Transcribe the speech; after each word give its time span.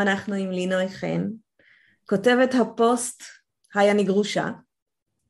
היום 0.00 0.08
אנחנו 0.08 0.34
עם 0.34 0.50
לינוי 0.50 0.88
חן, 0.88 1.26
כותבת 2.06 2.54
הפוסט 2.54 3.22
היי 3.74 3.90
אני 3.90 4.04
גרושה, 4.04 4.50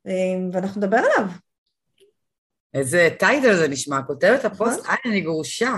אמ, 0.06 0.51
ואנחנו 0.52 0.80
נדבר 0.80 0.97
עליו. 0.97 1.30
איזה 2.75 3.09
title 3.19 3.57
זה 3.56 3.69
נשמע, 3.69 4.02
כותבת 4.02 4.45
הפוסט 4.45 4.80
היי 4.88 5.12
אני 5.12 5.20
גרושה. 5.20 5.75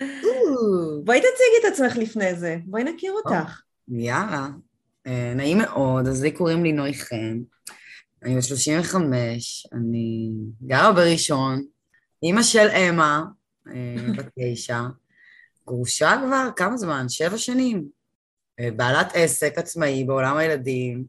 בואי 1.04 1.20
תציגי 1.20 1.68
את 1.68 1.72
עצמך 1.72 1.96
לפני 1.96 2.34
זה, 2.34 2.56
בואי 2.64 2.84
נכיר 2.84 3.12
אותך. 3.12 3.60
יאללה, 3.88 4.48
אה, 5.06 5.32
נעים 5.36 5.58
מאוד, 5.58 6.06
אז 6.06 6.22
לי 6.22 6.30
קוראים 6.30 6.62
לינוי 6.62 6.94
חן, 6.94 7.38
אני 8.22 8.36
בת 8.36 8.42
35, 8.42 9.66
אני 9.72 10.30
גרה 10.62 10.92
בראשון, 10.92 11.64
אימא 12.22 12.42
של 12.42 12.68
אמה, 12.68 13.24
אה, 13.68 14.12
בת 14.16 14.26
תשע, 14.38 14.80
גרושה 15.66 16.22
כבר 16.26 16.48
כמה 16.56 16.76
זמן? 16.76 17.08
שבע 17.08 17.38
שנים. 17.38 17.95
אה, 18.60 18.70
בעלת 18.70 19.12
עסק 19.14 19.58
עצמאי 19.58 20.04
בעולם 20.04 20.36
הילדים, 20.36 21.04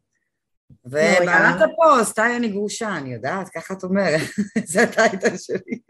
ובעלת 0.84 1.60
הפוסט, 1.62 2.18
היי, 2.18 2.36
אני 2.36 2.48
גרושה, 2.48 2.96
אני 2.96 3.14
יודעת, 3.14 3.48
ככה 3.48 3.74
את 3.74 3.84
אומרת, 3.84 4.20
זה 4.72 4.82
ה 4.82 4.91
title 4.91 5.36
שלי. 5.36 5.80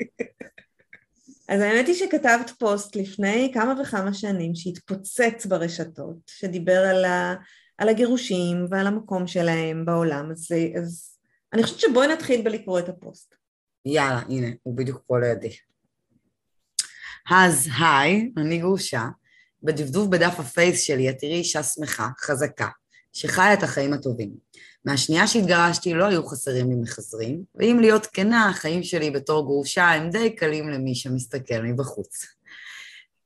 אז 1.48 1.61
האמת 1.61 1.87
היא 1.87 1.95
שכתבת 1.95 2.50
פוסט 2.59 2.97
לפני 2.97 3.50
כמה 3.55 3.83
וכמה 3.83 4.15
שנים 4.15 4.55
שהתפוצץ 4.55 5.47
ברשתות, 5.47 6.17
שדיבר 6.27 6.78
על, 6.78 7.05
ה, 7.05 7.34
על 7.78 7.89
הגירושים 7.89 8.67
ועל 8.70 8.87
המקום 8.87 9.27
שלהם 9.27 9.84
בעולם, 9.84 10.31
אז, 10.31 10.48
אז 10.83 11.19
אני 11.53 11.62
חושבת 11.62 11.81
שבואי 11.81 12.09
נתחיל 12.09 12.43
בלקרוא 12.45 12.78
את 12.78 12.89
הפוסט. 12.89 13.34
יאללה, 13.84 14.20
הנה, 14.28 14.47
הוא 14.62 14.77
בדיוק 14.77 15.03
פה 15.06 15.19
לידי. 15.19 15.56
אז 17.31 17.69
היי, 17.81 18.33
אני 18.37 18.59
גרושה. 18.59 19.03
בדפדוף 19.62 20.09
בדף 20.09 20.41
הפייס 20.41 20.83
שלי 20.83 21.11
את 21.11 21.19
תראי 21.19 21.34
אישה 21.34 21.62
שמחה, 21.62 22.09
חזקה, 22.20 22.69
שחיה 23.12 23.55
את 23.55 23.62
החיים 23.62 23.92
הטובים. 23.92 24.34
מהשנייה 24.84 25.27
שהתגרשתי 25.27 25.95
לא 25.95 26.05
היו 26.05 26.27
חסרים 26.27 26.69
לי 26.70 26.75
מחזרים, 26.75 27.42
ואם 27.55 27.78
להיות 27.81 28.06
כנה, 28.06 28.48
החיים 28.48 28.83
שלי 28.83 29.11
בתור 29.11 29.45
גרושה 29.45 29.84
הם 29.84 30.11
די 30.11 30.37
קלים 30.37 30.69
למי 30.69 30.95
שמסתכל 30.95 31.62
מבחוץ. 31.62 32.27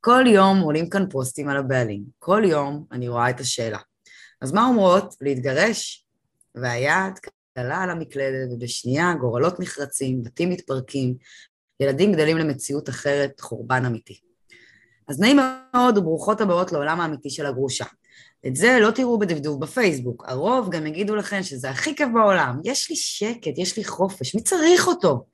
כל 0.01 0.23
יום 0.27 0.59
עולים 0.59 0.89
כאן 0.89 1.09
פוסטים 1.09 1.49
על 1.49 1.57
הבעלים, 1.57 2.03
כל 2.19 2.41
יום 2.45 2.85
אני 2.91 3.07
רואה 3.07 3.29
את 3.29 3.39
השאלה. 3.39 3.79
אז 4.41 4.51
מה 4.51 4.65
אומרות? 4.65 5.15
להתגרש? 5.21 6.05
והיד 6.55 7.13
קלה 7.55 7.81
על 7.81 7.89
המקלדת, 7.89 8.51
ובשנייה 8.51 9.13
גורלות 9.19 9.59
נחרצים, 9.59 10.23
בתים 10.23 10.49
מתפרקים, 10.49 11.15
ילדים 11.79 12.13
גדלים 12.13 12.37
למציאות 12.37 12.89
אחרת, 12.89 13.39
חורבן 13.39 13.85
אמיתי. 13.85 14.19
אז 15.07 15.19
נעים 15.19 15.39
מאוד 15.73 15.97
וברוכות 15.97 16.41
הבאות 16.41 16.71
לעולם 16.71 17.01
האמיתי 17.01 17.29
של 17.29 17.45
הגרושה. 17.45 17.85
את 18.47 18.55
זה 18.55 18.77
לא 18.81 18.91
תראו 18.91 19.19
בדפדוף 19.19 19.59
בפייסבוק, 19.59 20.23
הרוב 20.27 20.69
גם 20.69 20.87
יגידו 20.87 21.15
לכם 21.15 21.43
שזה 21.43 21.69
הכי 21.69 21.95
כיף 21.95 22.09
בעולם, 22.13 22.59
יש 22.63 22.89
לי 22.89 22.95
שקט, 22.95 23.57
יש 23.57 23.77
לי 23.77 23.83
חופש, 23.83 24.35
מי 24.35 24.43
צריך 24.43 24.87
אותו? 24.87 25.25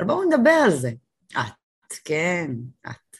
אבל 0.00 0.08
בואו 0.08 0.24
נדבר 0.24 0.50
על 0.50 0.70
זה. 0.70 0.90
את, 1.32 1.92
כן, 2.04 2.50
את. 2.86 3.12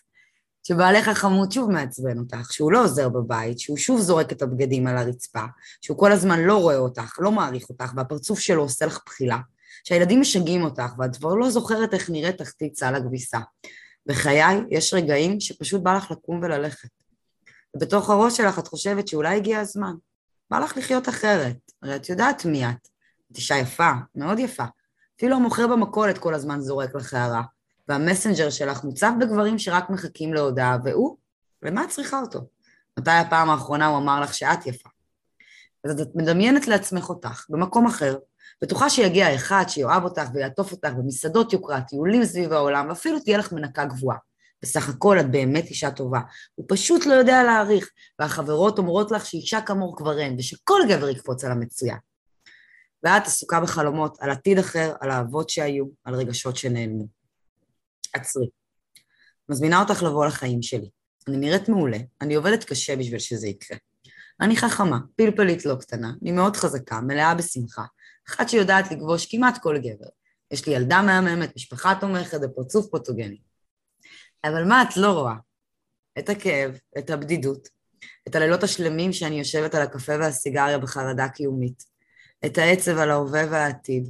שבעלך 0.62 1.08
החמוד 1.08 1.52
שוב 1.52 1.70
מעצבן 1.70 2.18
אותך, 2.18 2.52
שהוא 2.52 2.72
לא 2.72 2.84
עוזר 2.84 3.08
בבית, 3.08 3.58
שהוא 3.58 3.76
שוב 3.76 4.00
זורק 4.00 4.32
את 4.32 4.42
הבגדים 4.42 4.86
על 4.86 4.96
הרצפה, 4.96 5.44
שהוא 5.80 5.98
כל 5.98 6.12
הזמן 6.12 6.40
לא 6.40 6.56
רואה 6.56 6.76
אותך, 6.76 7.16
לא 7.18 7.32
מעריך 7.32 7.68
אותך, 7.68 7.92
והפרצוף 7.96 8.38
שלו 8.38 8.62
עושה 8.62 8.86
לך 8.86 9.00
בחילה, 9.06 9.38
שהילדים 9.84 10.20
משגעים 10.20 10.62
אותך, 10.62 10.92
ואת 10.98 11.16
כבר 11.16 11.34
לא 11.34 11.50
זוכרת 11.50 11.94
איך 11.94 12.10
נראית 12.10 12.38
תחתית 12.38 12.76
סל 12.76 12.94
הכביסה. 12.94 13.38
בחיי 14.06 14.60
יש 14.70 14.94
רגעים 14.94 15.40
שפשוט 15.40 15.82
בא 15.82 15.96
לך 15.96 16.10
לקום 16.10 16.40
וללכת. 16.42 16.88
ובתוך 17.76 18.10
הראש 18.10 18.36
שלך 18.36 18.58
את 18.58 18.68
חושבת 18.68 19.08
שאולי 19.08 19.36
הגיע 19.36 19.60
הזמן. 19.60 19.94
בא 20.50 20.58
לך 20.58 20.76
לחיות 20.76 21.08
אחרת, 21.08 21.56
הרי 21.82 21.96
את 21.96 22.08
יודעת 22.08 22.44
מי 22.44 22.66
את. 22.66 22.88
את 23.32 23.36
אישה 23.36 23.56
יפה, 23.56 23.90
מאוד 24.14 24.38
יפה. 24.38 24.64
אפילו 25.16 25.36
המוכר 25.36 25.66
במכולת 25.66 26.18
כל 26.18 26.34
הזמן 26.34 26.60
זורק 26.60 26.94
לך 26.94 27.14
הערה, 27.14 27.42
והמסנג'ר 27.88 28.50
שלך 28.50 28.84
מוצב 28.84 29.12
בגברים 29.20 29.58
שרק 29.58 29.90
מחכים 29.90 30.34
להודעה, 30.34 30.76
והוא, 30.84 31.16
למה 31.62 31.84
את 31.84 31.88
צריכה 31.88 32.20
אותו? 32.20 32.40
מתי 32.98 33.10
הפעם 33.10 33.50
האחרונה 33.50 33.86
הוא 33.86 33.98
אמר 33.98 34.20
לך 34.20 34.34
שאת 34.34 34.66
יפה? 34.66 34.88
אז 35.84 36.00
את 36.00 36.08
מדמיינת 36.14 36.68
לעצמך 36.68 37.08
אותך, 37.08 37.46
במקום 37.48 37.86
אחר, 37.86 38.16
בטוחה 38.62 38.90
שיגיע 38.90 39.34
אחד 39.34 39.64
שיאהב 39.68 40.04
אותך 40.04 40.28
ויעטוף 40.34 40.72
אותך 40.72 40.88
במסעדות 40.98 41.52
יוקרה, 41.52 41.80
טיולים 41.80 42.24
סביב 42.24 42.52
העולם, 42.52 42.88
ואפילו 42.88 43.20
תהיה 43.20 43.38
לך 43.38 43.52
מנקה 43.52 43.84
גבוהה. 43.84 44.18
בסך 44.62 44.88
הכל 44.88 45.20
את 45.20 45.30
באמת 45.30 45.64
אישה 45.64 45.90
טובה. 45.90 46.20
הוא 46.54 46.66
פשוט 46.68 47.06
לא 47.06 47.14
יודע 47.14 47.42
להעריך, 47.42 47.90
והחברות 48.18 48.78
אומרות 48.78 49.10
לך 49.10 49.26
שאישה 49.26 49.60
כמוך 49.60 49.98
כבר 49.98 50.18
אין, 50.18 50.36
ושכל 50.38 50.80
גבר 50.88 51.08
יקפוץ 51.08 51.44
על 51.44 51.52
המצוין. 51.52 51.96
ואת 53.02 53.26
עסוקה 53.26 53.60
בחלומות 53.60 54.16
על 54.20 54.30
עתיד 54.30 54.58
אחר, 54.58 54.94
על 55.00 55.10
אהבות 55.10 55.50
שהיו, 55.50 55.84
על 56.04 56.14
רגשות 56.14 56.56
שנעלמו. 56.56 57.06
עצרי. 58.12 58.46
מזמינה 59.48 59.80
אותך 59.80 60.02
לבוא 60.02 60.26
לחיים 60.26 60.62
שלי. 60.62 60.88
אני 61.28 61.36
נראית 61.36 61.68
מעולה, 61.68 61.98
אני 62.20 62.34
עובדת 62.34 62.64
קשה 62.64 62.96
בשביל 62.96 63.18
שזה 63.18 63.48
יקרה. 63.48 63.78
אני 64.40 64.56
חכמה, 64.56 64.98
פלפלית 65.16 65.66
לא 65.66 65.74
קטנה, 65.74 66.12
אני 66.22 66.32
מאוד 66.32 66.56
חזקה, 66.56 67.00
מלאה 67.00 67.34
בשמחה, 67.34 67.82
אחת 68.28 68.48
שיודעת 68.48 68.92
לכבוש 68.92 69.26
כמעט 69.26 69.58
כל 69.62 69.78
גבר. 69.78 70.08
יש 70.50 70.66
לי 70.66 70.74
ילדה 70.74 71.02
מהממת, 71.02 71.56
משפחה 71.56 71.94
תומכת 72.00 72.38
ופרצוף 72.42 72.86
פוטוגני. 72.90 73.38
אבל 74.44 74.64
מה 74.64 74.82
את 74.82 74.96
לא 74.96 75.12
רואה? 75.12 75.34
את 76.18 76.28
הכאב, 76.28 76.78
את 76.98 77.10
הבדידות, 77.10 77.68
את 78.28 78.34
הלילות 78.34 78.62
השלמים 78.62 79.12
שאני 79.12 79.38
יושבת 79.38 79.74
על 79.74 79.82
הקפה 79.82 80.12
והסיגריה 80.20 80.78
בחרדה 80.78 81.28
קיומית, 81.28 81.84
את 82.46 82.58
העצב 82.58 82.98
על 82.98 83.10
ההווה 83.10 83.42
והעתיד, 83.50 84.08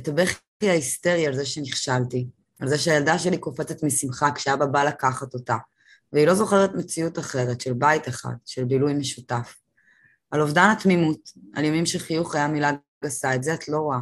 את 0.00 0.08
הבכי 0.08 0.40
ההיסטרי 0.62 1.26
על 1.26 1.34
זה 1.34 1.46
שנכשלתי, 1.46 2.26
על 2.60 2.68
זה 2.68 2.78
שהילדה 2.78 3.18
שלי 3.18 3.38
קופצת 3.38 3.82
משמחה 3.82 4.32
כשאבא 4.34 4.66
בא 4.66 4.84
לקחת 4.84 5.34
אותה, 5.34 5.56
והיא 6.12 6.26
לא 6.26 6.34
זוכרת 6.34 6.74
מציאות 6.74 7.18
אחרת 7.18 7.60
של 7.60 7.72
בית 7.72 8.08
אחד, 8.08 8.34
של 8.46 8.64
בילוי 8.64 8.94
משותף. 8.94 9.56
על 10.30 10.40
אובדן 10.40 10.70
התמימות, 10.70 11.30
על 11.54 11.64
ימים 11.64 11.86
שחיוך 11.86 12.34
היה 12.34 12.48
מילה 12.48 12.70
גסה, 13.04 13.34
את 13.34 13.42
זה 13.42 13.54
את 13.54 13.68
לא 13.68 13.78
רואה. 13.78 13.98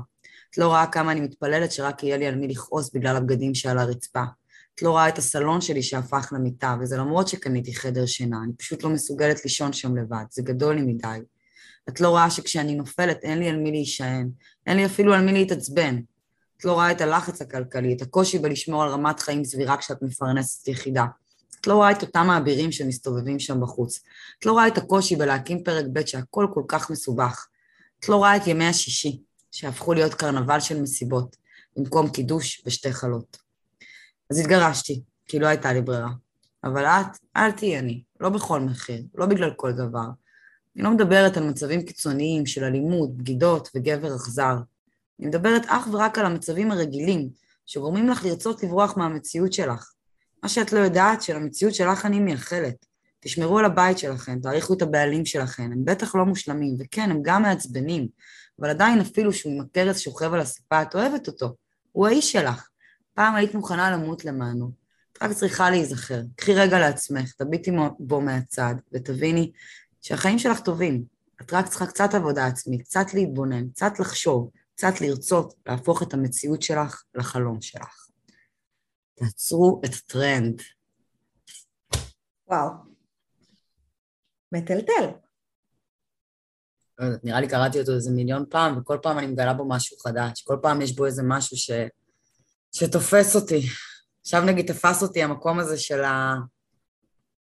את 0.50 0.58
לא 0.58 0.66
רואה 0.66 0.86
כמה 0.86 1.12
אני 1.12 1.20
מתפללת 1.20 1.72
שרק 1.72 2.02
יהיה 2.02 2.16
לי 2.16 2.26
על 2.26 2.34
מי 2.34 2.48
לכעוס 2.48 2.90
בגלל 2.94 3.16
הבגדים 3.16 3.54
שעל 3.54 3.78
הרצפה. 3.78 4.22
את 4.74 4.82
לא 4.82 4.90
רואה 4.90 5.08
את 5.08 5.18
הסלון 5.18 5.60
שלי 5.60 5.82
שהפך 5.82 6.32
למיטה, 6.32 6.76
וזה 6.80 6.96
למרות 6.96 7.28
שקניתי 7.28 7.74
חדר 7.74 8.06
שינה, 8.06 8.38
אני 8.44 8.52
פשוט 8.52 8.82
לא 8.82 8.90
מסוגלת 8.90 9.44
לישון 9.44 9.72
שם 9.72 9.96
לבד, 9.96 10.24
זה 10.30 10.42
גדול 10.42 10.74
לי 10.74 10.82
מדי. 10.82 11.18
את 11.88 12.00
לא 12.00 12.08
רואה 12.08 12.30
שכשאני 12.30 12.74
נופלת 12.74 13.18
אין 13.22 13.38
לי 13.38 13.48
על 13.48 13.56
מי 13.56 13.70
להישען, 13.70 14.30
אין 14.66 14.76
לי 14.76 14.86
אפילו 14.86 15.14
על 15.14 15.24
מי 15.24 15.32
להתעצבן. 15.32 16.00
את 16.58 16.64
לא 16.64 16.72
רואה 16.72 16.90
את 16.90 17.00
הלחץ 17.00 17.42
הכלכלי, 17.42 17.92
את 17.92 18.02
הקושי 18.02 18.38
בלשמור 18.38 18.82
על 18.82 18.88
רמת 18.88 19.20
חיים 19.20 19.44
סבירה 19.44 19.76
כשאת 19.76 20.02
מפרנסת 20.02 20.68
יחידה. 20.68 21.04
את 21.60 21.66
לא 21.66 21.74
רואה 21.74 21.90
את 21.90 22.02
אותם 22.02 22.30
האבירים 22.30 22.72
שמסתובבים 22.72 23.38
שם 23.38 23.60
בחוץ. 23.60 24.00
את 24.38 24.46
לא 24.46 24.52
רואה 24.52 24.68
את 24.68 24.78
הקושי 24.78 25.16
בלהקים 25.16 25.64
פרק 25.64 25.84
ב' 25.92 26.06
שהכל 26.06 26.46
כל 26.54 26.62
כך 26.68 26.90
מסובך. 26.90 27.46
את 28.00 28.08
לא 28.08 28.16
רואה 28.16 28.36
את 28.36 28.46
ימי 28.46 28.64
השישי, 28.64 29.22
שהפכו 29.50 29.94
להיות 29.94 30.14
קרנבל 30.14 30.60
של 30.60 30.82
מסיבות, 30.82 31.36
במקום 31.76 32.10
קידוש 32.10 32.62
ושתי 32.66 32.92
חלות. 32.92 33.36
אז 34.30 34.38
התגרשתי, 34.38 35.02
כי 35.26 35.38
לא 35.38 35.46
הייתה 35.46 35.72
לי 35.72 35.80
ברירה. 35.80 36.10
אבל 36.64 36.84
את, 36.84 37.18
אל 37.36 37.50
תהיי 37.52 37.78
אני, 37.78 38.02
לא 38.20 38.28
בכל 38.28 38.60
מחיר, 38.60 39.02
לא 39.14 39.26
בגלל 39.26 39.50
כל 39.56 39.72
דבר. 39.72 40.06
אני 40.76 40.84
לא 40.84 40.90
מדברת 40.90 41.36
על 41.36 41.44
מצבים 41.44 41.82
קיצוניים 41.82 42.46
של 42.46 42.64
אלימות, 42.64 43.16
בגידות 43.16 43.68
וגבר 43.74 44.16
אכזר. 44.16 44.56
אני 45.20 45.26
מדברת 45.28 45.62
אך 45.66 45.88
ורק 45.92 46.18
על 46.18 46.26
המצבים 46.26 46.70
הרגילים, 46.70 47.28
שגורמים 47.66 48.08
לך 48.08 48.24
לרצות 48.24 48.62
לברוח 48.62 48.96
מהמציאות 48.96 49.52
שלך. 49.52 49.92
מה 50.42 50.48
שאת 50.48 50.72
לא 50.72 50.78
יודעת, 50.78 51.22
שלמציאות 51.22 51.74
שלך 51.74 52.06
אני 52.06 52.20
מייחלת. 52.20 52.86
תשמרו 53.20 53.58
על 53.58 53.64
הבית 53.64 53.98
שלכם, 53.98 54.38
תעריכו 54.40 54.74
את 54.74 54.82
הבעלים 54.82 55.26
שלכם, 55.26 55.62
הם 55.62 55.84
בטח 55.84 56.14
לא 56.14 56.24
מושלמים, 56.24 56.76
וכן, 56.78 57.10
הם 57.10 57.18
גם 57.22 57.42
מעצבנים, 57.42 58.08
אבל 58.60 58.70
עדיין 58.70 59.00
אפילו 59.00 59.32
שהוא 59.32 59.52
עם 59.52 59.60
הכרס 59.60 59.98
שוכב 59.98 60.34
על 60.34 60.40
הספה, 60.40 60.82
את 60.82 60.94
אוהבת 60.94 61.26
אותו, 61.26 61.54
הוא 61.92 62.06
האיש 62.06 62.32
שלך. 62.32 62.68
פעם 63.14 63.34
היית 63.34 63.54
מוכנה 63.54 63.90
למות 63.90 64.24
למענו. 64.24 64.70
את 65.12 65.22
רק 65.22 65.32
צריכה 65.32 65.70
להיזכר. 65.70 66.20
קחי 66.36 66.54
רגע 66.54 66.78
לעצמך, 66.78 67.32
תביטי 67.32 67.70
בו 67.98 68.20
מהצד, 68.20 68.74
ותביני 68.92 69.52
שהחיים 70.00 70.38
שלך 70.38 70.60
טובים. 70.60 71.04
את 71.42 71.52
רק 71.52 71.68
צריכה 71.68 71.86
קצת 71.86 72.14
עבודה 72.14 72.46
עצמית, 72.46 72.82
קצת 72.82 73.14
להתבונן, 73.14 73.68
קצת 73.68 73.92
לחשוב, 74.00 74.50
קצת 74.74 75.00
לרצות 75.00 75.54
להפוך 75.66 76.02
את 76.02 76.14
המציאות 76.14 76.62
שלך 76.62 77.02
לחלום 77.14 77.60
שלך. 77.60 78.06
תעצרו 79.14 79.80
את 79.84 79.90
הטרנד. 79.94 80.62
וואו. 82.48 82.87
מטלטל. 84.52 85.10
לא 86.98 87.06
נראה 87.22 87.40
לי 87.40 87.48
קראתי 87.48 87.80
אותו 87.80 87.92
איזה 87.92 88.10
מיליון 88.10 88.44
פעם, 88.50 88.78
וכל 88.78 88.98
פעם 89.02 89.18
אני 89.18 89.26
מגלה 89.26 89.54
בו 89.54 89.68
משהו 89.68 89.96
חדש. 89.98 90.42
כל 90.42 90.56
פעם 90.62 90.82
יש 90.82 90.96
בו 90.96 91.06
איזה 91.06 91.22
משהו 91.24 91.56
ש... 91.56 91.70
שתופס 92.72 93.36
אותי. 93.36 93.60
עכשיו 94.20 94.44
נגיד 94.44 94.66
תפס 94.72 95.02
אותי 95.02 95.22
המקום 95.22 95.58
הזה 95.58 95.78
של, 95.78 96.04
ה... 96.04 96.34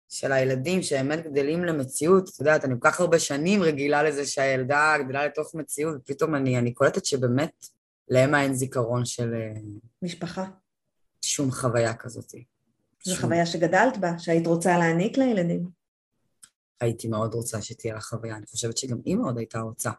של 0.09 0.33
הילדים 0.33 0.83
שבאמת 0.83 1.27
גדלים 1.27 1.65
למציאות. 1.65 2.29
את 2.29 2.41
יודעת, 2.41 2.65
אני 2.65 2.75
כל 2.79 2.91
כך 2.91 3.01
הרבה 3.01 3.19
שנים 3.19 3.63
רגילה 3.63 4.03
לזה 4.03 4.27
שהילדה 4.27 4.95
גדלה 5.05 5.27
לתוך 5.27 5.55
מציאות, 5.55 5.97
ופתאום 5.97 6.35
אני, 6.35 6.59
אני 6.59 6.75
קולטת 6.75 7.05
שבאמת 7.05 7.67
לאמה 8.09 8.43
אין 8.43 8.55
זיכרון 8.55 9.05
של... 9.05 9.35
אה, 9.35 9.61
משפחה. 10.03 10.45
שום 11.23 11.51
חוויה 11.51 11.95
כזאת. 11.95 12.31
זו 13.05 13.15
שום... 13.15 13.21
חוויה 13.21 13.47
שגדלת 13.47 13.99
בה, 13.99 14.19
שהיית 14.19 14.47
רוצה 14.47 14.79
להעניק 14.79 15.19
לילדים. 15.19 15.86
הייתי 16.81 17.09
מאוד 17.09 17.35
רוצה 17.35 17.63
שתהיה 17.63 17.95
לה 17.95 18.01
חוויה, 18.01 18.37
אני 18.37 18.47
חושבת 18.47 18.77
שגם 18.77 18.99
היא 19.05 19.17
מאוד 19.17 19.39
הייתה 19.39 19.61
רוצה. 19.61 19.91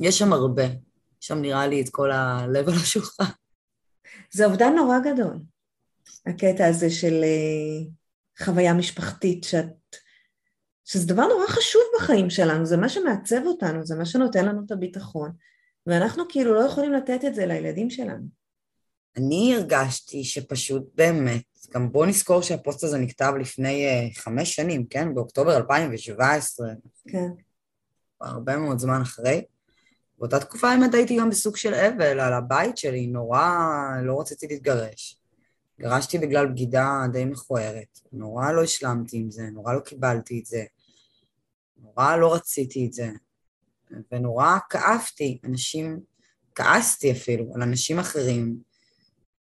יש 0.00 0.18
שם 0.18 0.32
הרבה, 0.32 0.64
שם 1.20 1.38
נראה 1.38 1.66
לי 1.66 1.80
את 1.80 1.88
כל 1.88 2.12
הלב 2.12 2.68
על 2.68 2.74
השולחן. 2.74 3.24
זה 4.32 4.46
אובדן 4.46 4.72
נורא 4.76 4.98
גדול, 4.98 5.38
הקטע 6.26 6.66
הזה 6.66 6.90
של 6.90 7.24
uh, 7.24 8.44
חוויה 8.44 8.74
משפחתית, 8.74 9.44
שאת, 9.44 9.96
שזה 10.84 11.06
דבר 11.06 11.26
נורא 11.26 11.46
חשוב 11.46 11.82
בחיים 11.96 12.30
שלנו, 12.30 12.66
זה 12.66 12.76
מה 12.76 12.88
שמעצב 12.88 13.40
אותנו, 13.46 13.86
זה 13.86 13.96
מה 13.96 14.06
שנותן 14.06 14.46
לנו 14.46 14.62
את 14.66 14.70
הביטחון, 14.70 15.32
ואנחנו 15.86 16.24
כאילו 16.28 16.54
לא 16.54 16.60
יכולים 16.60 16.92
לתת 16.92 17.20
את 17.26 17.34
זה 17.34 17.46
לילדים 17.46 17.90
שלנו. 17.90 18.24
אני 19.16 19.54
הרגשתי 19.54 20.24
שפשוט 20.24 20.82
באמת, 20.94 21.55
גם 21.76 21.92
בואו 21.92 22.06
נזכור 22.06 22.42
שהפוסט 22.42 22.84
הזה 22.84 22.98
נכתב 22.98 23.32
לפני 23.40 23.86
uh, 23.86 24.18
חמש 24.18 24.56
שנים, 24.56 24.86
כן? 24.86 25.14
באוקטובר 25.14 25.56
2017. 25.56 26.68
כן. 27.08 27.28
הרבה 28.20 28.56
מאוד 28.56 28.78
זמן 28.78 29.00
אחרי. 29.00 29.44
באותה 30.18 30.40
תקופה 30.40 30.70
האמת 30.70 30.94
הייתי 30.94 31.16
גם 31.18 31.30
בסוג 31.30 31.56
של 31.56 31.74
אבל 31.74 32.20
על 32.20 32.32
הבית 32.32 32.78
שלי, 32.78 33.06
נורא 33.06 33.48
לא 34.02 34.20
רציתי 34.20 34.46
להתגרש. 34.46 35.20
גרשתי 35.80 36.18
בגלל 36.18 36.46
בגידה 36.46 37.02
די 37.12 37.24
מכוערת, 37.24 38.00
נורא 38.12 38.52
לא 38.52 38.62
השלמתי 38.62 39.16
עם 39.16 39.30
זה, 39.30 39.42
נורא 39.52 39.74
לא 39.74 39.80
קיבלתי 39.80 40.40
את 40.40 40.46
זה, 40.46 40.64
נורא 41.76 42.16
לא 42.16 42.34
רציתי 42.34 42.86
את 42.86 42.92
זה, 42.92 43.10
ונורא 44.12 44.58
כאבתי, 44.70 45.38
אנשים, 45.44 46.00
כעסתי 46.54 47.12
אפילו 47.12 47.52
על 47.54 47.62
אנשים 47.62 47.98
אחרים 47.98 48.56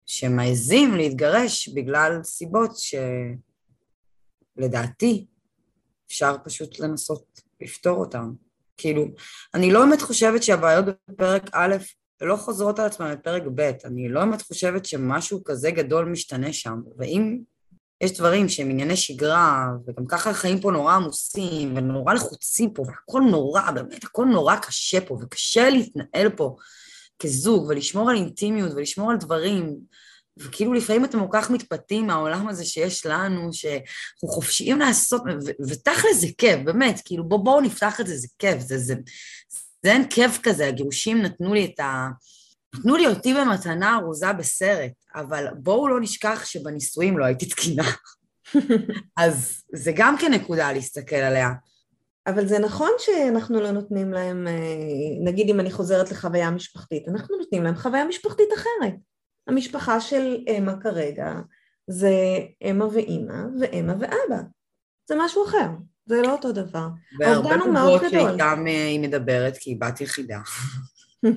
שמעזים 0.05 0.93
להתגרש 0.95 1.69
בגלל 1.69 2.19
סיבות 2.23 2.71
שלדעתי 4.57 5.25
אפשר 6.07 6.35
פשוט 6.43 6.79
לנסות 6.79 7.41
לפתור 7.61 7.97
אותן. 7.97 8.29
כאילו, 8.77 9.05
אני 9.53 9.71
לא 9.71 9.85
באמת 9.85 10.01
חושבת 10.01 10.43
שהבעיות 10.43 10.85
בפרק 11.09 11.49
א' 11.53 11.75
לא 12.21 12.35
חוזרות 12.35 12.79
על 12.79 12.85
עצמן 12.85 13.15
בפרק 13.15 13.43
ב', 13.55 13.71
אני 13.85 14.09
לא 14.09 14.25
באמת 14.25 14.41
חושבת 14.41 14.85
שמשהו 14.85 15.43
כזה 15.43 15.71
גדול 15.71 16.05
משתנה 16.05 16.53
שם, 16.53 16.81
ואם 16.97 17.39
יש 18.01 18.11
דברים 18.11 18.49
שהם 18.49 18.69
ענייני 18.69 18.97
שגרה, 18.97 19.67
וגם 19.87 20.05
ככה 20.05 20.29
החיים 20.29 20.59
פה 20.59 20.71
נורא 20.71 20.93
עמוסים, 20.93 21.77
ונורא 21.77 22.13
לחוצים 22.13 22.73
פה, 22.73 22.83
והכל 22.87 23.21
נורא, 23.31 23.71
באמת, 23.71 24.03
הכל 24.03 24.25
נורא 24.25 24.55
קשה 24.55 25.01
פה, 25.01 25.17
וקשה 25.21 25.69
להתנהל 25.69 26.29
פה 26.29 26.55
כזוג, 27.19 27.65
ולשמור 27.69 28.09
על 28.09 28.15
אינטימיות, 28.15 28.71
ולשמור 28.75 29.11
על 29.11 29.17
דברים, 29.17 29.75
וכאילו 30.37 30.73
לפעמים 30.73 31.05
אתם 31.05 31.19
כל 31.19 31.27
כך 31.31 31.51
מתפתים 31.51 32.07
מהעולם 32.07 32.47
הזה 32.47 32.65
שיש 32.65 33.05
לנו, 33.05 33.53
שאנחנו 33.53 34.27
חופשיים 34.27 34.79
לעשות, 34.79 35.21
ותכל'ס 35.69 36.17
זה 36.17 36.27
כיף, 36.37 36.59
באמת, 36.65 37.01
כאילו 37.05 37.29
בואו 37.29 37.43
בוא 37.43 37.61
נפתח 37.61 38.01
את 38.01 38.07
זה, 38.07 38.17
זה 38.17 38.27
כיף, 38.39 38.59
זה, 38.59 38.77
זה, 38.77 38.95
זה 39.83 39.91
אין 39.91 40.07
כיף 40.09 40.39
כזה, 40.43 40.67
הגירושים 40.67 41.21
נתנו 41.21 41.53
לי 41.53 41.65
את 41.65 41.79
ה... 41.79 42.07
נתנו 42.75 42.95
לי 42.95 43.07
אותי 43.07 43.33
במתנה 43.33 43.95
ארוזה 43.95 44.33
בסרט, 44.33 44.91
אבל 45.15 45.45
בואו 45.57 45.87
לא 45.87 46.01
נשכח 46.01 46.45
שבנישואים 46.45 47.17
לא 47.17 47.25
הייתי 47.25 47.45
תקינה. 47.45 47.91
אז 49.17 49.61
זה 49.73 49.91
גם 49.95 50.17
כן 50.17 50.33
נקודה 50.33 50.71
להסתכל 50.71 51.15
עליה. 51.15 51.49
אבל 52.27 52.47
זה 52.47 52.59
נכון 52.59 52.91
שאנחנו 52.97 53.61
לא 53.61 53.71
נותנים 53.71 54.13
להם, 54.13 54.47
אה, 54.47 54.53
נגיד 55.23 55.49
אם 55.49 55.59
אני 55.59 55.71
חוזרת 55.71 56.11
לחוויה 56.11 56.51
משפחתית, 56.51 57.07
אנחנו 57.07 57.37
נותנים 57.37 57.63
להם 57.63 57.75
חוויה 57.75 58.05
משפחתית 58.05 58.49
אחרת. 58.53 58.93
המשפחה 59.47 60.01
של 60.01 60.37
אמה 60.57 60.81
כרגע 60.81 61.33
זה 61.87 62.13
אמה 62.71 62.87
ואימא 62.87 63.43
ואמה 63.59 63.93
ואבא. 63.99 64.41
זה 65.07 65.15
משהו 65.17 65.45
אחר, 65.45 65.69
זה 66.05 66.21
לא 66.21 66.31
אותו 66.31 66.51
דבר. 66.51 66.87
והרבה 67.19 67.55
תגובות 67.63 68.01
שאיתם 68.09 68.63
אה, 68.67 68.87
היא 68.87 68.99
מדברת, 68.99 69.57
כי 69.57 69.69
היא 69.69 69.77
בת 69.79 70.01
יחידה. 70.01 70.39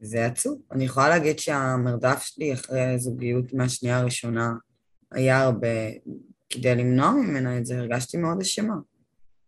זה 0.00 0.26
עצוב. 0.26 0.60
אני 0.72 0.84
יכולה 0.84 1.08
להגיד 1.08 1.38
שהמרדף 1.38 2.22
שלי 2.22 2.52
אחרי 2.52 2.98
זוגיות 2.98 3.52
מהשנייה 3.52 3.98
הראשונה 3.98 4.52
היה 5.12 5.42
הרבה, 5.42 5.68
כדי 6.50 6.74
למנוע 6.74 7.10
ממנה 7.10 7.58
את 7.58 7.66
זה, 7.66 7.78
הרגשתי 7.78 8.16
מאוד 8.16 8.40
אשמה. 8.40 8.74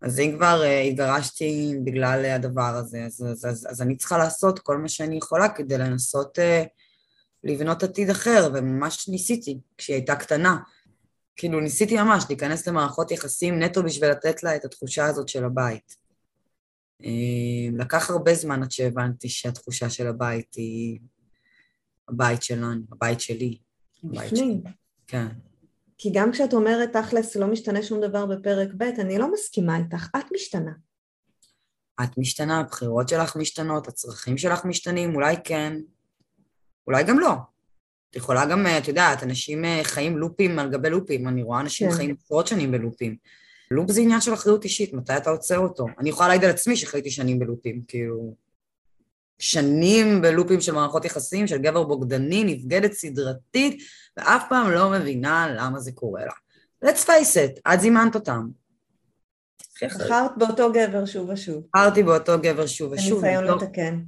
אז 0.07 0.21
אם 0.21 0.35
כבר 0.37 0.63
uh, 0.63 0.89
התגרשתי 0.89 1.75
בגלל 1.85 2.25
הדבר 2.25 2.63
הזה, 2.63 3.05
אז, 3.05 3.27
אז, 3.31 3.47
אז, 3.47 3.67
אז 3.71 3.83
אני 3.83 3.97
צריכה 3.97 4.19
לעשות 4.19 4.59
כל 4.59 4.79
מה 4.79 4.89
שאני 4.89 5.17
יכולה 5.17 5.49
כדי 5.49 5.79
לנסות 5.79 6.39
uh, 6.39 6.69
לבנות 7.45 7.83
עתיד 7.83 8.11
אחר, 8.11 8.51
וממש 8.55 9.09
ניסיתי 9.09 9.59
כשהיא 9.79 9.97
הייתה 9.97 10.17
קטנה. 10.17 10.57
כאילו, 11.37 11.61
ניסיתי 11.61 11.97
ממש 11.97 12.25
להיכנס 12.29 12.69
למערכות 12.69 13.11
יחסים 13.11 13.63
נטו 13.63 13.83
בשביל 13.83 14.11
לתת 14.11 14.43
לה 14.43 14.57
את 14.57 14.65
התחושה 14.65 15.07
הזאת 15.07 15.29
של 15.29 15.45
הבית. 15.45 15.97
אה, 17.05 17.11
לקח 17.73 18.11
הרבה 18.11 18.35
זמן 18.35 18.63
עד 18.63 18.71
שהבנתי 18.71 19.29
שהתחושה 19.29 19.91
של 19.91 20.07
הבית 20.07 20.55
היא 20.55 20.99
הבית 22.09 22.43
שלנו, 22.43 22.83
הבית 22.93 23.21
שלי. 23.21 23.59
בפנים. 24.05 24.63
כן. 25.07 25.27
כי 25.99 26.11
גם 26.15 26.33
כשאת 26.33 26.53
אומרת 26.53 26.97
תכלס 26.97 27.37
לא 27.37 27.47
משתנה 27.47 27.83
שום 27.83 28.01
דבר 28.01 28.27
בפרק 28.27 28.69
ב', 28.77 28.83
אני 28.83 29.19
לא 29.19 29.33
מסכימה 29.33 29.79
איתך, 29.79 30.09
את 30.17 30.33
משתנה. 30.33 30.73
את 32.03 32.19
משתנה, 32.19 32.61
הבחירות 32.61 33.09
שלך 33.09 33.37
משתנות, 33.37 33.89
הצרכים 33.89 34.39
שלך 34.39 34.65
משתנים, 34.65 35.15
אולי 35.15 35.37
כן, 35.45 35.77
אולי 36.87 37.05
גם 37.05 37.19
לא. 37.19 37.33
את 38.11 38.17
יכולה 38.17 38.47
גם, 38.47 38.67
את 38.67 38.89
יודעת, 38.89 39.23
אנשים 39.23 39.65
אה, 39.65 39.81
חיים 39.83 40.19
לופים 40.19 40.59
על 40.59 40.71
גבי 40.71 40.91
לופים, 40.91 41.29
אני 41.29 41.43
רואה 41.43 41.61
אנשים 41.61 41.91
כן. 41.91 41.97
חיים 41.97 42.17
עשרות 42.25 42.47
שנים 42.47 42.73
בלופים. 42.73 43.17
לופ 43.71 43.91
זה 43.91 44.01
עניין 44.01 44.21
של 44.21 44.35
אחריות 44.35 44.65
אישית, 44.65 44.93
מתי 44.93 45.17
אתה 45.17 45.31
עוצר 45.31 45.59
אותו? 45.59 45.87
אני 45.99 46.09
יכולה 46.09 46.29
להעיד 46.29 46.45
על 46.45 46.51
עצמי 46.51 46.77
שחייתי 46.77 47.11
שנים 47.11 47.39
בלופים, 47.39 47.83
כאילו... 47.89 48.46
שנים 49.39 50.23
בלופים 50.23 50.61
של 50.61 50.73
מערכות 50.73 51.05
יחסים, 51.05 51.47
של 51.47 51.59
גבר 51.59 51.83
בוגדני, 51.83 52.45
נבגדת 52.45 52.93
סדרתית, 52.93 53.83
ואף 54.17 54.43
פעם 54.49 54.71
לא 54.71 54.91
מבינה 54.91 55.55
למה 55.57 55.81
זה 55.81 55.93
קורה 55.93 56.23
לה. 56.25 56.33
let's 56.91 57.05
face 57.05 57.37
it, 57.37 57.75
את 57.75 57.81
זימנת 57.81 58.15
אותם. 58.15 58.49
בחרת 59.83 60.31
באותו 60.37 60.73
גבר 60.73 61.07
שוב 61.07 61.29
ושוב. 61.29 61.65
בחרתי 61.75 62.03
באותו 62.03 62.33
גבר 62.43 62.67
שוב 62.67 62.93
ושוב. 62.93 63.23
בניסיון 63.23 63.45
לתקן. 63.45 64.01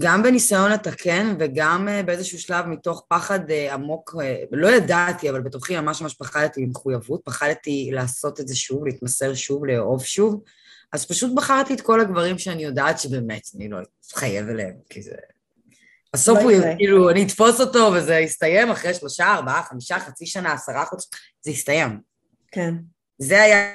גם 0.00 0.22
בניסיון 0.22 0.72
לתקן 0.72 1.34
וגם 1.38 1.88
אה, 1.88 2.02
באיזשהו 2.02 2.38
שלב 2.38 2.66
מתוך 2.66 3.04
פחד 3.08 3.50
אה, 3.50 3.74
עמוק, 3.74 4.14
אה, 4.20 4.42
לא 4.52 4.68
ידעתי, 4.68 5.30
אבל 5.30 5.40
בתוכי 5.40 5.80
ממש 5.80 6.02
ממש 6.02 6.14
פחדתי 6.14 6.66
ממחויבות, 6.66 7.20
פחדתי 7.24 7.90
לעשות 7.92 8.40
את 8.40 8.48
זה 8.48 8.56
שוב, 8.56 8.86
להתמסר 8.86 9.34
שוב, 9.34 9.66
לאהוב 9.66 10.04
שוב, 10.04 10.42
אז 10.92 11.06
פשוט 11.06 11.34
בחרתי 11.34 11.74
את 11.74 11.80
כל 11.80 12.00
הגברים 12.00 12.38
שאני 12.38 12.62
יודעת 12.64 12.98
שבאמת 12.98 13.42
אני 13.56 13.68
לא 13.68 13.78
אתחייב 14.06 14.48
אליהם, 14.48 14.74
כי 14.90 15.02
זה... 15.02 15.12
בסוף 16.14 16.38
הוא, 16.38 16.52
כאילו, 16.76 17.10
אני 17.10 17.24
אתפוס 17.24 17.60
אותו 17.60 17.92
וזה 17.94 18.14
יסתיים 18.14 18.70
אחרי 18.70 18.94
שלושה, 18.94 19.34
ארבעה, 19.34 19.62
חמישה, 19.62 19.98
חצי 19.98 20.26
שנה, 20.26 20.52
עשרה 20.52 20.84
חודשים, 20.84 21.10
זה 21.40 21.50
יסתיים. 21.50 22.00
כן. 22.52 22.74
זה 23.18 23.42
היה 23.42 23.72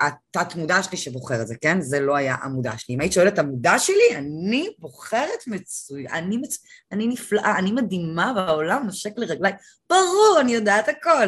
התת-מודע 0.00 0.82
שלי 0.82 0.96
שבוחר 0.96 1.42
את 1.42 1.46
זה, 1.46 1.54
כן? 1.60 1.80
זה 1.80 2.00
לא 2.00 2.16
היה 2.16 2.36
המודע 2.42 2.72
שלי. 2.78 2.94
אם 2.94 3.00
היית 3.00 3.12
שואלת 3.12 3.38
המודע 3.38 3.78
שלי, 3.78 4.16
אני 4.16 4.68
בוחרת 4.78 5.46
מצוין, 5.46 6.08
אני, 6.12 6.36
מצ... 6.36 6.58
אני 6.92 7.06
נפלאה, 7.06 7.58
אני 7.58 7.72
מדהימה, 7.72 8.32
והעולם 8.36 8.82
נושק 8.86 9.10
לרגליי. 9.16 9.52
ברור, 9.90 10.38
אני 10.40 10.52
יודעת 10.52 10.88
הכל. 10.88 11.26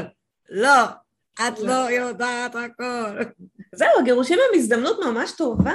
לא, 0.50 0.85
את 1.35 1.59
לא 1.59 1.90
יודעת 1.90 2.55
הכל. 2.55 3.19
זהו, 3.75 3.89
הגירושים 4.00 4.39
הם 4.39 4.59
הזדמנות 4.59 4.99
ממש 5.05 5.33
טובה 5.39 5.75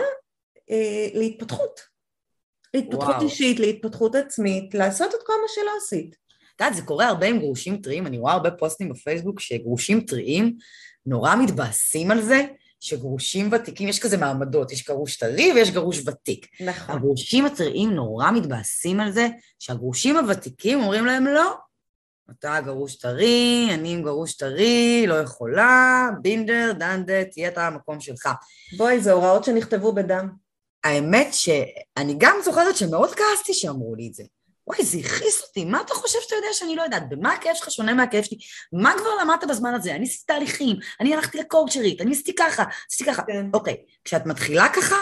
אה, 0.71 1.07
להתפתחות. 1.13 1.95
להתפתחות 2.73 3.09
וואו. 3.09 3.21
אישית, 3.21 3.59
להתפתחות 3.59 4.15
עצמית, 4.15 4.73
לעשות 4.73 5.15
את 5.15 5.19
כל 5.25 5.33
מה 5.41 5.47
שלא 5.55 5.71
עשית. 5.77 6.15
את 6.55 6.61
יודעת, 6.61 6.75
זה 6.75 6.81
קורה 6.81 7.07
הרבה 7.07 7.27
עם 7.27 7.39
גרושים 7.39 7.77
טריים, 7.77 8.07
אני 8.07 8.17
רואה 8.17 8.33
הרבה 8.33 8.51
פוסטים 8.51 8.89
בפייסבוק 8.89 9.39
שגרושים 9.39 10.01
טריים 10.01 10.57
נורא 11.05 11.35
מתבאסים 11.35 12.11
על 12.11 12.21
זה, 12.21 12.45
שגרושים 12.79 13.49
ותיקים, 13.51 13.87
יש 13.87 13.99
כזה 13.99 14.17
מעמדות, 14.17 14.71
יש 14.71 14.87
גרוש 14.87 15.17
טרי 15.17 15.53
ויש 15.53 15.71
גרוש 15.71 16.01
ותיק. 16.07 16.47
נכון. 16.59 16.95
הגרושים 16.95 17.45
הטריים 17.45 17.89
נורא 17.89 18.31
מתבאסים 18.31 18.99
על 18.99 19.11
זה, 19.11 19.27
שהגרושים 19.59 20.17
הוותיקים 20.17 20.79
אומרים 20.79 21.05
להם, 21.05 21.25
לא, 21.25 21.53
אתה 22.31 22.59
גרוש 22.65 22.95
טרי, 22.95 23.67
אני 23.73 23.93
עם 23.93 24.03
גרוש 24.03 24.33
טרי, 24.33 25.05
לא 25.07 25.13
יכולה, 25.13 26.09
בינדר, 26.21 26.71
דנדה, 26.79 27.23
תהיה 27.23 27.49
אתה 27.49 27.67
המקום 27.67 27.99
שלך. 27.99 28.29
בואי, 28.77 28.99
זה 28.99 29.11
הוראות 29.11 29.43
שנכתבו 29.43 29.93
בדם. 29.93 30.29
האמת 30.83 31.27
שאני 31.33 32.15
גם 32.17 32.35
זוכרת 32.43 32.77
שמאוד 32.77 33.09
כעסתי 33.15 33.53
שאמרו 33.53 33.95
לי 33.95 34.07
את 34.07 34.13
זה. 34.13 34.23
וואי, 34.67 34.85
זה 34.85 34.97
הכעיס 34.97 35.41
אותי, 35.41 35.65
מה 35.65 35.81
אתה 35.81 35.93
חושב 35.93 36.19
שאתה 36.21 36.35
יודע 36.35 36.47
שאני 36.53 36.75
לא 36.75 36.81
יודעת? 36.81 37.09
במה 37.09 37.33
הכאב 37.33 37.55
שלך 37.55 37.71
שונה 37.71 37.93
מהכאב 37.93 38.23
שלי? 38.23 38.37
מה 38.73 38.93
כבר 38.97 39.09
למדת 39.21 39.49
בזמן 39.49 39.73
הזה? 39.73 39.95
אני 39.95 40.03
עשיתי 40.03 40.25
תהליכים, 40.25 40.77
אני 40.99 41.13
הלכתי 41.13 41.37
לקורצ'רית, 41.37 42.01
אני 42.01 42.11
עשיתי 42.11 42.35
ככה, 42.35 42.63
עשיתי 42.91 43.11
ככה. 43.11 43.23
כן. 43.27 43.45
אוקיי, 43.53 43.77
כשאת 44.03 44.25
מתחילה 44.25 44.67
ככה, 44.75 44.95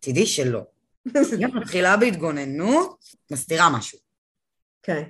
תדעי 0.00 0.26
שלא. 0.26 0.60
אם 1.38 1.44
את 1.44 1.54
מתחילה 1.54 1.96
בהתגוננות, 1.96 3.04
מסתירה 3.32 3.70
משהו. 3.70 3.98
כן. 4.82 5.02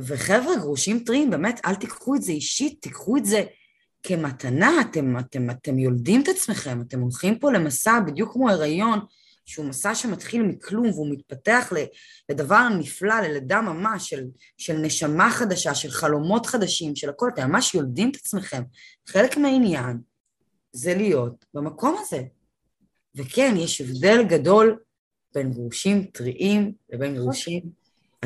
וחבר'ה, 0.00 0.56
גרושים 0.56 0.98
טריים, 0.98 1.30
באמת, 1.30 1.60
אל 1.64 1.74
תיקחו 1.74 2.14
את 2.14 2.22
זה 2.22 2.32
אישית, 2.32 2.82
תיקחו 2.82 3.16
את 3.16 3.24
זה 3.24 3.44
כמתנה, 4.02 4.80
אתם, 4.80 5.18
אתם, 5.18 5.50
אתם 5.50 5.78
יולדים 5.78 6.22
את 6.22 6.28
עצמכם, 6.28 6.82
אתם 6.88 7.00
הולכים 7.00 7.38
פה 7.38 7.52
למסע 7.52 8.00
בדיוק 8.06 8.32
כמו 8.32 8.50
הריון, 8.50 8.98
שהוא 9.46 9.66
מסע 9.66 9.94
שמתחיל 9.94 10.42
מכלום 10.42 10.90
והוא 10.90 11.10
מתפתח 11.10 11.72
לדבר 12.28 12.68
נפלא, 12.68 13.20
ללידה 13.20 13.60
ממש, 13.60 14.10
של, 14.10 14.24
של 14.58 14.76
נשמה 14.76 15.30
חדשה, 15.30 15.74
של 15.74 15.90
חלומות 15.90 16.46
חדשים, 16.46 16.96
של 16.96 17.08
הכל, 17.08 17.28
אתם 17.34 17.50
ממש 17.50 17.74
יולדים 17.74 18.10
את 18.10 18.16
עצמכם. 18.16 18.62
חלק 19.06 19.36
מהעניין 19.36 19.98
זה 20.72 20.94
להיות 20.94 21.44
במקום 21.54 21.96
הזה. 22.00 22.22
וכן, 23.14 23.54
יש 23.56 23.80
הבדל 23.80 24.24
גדול 24.28 24.78
בין 25.34 25.52
גרושים 25.52 26.04
טריים 26.04 26.72
לבין 26.90 27.14
גרושים 27.14 27.62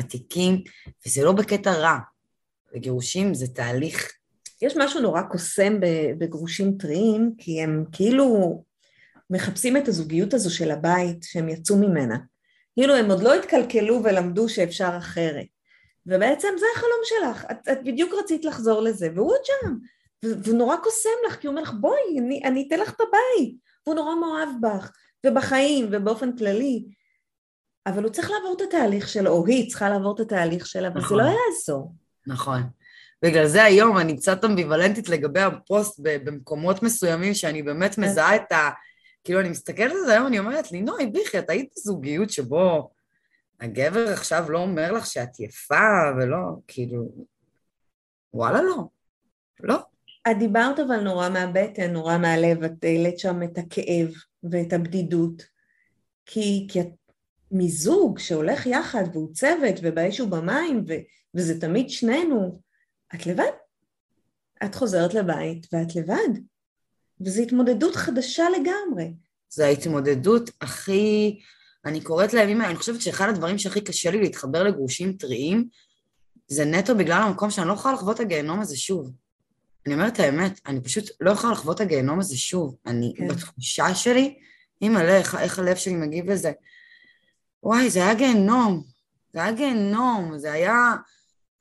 ותיקים, 0.01 0.63
וזה 1.05 1.23
לא 1.23 1.31
בקטע 1.31 1.71
רע. 1.71 1.97
וגירושים 2.75 3.33
זה 3.33 3.47
תהליך... 3.47 4.11
יש 4.61 4.73
משהו 4.77 5.01
נורא 5.01 5.21
קוסם 5.21 5.79
בגרושים 6.17 6.77
טריים, 6.77 7.31
כי 7.37 7.61
הם 7.61 7.85
כאילו 7.91 8.63
מחפשים 9.29 9.77
את 9.77 9.87
הזוגיות 9.87 10.33
הזו 10.33 10.55
של 10.55 10.71
הבית 10.71 11.23
שהם 11.23 11.49
יצאו 11.49 11.77
ממנה. 11.77 12.17
כאילו 12.73 12.95
הם 12.95 13.11
עוד 13.11 13.23
לא 13.23 13.33
התקלקלו 13.33 14.01
ולמדו 14.03 14.49
שאפשר 14.49 14.97
אחרת. 14.97 15.45
ובעצם 16.05 16.47
זה 16.59 16.65
החלום 16.75 17.01
שלך, 17.03 17.45
את, 17.51 17.67
את 17.71 17.83
בדיוק 17.83 18.13
רצית 18.23 18.45
לחזור 18.45 18.81
לזה, 18.81 19.09
והוא 19.15 19.31
עוד 19.31 19.39
שם, 19.43 19.75
והוא 20.23 20.57
נורא 20.57 20.75
קוסם 20.77 21.09
לך, 21.27 21.35
כי 21.35 21.47
הוא 21.47 21.51
אומר 21.51 21.61
לך 21.61 21.73
בואי, 21.73 22.19
אני, 22.19 22.41
אני 22.43 22.65
אתן 22.67 22.79
לך 22.79 22.89
את 22.89 23.01
הבית, 23.01 23.55
והוא 23.85 23.95
נורא 23.95 24.15
מאוהב 24.15 24.49
בך, 24.61 24.91
ובחיים, 25.25 25.87
ובאופן 25.91 26.37
כללי, 26.37 26.85
אבל 27.85 28.03
הוא 28.03 28.11
צריך 28.11 28.31
לעבור 28.31 28.55
את 28.57 28.61
התהליך 28.61 29.09
שלו, 29.09 29.31
או 29.31 29.45
היא 29.47 29.69
צריכה 29.69 29.89
לעבור 29.89 30.15
את 30.15 30.19
התהליך 30.19 30.65
שלה, 30.65 30.89
וזה 30.89 30.99
נכון. 30.99 31.17
לא 31.17 31.23
יעזור. 31.23 31.93
נכון. 32.27 32.61
בגלל 33.25 33.47
זה 33.47 33.63
היום 33.63 33.97
אני 33.97 34.17
קצת 34.17 34.45
אמביוולנטית 34.45 35.09
לגבי 35.09 35.39
הפוסט 35.39 35.99
במקומות 36.03 36.83
מסוימים, 36.83 37.33
שאני 37.33 37.63
באמת 37.63 37.95
כן. 37.95 38.03
מזהה 38.03 38.35
את 38.35 38.51
ה... 38.51 38.69
כאילו, 39.23 39.39
אני 39.39 39.49
מסתכלת 39.49 39.91
על 39.91 40.05
זה 40.05 40.13
היום, 40.13 40.27
אני 40.27 40.39
אומרת 40.39 40.71
לי, 40.71 40.81
נוי, 40.81 41.05
ביחי, 41.07 41.39
את 41.39 41.49
היית 41.49 41.69
בזוגיות 41.77 42.29
שבו 42.29 42.91
הגבר 43.59 44.09
עכשיו 44.13 44.51
לא 44.51 44.59
אומר 44.59 44.91
לך 44.91 45.05
שאת 45.05 45.39
יפה, 45.39 46.11
ולא, 46.17 46.37
כאילו, 46.67 47.09
וואלה, 48.33 48.61
לא. 48.61 48.83
לא. 49.59 49.77
את 50.31 50.37
דיברת 50.39 50.79
אבל 50.79 50.99
נורא 50.99 51.29
מהבטן, 51.29 51.93
נורא 51.93 52.17
מהלב, 52.17 52.63
את 52.63 52.83
העלית 52.83 53.19
שם 53.19 53.43
את 53.43 53.57
הכאב 53.57 54.07
ואת 54.51 54.73
הבדידות. 54.73 55.43
כי, 56.25 56.67
כי 56.69 56.81
את 56.81 56.87
מזוג 57.51 58.19
שהולך 58.19 58.65
יחד 58.65 59.03
והוא 59.13 59.33
צוות 59.33 59.75
ובאש 59.81 60.19
ובמים 60.19 60.83
ו, 60.87 60.93
וזה 61.35 61.61
תמיד 61.61 61.89
שנינו, 61.89 62.61
את 63.15 63.25
לבד. 63.25 63.51
את 64.65 64.75
חוזרת 64.75 65.13
לבית 65.13 65.67
ואת 65.73 65.95
לבד. 65.95 66.39
וזו 67.21 67.41
התמודדות 67.41 67.95
חדשה 67.95 68.45
לגמרי. 68.49 69.13
זו 69.49 69.63
ההתמודדות 69.63 70.49
הכי... 70.61 71.39
אני 71.85 72.01
קוראת 72.01 72.33
לימים 72.33 72.57
האלה, 72.57 72.69
אני 72.69 72.77
חושבת 72.77 73.01
שאחד 73.01 73.29
הדברים 73.29 73.57
שהכי 73.57 73.81
קשה 73.81 74.11
לי 74.11 74.21
להתחבר 74.21 74.63
לגרושים 74.63 75.13
טריים, 75.13 75.67
זה 76.47 76.65
נטו 76.65 76.97
בגלל 76.97 77.21
המקום 77.21 77.49
שאני 77.49 77.67
לא 77.67 77.73
יכולה 77.73 77.93
לחוות 77.93 78.15
את 78.15 78.19
הגיהנום 78.21 78.59
הזה 78.61 78.77
שוב. 78.77 79.11
אני 79.85 79.93
אומרת 79.93 80.13
את 80.13 80.19
האמת, 80.19 80.59
אני 80.65 80.81
פשוט 80.81 81.09
לא 81.19 81.31
יכולה 81.31 81.53
לחוות 81.53 81.75
את 81.75 81.81
הגיהנום 81.81 82.19
הזה 82.19 82.37
שוב. 82.37 82.75
אני, 82.85 83.13
כן. 83.17 83.27
כן. 83.27 83.35
בתחושה 83.35 83.95
שלי, 83.95 84.35
אימא'לה, 84.81 85.17
איך, 85.17 85.35
איך 85.35 85.59
הלב 85.59 85.75
שלי 85.75 85.95
מגיב 85.95 86.31
לזה. 86.31 86.51
וואי, 87.63 87.89
זה 87.89 87.99
היה 87.99 88.13
גיהנום. 88.13 88.83
זה 89.33 89.43
היה 89.43 89.51
גיהנום, 89.51 90.37
זה 90.37 90.51
היה 90.51 90.95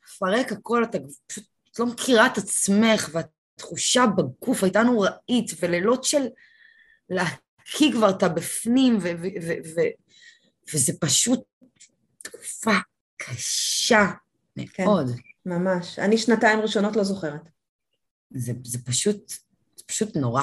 לפרק 0.07 0.53
הכל, 0.53 0.85
אתה 0.85 0.99
פשוט 1.27 1.45
לא 1.79 1.87
מכירה 1.87 2.27
את 2.27 2.39
עצמך, 2.39 3.11
והתחושה 3.13 4.07
בגוף 4.07 4.65
הייתה 4.65 4.83
נוראית, 4.83 5.51
ולילות 5.61 6.05
של 6.05 6.27
להקיא 7.11 7.93
כבר 7.93 8.11
את 8.11 8.23
הבפנים, 8.23 8.97
ו- 8.97 9.03
ו- 9.03 9.43
ו- 9.43 9.71
ו- 9.77 9.91
וזה 10.75 10.93
פשוט 11.01 11.41
תקופה 12.23 12.77
קשה 13.17 14.07
כן. 14.73 14.85
מאוד. 14.85 15.11
ממש. 15.47 15.99
אני 15.99 16.19
שנתיים 16.19 16.61
ראשונות 16.61 16.97
לא 16.97 17.05
זוכרת. 17.05 17.49
זה, 18.31 18.53
זה 18.65 18.79
פשוט, 18.85 19.29
זה 19.77 19.85
פשוט 19.87 20.17
נורא. 20.17 20.43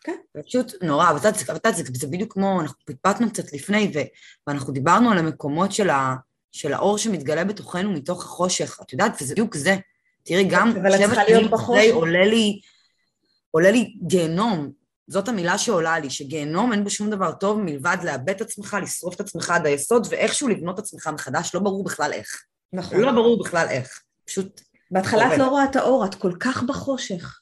כן. 0.00 0.16
פשוט 0.46 0.72
נורא, 0.82 1.10
אבל 1.10 1.18
את 1.18 1.24
יודעת, 1.48 1.76
זה, 1.76 2.06
בדיוק 2.06 2.32
כמו, 2.32 2.60
אנחנו 2.60 2.76
פטפטנו 2.84 3.30
קצת 3.30 3.52
לפני, 3.52 3.92
ו, 3.94 3.98
ואנחנו 4.46 4.72
דיברנו 4.72 5.10
על 5.10 5.18
המקומות 5.18 5.72
של, 5.72 5.90
ה, 5.90 6.14
של 6.52 6.72
האור 6.72 6.98
שמתגלה 6.98 7.44
בתוכנו 7.44 7.92
מתוך 7.92 8.24
החושך, 8.24 8.78
את 8.82 8.92
יודעת, 8.92 9.12
וזה 9.20 9.34
בדיוק 9.34 9.56
זה. 9.56 9.76
תראי, 10.22 10.44
גם 10.50 10.70
אבל 10.70 10.94
את 10.94 11.00
שבע 11.00 11.24
שנים 11.26 11.54
אחרי. 11.54 11.90
עולה 11.90 12.26
לי, 12.26 12.60
עולה 13.50 13.70
לי 13.70 13.94
גיהנום, 14.02 14.70
זאת 15.08 15.28
המילה 15.28 15.58
שעולה 15.58 15.98
לי, 15.98 16.10
שגיהנום 16.10 16.72
אין 16.72 16.84
בו 16.84 16.90
שום 16.90 17.10
דבר 17.10 17.32
טוב 17.32 17.58
מלבד 17.58 17.96
לאבד 18.04 18.30
את 18.30 18.40
עצמך, 18.40 18.76
לשרוף 18.82 19.14
את 19.14 19.20
עצמך 19.20 19.50
עד 19.50 19.66
היסוד, 19.66 20.06
ואיכשהו 20.10 20.48
לבנות 20.48 20.78
את 20.78 20.84
עצמך 20.84 21.10
מחדש, 21.14 21.54
לא 21.54 21.60
ברור 21.60 21.84
בכלל 21.84 22.12
איך. 22.12 22.44
נכון. 22.72 23.00
לא 23.00 23.12
ברור 23.12 23.44
בכלל 23.44 23.66
איך. 23.70 24.02
פשוט 24.24 24.60
בהתחלה 24.90 25.34
את. 25.34 25.38
לא 25.38 25.48
רואה 25.48 25.64
את 25.64 25.76
האור, 25.76 26.04
את 26.04 26.14
כל 26.14 26.32
כך 26.40 26.62
בחושך. 26.62 27.40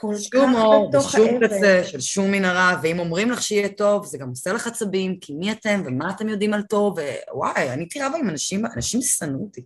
כל 0.00 0.14
שום 0.16 0.52
כך 0.54 0.58
אור, 0.58 0.88
בתוך 0.88 1.06
ושום 1.06 1.26
האבן. 1.26 1.46
קצה 1.46 1.82
של 1.84 2.00
שום 2.00 2.30
מנהרה, 2.30 2.80
ואם 2.82 2.98
אומרים 2.98 3.30
לך 3.30 3.42
שיהיה 3.42 3.68
טוב, 3.68 4.06
זה 4.06 4.18
גם 4.18 4.28
עושה 4.28 4.52
לך 4.52 4.66
עצבים, 4.66 5.18
כי 5.20 5.34
מי 5.34 5.52
אתם 5.52 5.82
ומה 5.86 6.10
אתם 6.10 6.28
יודעים 6.28 6.54
על 6.54 6.62
טוב, 6.62 6.98
ווואי, 7.32 7.70
אני 7.70 7.82
הייתי 7.82 8.02
רבה 8.02 8.18
עם 8.18 8.28
אנשים, 8.28 8.66
אנשים 8.66 9.02
שנאו 9.02 9.40
אותי. 9.40 9.62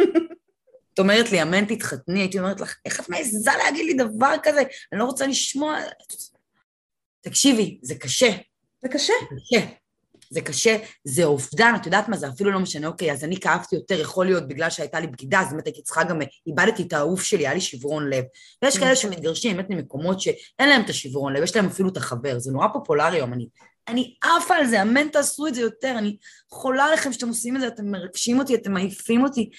את 0.94 0.98
אומרת 0.98 1.32
לי, 1.32 1.42
אמן 1.42 1.64
תתחתני, 1.64 2.20
הייתי 2.20 2.38
אומרת 2.38 2.60
לך, 2.60 2.76
איך 2.84 3.00
את 3.00 3.08
מעיזה 3.08 3.50
להגיד 3.64 3.86
לי 3.86 3.94
דבר 3.94 4.34
כזה? 4.42 4.62
אני 4.92 5.00
לא 5.00 5.04
רוצה 5.04 5.26
לשמוע... 5.26 5.78
תקשיבי, 7.20 7.78
זה 7.82 7.94
קשה, 7.94 8.30
זה 8.82 8.88
קשה. 8.88 9.12
זה 9.30 9.36
קשה. 9.36 9.85
זה 10.30 10.40
קשה, 10.40 10.76
זה 11.04 11.24
אובדן, 11.24 11.72
את 11.76 11.86
יודעת 11.86 12.08
מה, 12.08 12.16
זה 12.16 12.28
אפילו 12.28 12.50
לא 12.50 12.58
משנה, 12.58 12.86
אוקיי, 12.86 13.12
אז 13.12 13.24
אני 13.24 13.40
כאבתי 13.40 13.76
יותר, 13.76 14.00
יכול 14.00 14.26
להיות 14.26 14.48
בגלל 14.48 14.70
שהייתה 14.70 15.00
לי 15.00 15.06
בגידה, 15.06 15.40
אז 15.40 15.50
באמת 15.50 15.66
הייתי 15.66 15.82
צריכה 15.82 16.04
גם, 16.04 16.18
איבדתי 16.46 16.82
את 16.82 16.92
האהוב 16.92 17.22
שלי, 17.22 17.46
היה 17.46 17.54
לי 17.54 17.60
שברון 17.60 18.10
לב. 18.10 18.24
ויש 18.62 18.76
Mm. 18.76 18.80
כאלה 18.80 18.96
שמתגרשים 18.96 19.56
באמת 19.56 19.70
ממקומות 19.70 20.20
שאין 20.20 20.68
להם 20.68 20.82
את 20.82 20.90
השברון 20.90 21.32
לב, 21.32 21.42
יש 21.42 21.56
להם 21.56 21.66
אפילו 21.66 21.88
את 21.88 21.96
החבר, 21.96 22.38
זה 22.38 22.52
נורא 22.52 22.68
פופולרי 22.72 23.16
היום, 23.16 23.32
אני, 23.32 23.48
אני 23.88 24.14
עפה 24.22 24.54
על 24.54 24.66
זה, 24.66 24.82
אמן 24.82 25.08
תעשו 25.08 25.46
את 25.46 25.54
זה 25.54 25.60
יותר, 25.60 25.94
אני 25.98 26.16
חולה 26.50 26.84
עליכם 26.84 27.12
שאתם 27.12 27.28
עושים 27.28 27.56
את 27.56 27.60
זה, 27.60 27.66
אתם 27.66 27.90
מרגשים 27.90 28.38
אותי, 28.38 28.54
אתם 28.54 28.72
מעיפים 28.72 29.24
אותי. 29.24 29.50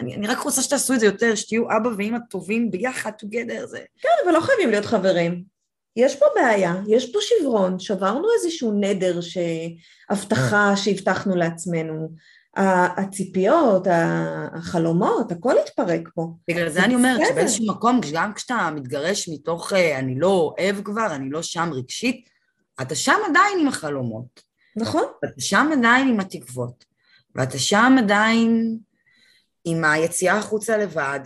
אני, 0.00 0.14
אני 0.14 0.26
רק 0.26 0.38
רוצה 0.38 0.62
שתעשו 0.62 0.94
את 0.94 1.00
זה 1.00 1.06
יותר, 1.06 1.34
שתהיו 1.34 1.62
אבא 1.76 1.88
ואמא 1.98 2.18
טובים 2.30 2.70
ביחד, 2.70 3.12
together, 3.24 3.66
זה... 3.66 3.80
כן, 4.00 4.08
אבל 4.24 4.32
לא 4.32 4.40
חייבים 4.40 4.70
להיות 4.70 4.84
חברים. 4.84 5.57
יש 5.98 6.16
פה 6.16 6.26
בעיה, 6.34 6.74
יש 6.88 7.12
פה 7.12 7.18
שברון, 7.22 7.78
שברנו 7.78 8.28
איזשהו 8.36 8.72
נדר. 8.80 9.20
הבטחה 10.10 10.76
שהבטחנו 10.76 11.36
לעצמנו. 11.36 12.08
הציפיות, 12.96 13.86
החלומות, 14.52 15.32
הכל 15.32 15.58
התפרק 15.58 16.08
פה. 16.14 16.32
בגלל 16.48 16.68
זה 16.68 16.84
אני 16.84 16.94
אומרת. 16.94 17.20
שבאיזשהו 17.28 17.66
מקום, 17.66 18.00
גם 18.12 18.34
כשאתה 18.34 18.70
מתגרש 18.74 19.28
מתוך 19.28 19.72
אה, 19.72 19.98
אני 19.98 20.18
לא 20.18 20.54
אוהב 20.58 20.82
כבר, 20.84 21.06
אני 21.14 21.30
לא 21.30 21.42
שם 21.42 21.70
רגשית, 21.72 22.28
אתה 22.82 22.94
שם 22.94 23.18
עדיין 23.30 23.58
עם 23.60 23.68
החלומות, 23.68 24.42
נכון? 24.76 25.04
אתה 25.24 25.40
שם 25.40 25.70
עדיין 25.72 26.08
עם 26.08 26.20
התקוות, 26.20 26.84
ואתה 27.34 27.58
שם 27.58 27.96
עדיין 27.98 28.78
עם 29.64 29.84
היציאה 29.84 30.36
החוצה 30.36 30.76
לבד, 30.76 31.20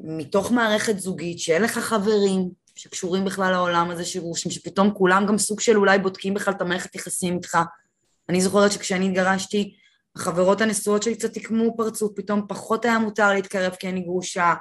מתוך 0.00 0.52
מערכת 0.52 0.98
זוגית 0.98 1.38
שאין 1.38 1.62
לך 1.62 1.78
חברים 1.78 2.50
שקשורים 2.76 3.24
בכלל 3.24 3.50
לעולם 3.50 3.90
הזה 3.90 4.04
של 4.04 4.20
גרושים, 4.20 4.52
שפתאום 4.52 4.90
כולם 4.94 5.26
גם 5.26 5.38
סוג 5.38 5.60
של 5.60 5.76
אולי 5.76 5.98
בודקים 5.98 6.34
בכלל 6.34 6.54
את 6.54 6.60
המערכת 6.60 6.94
יחסים 6.94 7.34
איתך. 7.34 7.58
אני 8.28 8.40
זוכרת 8.40 8.72
שכשאני 8.72 9.06
התגרשתי, 9.06 9.74
החברות 10.16 10.60
הנשואות 10.60 11.02
שלי 11.02 11.14
קצת 11.14 11.32
תקמו 11.32 11.76
פרצוף, 11.76 12.12
פתאום 12.16 12.46
פחות 12.48 12.84
היה 12.84 12.98
מותר 12.98 13.32
להתקרב 13.32 13.74
כי 13.74 13.88
אני 13.88 14.00
גרושה, 14.00 14.54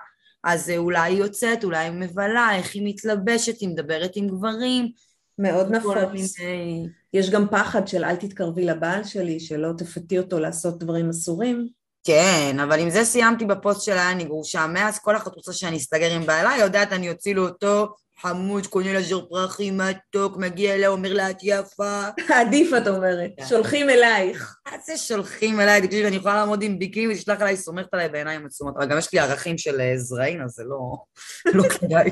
אז 0.44 0.70
אולי 0.78 1.12
היא 1.12 1.18
יוצאת, 1.18 1.64
אולי 1.64 1.78
היא 1.78 1.92
מבלה, 1.92 2.56
איך 2.56 2.76
היא 2.76 2.82
מתלבשת, 2.86 3.60
היא 3.60 3.70
מדברת 3.70 4.12
עם 4.16 4.28
גברים. 4.28 4.92
מאוד 5.40 5.72
נפוץ. 5.72 5.98
מיני... 6.12 6.88
יש 7.14 7.30
גם 7.30 7.48
פחד 7.52 7.88
של 7.88 8.04
אל 8.04 8.16
תתקרבי 8.16 8.66
לבעל 8.66 9.04
שלי, 9.04 9.40
שלא 9.40 9.70
תפתי 9.78 10.20
אותו 10.20 10.40
לעשות 10.40 10.80
דברים 10.80 11.10
אסורים. 11.10 11.68
כן, 12.04 12.58
אבל 12.64 12.80
עם 12.80 12.90
זה 12.90 13.06
סיימתי 13.06 13.46
בפוסט 13.46 13.82
שלה, 13.82 14.12
אני 14.12 14.24
גרושה. 14.24 14.68
מאז 14.68 15.00
כל 15.00 15.18
אחת 15.18 15.36
רוצה 15.36 15.54
שאני 15.54 15.78
אסתגר 15.78 16.12
עם 16.12 16.26
בעלה, 16.26 16.52
יודעת, 16.60 16.92
אני 16.92 17.10
אוציא 17.10 17.36
לו 17.36 17.48
אותו, 17.48 17.96
חמוד, 18.22 18.68
קונה 18.68 18.94
לה 18.94 19.02
זר 19.02 19.26
פרחים, 19.26 19.78
מתוק, 19.78 20.38
מגיע 20.38 20.76
אליה, 20.76 20.90
אומר 20.90 21.14
לה, 21.14 21.30
את 21.30 21.38
יפה. 21.44 22.02
עדיף, 22.42 22.74
את 22.78 22.88
אומרת. 22.88 23.32
כן. 23.38 23.46
שולחים 23.46 23.90
אלייך. 23.90 24.58
מה 24.66 24.78
זה 24.86 24.98
שולחים 24.98 25.60
אליי? 25.60 25.82
תקשיבי, 25.82 26.08
אני 26.08 26.16
יכולה 26.16 26.36
לעמוד 26.36 26.62
עם 26.62 26.80
ביקיני 26.80 27.14
ותשלח 27.14 27.42
אליי, 27.42 27.58
סומכת 27.58 27.94
עליי 27.94 28.10
בעיניים 28.10 28.46
עצומות. 28.46 28.76
אבל 28.78 28.86
גם 28.86 28.98
יש 28.98 29.14
לי 29.14 29.20
ערכים 29.20 29.58
של 29.58 29.82
אה, 29.82 29.98
זרעים, 29.98 30.42
אז 30.42 30.52
זה 30.52 30.64
לא, 30.64 30.96
לא 31.58 31.70
כדאי. 31.70 32.10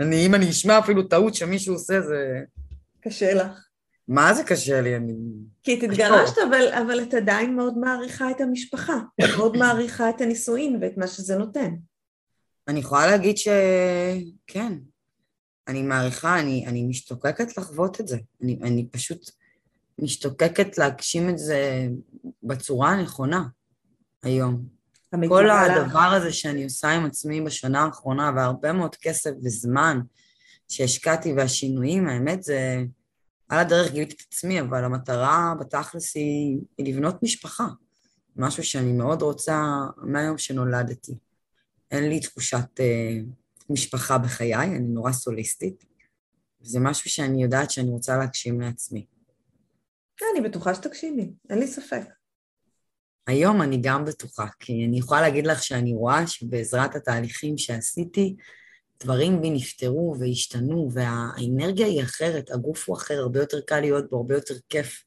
אני, 0.00 0.26
אם 0.26 0.34
אני 0.34 0.50
אשמע 0.50 0.78
אפילו 0.78 1.02
טעות 1.02 1.34
שמישהו 1.34 1.74
עושה, 1.74 2.00
זה... 2.00 2.40
קשה 3.00 3.34
לך. 3.34 3.66
מה 4.08 4.34
זה 4.34 4.44
קשה 4.44 4.80
לי? 4.80 4.96
אני... 4.96 5.12
כי 5.62 5.78
את 5.78 5.82
התגרשת, 5.82 6.38
אבל, 6.48 6.68
אבל 6.72 7.02
את 7.02 7.14
עדיין 7.14 7.56
מאוד 7.56 7.78
מעריכה 7.78 8.30
את 8.30 8.40
המשפחה. 8.40 8.98
את 9.24 9.36
מאוד 9.36 9.56
מעריכה 9.56 10.10
את 10.10 10.20
הנישואין 10.20 10.78
ואת 10.80 10.96
מה 10.96 11.06
שזה 11.06 11.36
נותן. 11.36 11.74
אני 12.68 12.80
יכולה 12.80 13.06
להגיד 13.06 13.36
שכן, 13.36 14.72
אני 15.68 15.82
מעריכה, 15.82 16.40
אני, 16.40 16.66
אני 16.66 16.82
משתוקקת 16.82 17.58
לחוות 17.58 18.00
את 18.00 18.08
זה. 18.08 18.18
אני, 18.42 18.58
אני 18.62 18.86
פשוט 18.90 19.30
משתוקקת 19.98 20.78
להגשים 20.78 21.30
את 21.30 21.38
זה 21.38 21.88
בצורה 22.42 22.90
הנכונה 22.90 23.44
היום. 24.22 24.76
כל 25.28 25.50
הדבר 25.50 25.98
הזה 25.98 26.32
שאני 26.32 26.64
עושה 26.64 26.88
עם 26.88 27.06
עצמי 27.06 27.40
בשנה 27.40 27.84
האחרונה, 27.84 28.32
והרבה 28.36 28.72
מאוד 28.72 28.96
כסף 28.96 29.30
וזמן 29.44 30.00
שהשקעתי 30.68 31.32
והשינויים, 31.32 32.08
האמת 32.08 32.42
זה... 32.42 32.84
על 33.48 33.58
הדרך 33.58 33.92
גיליתי 33.92 34.14
את 34.14 34.20
עצמי, 34.32 34.60
אבל 34.60 34.84
המטרה 34.84 35.54
בתכלס 35.60 36.16
היא, 36.16 36.58
היא 36.78 36.94
לבנות 36.94 37.22
משפחה. 37.22 37.66
משהו 38.36 38.62
שאני 38.64 38.92
מאוד 38.92 39.22
רוצה 39.22 39.62
מהיום 39.96 40.38
שנולדתי. 40.38 41.14
אין 41.90 42.08
לי 42.08 42.20
תחושת 42.20 42.80
אה, 42.80 43.18
משפחה 43.70 44.18
בחיי, 44.18 44.54
אני 44.54 44.78
נורא 44.78 45.12
סוליסטית. 45.12 45.84
זה 46.60 46.80
משהו 46.80 47.10
שאני 47.10 47.42
יודעת 47.42 47.70
שאני 47.70 47.90
רוצה 47.90 48.16
להגשים 48.16 48.60
לעצמי. 48.60 49.06
כן, 50.16 50.26
אני 50.34 50.48
בטוחה 50.48 50.74
שתגשימי, 50.74 51.32
אין 51.50 51.58
לי 51.58 51.66
ספק. 51.66 52.02
היום 53.26 53.62
אני 53.62 53.78
גם 53.82 54.04
בטוחה, 54.04 54.46
כי 54.60 54.86
אני 54.88 54.98
יכולה 54.98 55.20
להגיד 55.20 55.46
לך 55.46 55.62
שאני 55.62 55.94
רואה 55.94 56.26
שבעזרת 56.26 56.94
התהליכים 56.94 57.58
שעשיתי, 57.58 58.36
דברים 59.02 59.42
בי 59.42 59.50
נפתרו 59.50 60.16
והשתנו, 60.20 60.88
והאנרגיה 60.92 61.86
היא 61.86 62.02
אחרת, 62.02 62.50
הגוף 62.50 62.88
הוא 62.88 62.96
אחר, 62.96 63.14
הרבה 63.14 63.40
יותר 63.40 63.60
קל 63.60 63.80
להיות 63.80 64.10
בו, 64.10 64.16
הרבה 64.16 64.34
יותר 64.34 64.54
כיף. 64.68 65.04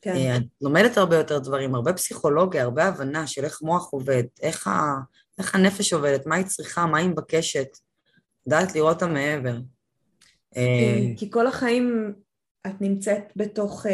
כן. 0.00 0.14
אה, 0.14 0.36
את 0.36 0.42
לומדת 0.60 0.96
הרבה 0.96 1.16
יותר 1.16 1.38
דברים, 1.38 1.74
הרבה 1.74 1.92
פסיכולוגיה, 1.92 2.62
הרבה 2.62 2.84
הבנה 2.84 3.26
של 3.26 3.44
איך 3.44 3.62
מוח 3.62 3.92
עובד, 3.92 4.24
איך, 4.42 4.66
ה, 4.66 4.94
איך 5.38 5.54
הנפש 5.54 5.92
עובדת, 5.92 6.26
מה 6.26 6.36
היא 6.36 6.46
צריכה, 6.46 6.86
מה 6.86 6.98
היא 6.98 7.08
מבקשת. 7.08 7.68
לדעת 8.46 8.74
לראות 8.74 8.94
אותה 8.94 9.06
מעבר. 9.06 9.58
כי, 10.54 10.60
אה, 10.60 11.12
כי 11.16 11.30
כל 11.30 11.46
החיים 11.46 12.12
את 12.66 12.80
נמצאת 12.80 13.32
בתוך 13.36 13.86
אה, 13.86 13.92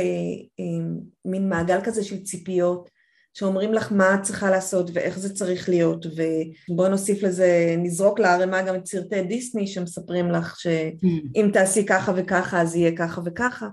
אה, 0.61 0.87
מין 1.25 1.49
מעגל 1.49 1.81
כזה 1.85 2.05
של 2.05 2.25
ציפיות, 2.25 2.91
שאומרים 3.35 3.73
לך 3.73 3.93
מה 3.93 4.15
את 4.15 4.23
צריכה 4.23 4.51
לעשות 4.51 4.91
ואיך 4.93 5.19
זה 5.19 5.35
צריך 5.35 5.69
להיות, 5.69 6.07
ובואי 6.07 6.91
נוסיף 6.91 7.23
לזה, 7.23 7.75
נזרוק 7.79 8.19
לערימה 8.19 8.63
גם 8.63 8.75
את 8.75 8.87
סרטי 8.87 9.23
דיסני 9.23 9.67
שמספרים 9.67 10.31
לך 10.31 10.61
שאם 10.61 11.51
תעשי 11.53 11.87
ככה 11.87 12.13
וככה 12.17 12.61
אז 12.61 12.77
יהיה 12.77 12.97
ככה 12.97 13.21
וככה. 13.25 13.69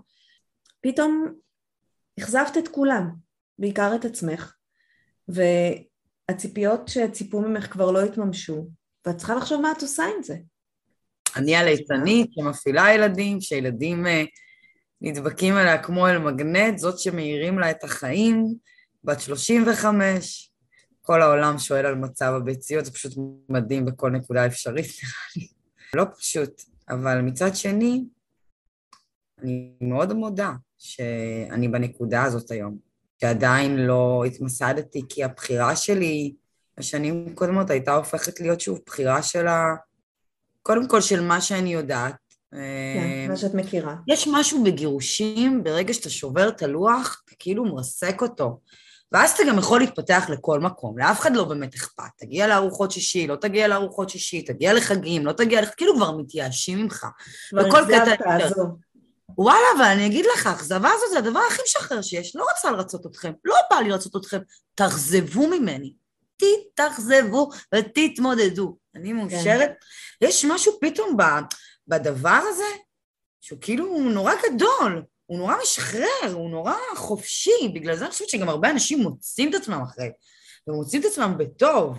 פתאום 0.81 1.33
אכזבת 2.19 2.57
את 2.57 2.67
כולם, 2.67 3.09
בעיקר 3.59 3.95
את 3.95 4.05
עצמך, 4.05 4.53
והציפיות 6.31 6.87
שציפו 6.87 7.41
ממך 7.41 7.71
כבר 7.71 7.91
לא 7.91 8.01
התממשו, 8.01 8.67
ואת 9.05 9.17
צריכה 9.17 9.35
לחשוב 9.35 9.61
מה 9.61 9.71
את 9.71 9.81
עושה 9.81 10.03
עם 10.03 10.23
זה. 10.23 10.35
אני 11.35 11.55
הליצנית 11.55 12.33
שמפעילה 12.33 12.93
ילדים, 12.93 13.41
שילדים 13.41 14.07
אה, 14.07 14.23
נדבקים 15.01 15.57
אליה 15.57 15.83
כמו 15.83 16.07
אל 16.07 16.17
מגנט, 16.17 16.77
זאת 16.77 16.99
שמאירים 16.99 17.59
לה 17.59 17.71
את 17.71 17.83
החיים, 17.83 18.45
בת 19.03 19.19
35, 19.19 20.51
כל 21.01 21.21
העולם 21.21 21.57
שואל 21.57 21.85
על 21.85 21.95
מצב 21.95 22.33
הביציות, 22.37 22.85
זה 22.85 22.91
פשוט 22.91 23.13
מדהים 23.49 23.85
בכל 23.85 24.11
נקודה 24.11 24.45
אפשרית, 24.45 24.85
נראה 24.85 25.25
לי. 25.35 25.47
לא 25.93 26.05
פשוט, 26.17 26.61
אבל 26.89 27.21
מצד 27.21 27.55
שני, 27.55 28.05
אני 29.41 29.71
מאוד 29.81 30.13
מודה 30.13 30.51
שאני 30.77 31.67
בנקודה 31.67 32.23
הזאת 32.23 32.51
היום, 32.51 32.77
שעדיין 33.21 33.77
לא 33.77 34.23
התמסדתי, 34.27 35.01
כי 35.09 35.23
הבחירה 35.23 35.75
שלי 35.75 36.33
בשנים 36.79 37.35
קודמות 37.35 37.69
הייתה 37.69 37.95
הופכת 37.95 38.39
להיות 38.39 38.61
שוב 38.61 38.79
בחירה 38.85 39.23
של 39.23 39.47
ה... 39.47 39.75
קודם 40.61 40.87
כל 40.87 41.01
של 41.01 41.21
מה 41.21 41.41
שאני 41.41 41.73
יודעת. 41.73 42.15
כן, 42.51 42.57
אה, 42.57 43.25
מה 43.29 43.37
שאת 43.37 43.53
מכירה. 43.53 43.95
יש 44.07 44.27
משהו 44.33 44.63
בגירושים, 44.63 45.63
ברגע 45.63 45.93
שאתה 45.93 46.09
שובר 46.09 46.49
את 46.49 46.63
הלוח, 46.63 47.21
אתה 47.25 47.35
כאילו 47.39 47.65
מרסק 47.65 48.21
אותו. 48.21 48.59
ואז 49.11 49.31
אתה 49.31 49.43
גם 49.49 49.57
יכול 49.57 49.79
להתפתח 49.79 50.25
לכל 50.29 50.59
מקום, 50.59 50.97
לאף 50.97 51.19
אחד 51.19 51.35
לא 51.35 51.43
באמת 51.43 51.75
אכפת. 51.75 52.03
תגיע 52.17 52.47
לארוחות 52.47 52.91
שישי, 52.91 53.27
לא 53.27 53.35
תגיע 53.35 53.67
לארוחות 53.67 54.09
שישי, 54.09 54.41
תגיע 54.41 54.73
לחגים, 54.73 55.25
לא 55.25 55.31
תגיע, 55.31 55.61
לח... 55.61 55.69
כאילו 55.77 55.95
כבר 55.95 56.17
מתייאשים 56.17 56.77
ממך. 56.77 57.05
כבר 57.49 57.79
אכזבת, 57.79 58.19
עזוב. 58.21 58.75
וואלה, 59.37 59.67
אבל 59.77 59.85
אני 59.85 60.05
אגיד 60.05 60.25
לך, 60.33 60.47
האכזבה 60.47 60.89
הזאת 60.93 61.09
זה 61.11 61.17
הדבר 61.17 61.39
הכי 61.47 61.61
משחרר 61.65 62.01
שיש. 62.01 62.35
לא 62.35 62.45
רוצה 62.51 62.71
לרצות 62.71 63.05
אתכם, 63.05 63.31
לא 63.45 63.55
בא 63.71 63.75
לי 63.75 63.89
לרצות 63.89 64.15
אתכם, 64.15 64.39
תאכזבו 64.75 65.47
ממני. 65.47 65.93
תתאכזבו 66.37 67.49
ותתמודדו. 67.75 68.77
אני 68.95 69.09
כן. 69.09 69.15
מאושרת. 69.15 69.69
כן. 70.19 70.25
יש 70.25 70.45
משהו 70.45 70.77
פתאום 70.81 71.17
בדבר 71.87 72.39
הזה, 72.49 72.77
שהוא 73.41 73.59
כאילו 73.61 73.99
נורא 73.99 74.33
גדול. 74.43 75.03
הוא 75.25 75.37
נורא 75.37 75.55
משחרר, 75.61 76.33
הוא 76.33 76.49
נורא 76.49 76.73
חופשי, 76.95 77.71
בגלל 77.73 77.95
זה 77.95 78.05
אני 78.05 78.11
חושבת 78.11 78.29
שגם 78.29 78.49
הרבה 78.49 78.69
אנשים 78.69 78.99
מוצאים 78.99 79.49
את 79.49 79.55
עצמם 79.55 79.81
אחרי, 79.81 80.09
ומוצאים 80.67 81.01
את 81.01 81.05
עצמם 81.05 81.35
בטוב. 81.37 81.97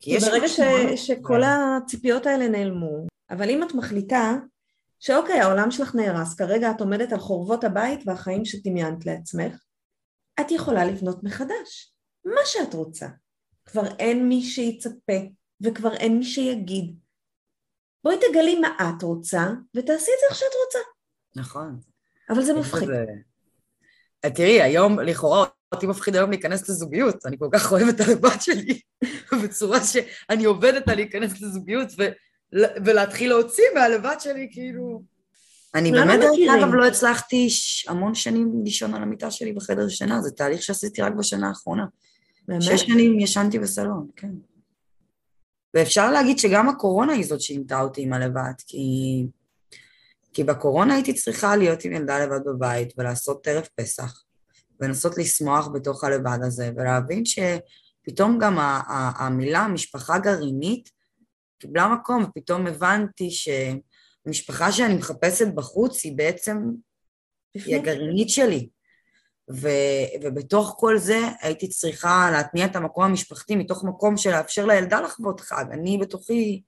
כי 0.00 0.18
ברגע 0.18 0.48
ש... 0.48 0.60
שכל 0.96 1.42
הציפיות 1.42 2.26
האלה 2.26 2.48
נעלמו, 2.48 3.06
אבל 3.30 3.50
אם 3.50 3.62
את 3.62 3.74
מחליטה 3.74 4.34
שאוקיי, 5.00 5.40
העולם 5.40 5.70
שלך 5.70 5.94
נהרס, 5.94 6.34
כרגע 6.34 6.70
את 6.70 6.80
עומדת 6.80 7.12
על 7.12 7.18
חורבות 7.18 7.64
הבית 7.64 8.00
והחיים 8.06 8.44
שדמיינת 8.44 9.06
לעצמך, 9.06 9.64
את 10.40 10.50
יכולה 10.50 10.84
לבנות 10.84 11.24
מחדש, 11.24 11.94
מה 12.24 12.40
שאת 12.44 12.74
רוצה. 12.74 13.06
כבר 13.64 13.86
אין 13.98 14.28
מי 14.28 14.42
שיצפה, 14.42 15.18
וכבר 15.60 15.94
אין 15.94 16.18
מי 16.18 16.24
שיגיד. 16.24 16.96
בואי 18.04 18.16
תגלי 18.16 18.60
מה 18.60 18.68
את 18.80 19.02
רוצה, 19.02 19.46
ותעשי 19.76 20.10
את 20.14 20.20
זה 20.20 20.26
איך 20.30 20.38
שאת 20.38 20.52
רוצה. 20.64 20.78
נכון. 21.36 21.80
אבל 22.30 22.42
זה 22.42 22.54
מפחיד. 22.54 22.88
אה, 24.24 24.30
תראי, 24.30 24.62
היום 24.62 25.00
לכאורה 25.00 25.46
אותי 25.74 25.86
מפחיד 25.86 26.16
היום 26.16 26.30
להיכנס 26.30 26.68
לזוגיות, 26.68 27.26
אני 27.26 27.38
כל 27.38 27.48
כך 27.52 27.72
אוהבת 27.72 28.00
את 28.00 28.06
הבת 28.08 28.42
שלי, 28.42 28.80
בצורה 29.44 29.78
שאני 29.84 30.44
עובדת 30.44 30.88
על 30.88 30.94
להיכנס 30.94 31.40
לזוגיות 31.40 31.88
ולהתחיל 32.84 33.28
להוציא 33.28 33.64
מהלבת 33.74 34.20
שלי, 34.20 34.48
כאילו... 34.50 35.02
אני 35.74 35.92
באמת, 35.92 36.20
אגב, 36.58 36.74
לא 36.74 36.86
הצלחתי 36.86 37.48
המון 37.88 38.14
שנים 38.14 38.62
לישון 38.64 38.94
על 38.94 39.02
המיטה 39.02 39.30
שלי 39.30 39.52
בחדר 39.52 39.88
שינה, 39.88 40.20
זה 40.20 40.30
תהליך 40.30 40.62
שעשיתי 40.62 41.02
רק 41.02 41.12
בשנה 41.12 41.48
האחרונה. 41.48 41.86
באמת? 42.48 42.62
שש 42.62 42.80
שנים 42.80 43.20
ישנתי 43.20 43.58
בסלון, 43.58 44.08
כן. 44.16 44.30
ואפשר 45.74 46.10
להגיד 46.10 46.38
שגם 46.38 46.68
הקורונה 46.68 47.12
היא 47.12 47.26
זאת 47.26 47.40
שינתה 47.40 47.80
אותי 47.80 48.02
עם 48.02 48.12
הלבד, 48.12 48.52
כי 48.66 48.78
כי 50.32 50.44
בקורונה 50.44 50.94
הייתי 50.94 51.14
צריכה 51.14 51.56
להיות 51.56 51.84
עם 51.84 51.92
ילדה 51.92 52.24
לבד 52.24 52.44
בבית 52.46 52.92
ולעשות 52.98 53.44
טרף 53.44 53.68
פסח, 53.68 54.22
ולנסות 54.80 55.18
לשמוח 55.18 55.68
בתוך 55.68 56.04
הלבד 56.04 56.38
הזה, 56.42 56.70
ולהבין 56.76 57.22
שפתאום 57.24 58.38
גם 58.38 58.56
המילה 59.18 59.68
משפחה 59.68 60.18
גרעינית 60.18 60.90
קיבלה 61.60 61.88
מקום, 61.88 62.24
ופתאום 62.24 62.66
הבנתי 62.66 63.28
שהמשפחה 63.30 64.72
שאני 64.72 64.94
מחפשת 64.94 65.46
בחוץ 65.54 66.04
היא 66.04 66.16
בעצם, 66.16 66.58
היא 67.54 67.76
הגרעינית 67.76 68.28
שלי. 68.28 68.68
ו, 69.52 69.68
ובתוך 70.22 70.74
כל 70.78 70.98
זה 70.98 71.18
הייתי 71.40 71.68
צריכה 71.68 72.30
להתניע 72.32 72.66
את 72.66 72.76
המקום 72.76 73.04
המשפחתי 73.04 73.56
מתוך 73.56 73.84
מקום 73.84 74.16
של 74.16 74.30
לאפשר 74.30 74.66
לילדה 74.66 75.00
לחוות 75.00 75.40
חג. 75.40 75.64
אני 75.72 75.98
בתוכי, 75.98 76.62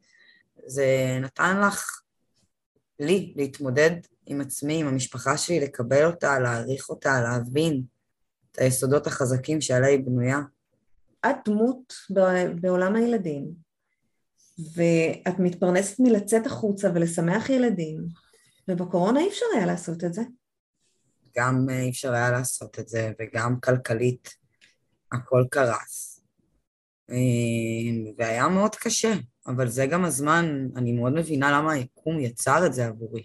זה 0.66 1.18
נתן 1.20 1.60
לך 1.60 2.02
לי 3.00 3.34
להתמודד 3.36 3.90
עם 4.26 4.40
עצמי, 4.40 4.80
עם 4.80 4.86
המשפחה 4.86 5.36
שלי, 5.36 5.60
לקבל 5.60 6.06
אותה, 6.06 6.38
להעריך 6.38 6.88
אותה, 6.88 7.20
להבין 7.20 7.82
את 8.52 8.58
היסודות 8.58 9.06
החזקים 9.06 9.60
שעליה 9.60 9.88
היא 9.90 10.00
בנויה. 10.04 10.40
את 11.26 11.36
דמות 11.44 11.94
בעולם 12.60 12.96
הילדים, 12.96 13.52
ואת 14.58 15.38
מתפרנסת 15.38 16.00
מלצאת 16.00 16.46
החוצה 16.46 16.90
ולשמח 16.94 17.50
ילדים, 17.50 18.06
ובקורונה 18.68 19.20
אי 19.20 19.28
אפשר 19.28 19.46
היה 19.54 19.66
לעשות 19.66 20.04
את 20.04 20.14
זה. 20.14 20.22
גם 21.36 21.66
אה, 21.70 21.80
אי 21.80 21.90
אפשר 21.90 22.12
היה 22.12 22.30
לעשות 22.30 22.78
את 22.78 22.88
זה, 22.88 23.12
וגם 23.20 23.60
כלכלית 23.60 24.28
הכל 25.12 25.44
קרס. 25.50 26.20
אה, 27.10 27.16
והיה 28.18 28.48
מאוד 28.48 28.74
קשה, 28.74 29.12
אבל 29.46 29.68
זה 29.68 29.86
גם 29.86 30.04
הזמן, 30.04 30.68
אני 30.76 30.92
מאוד 30.92 31.12
מבינה 31.12 31.52
למה 31.52 31.72
היקום 31.72 32.20
יצר 32.20 32.66
את 32.66 32.74
זה 32.74 32.86
עבורי. 32.86 33.22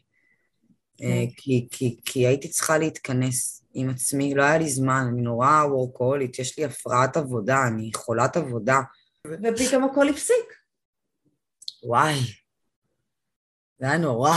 אה, 1.01 1.07
כן. 1.07 1.33
כי, 1.37 1.67
כי, 1.71 1.99
כי 2.05 2.27
הייתי 2.27 2.49
צריכה 2.49 2.77
להתכנס 2.77 3.63
עם 3.73 3.89
עצמי, 3.89 4.35
לא 4.35 4.43
היה 4.43 4.57
לי 4.57 4.69
זמן, 4.69 5.05
אני 5.13 5.21
נורא 5.21 5.63
וורקולית, 5.69 6.39
יש 6.39 6.59
לי 6.59 6.65
הפרעת 6.65 7.17
עבודה, 7.17 7.67
אני 7.67 7.91
חולת 7.95 8.37
עבודה. 8.37 8.81
ופתאום 9.27 9.83
הכל 9.83 10.09
הפסיק. 10.09 10.56
וואי, 11.83 12.19
זה 13.79 13.85
היה 13.85 13.97
נורא. 13.97 14.33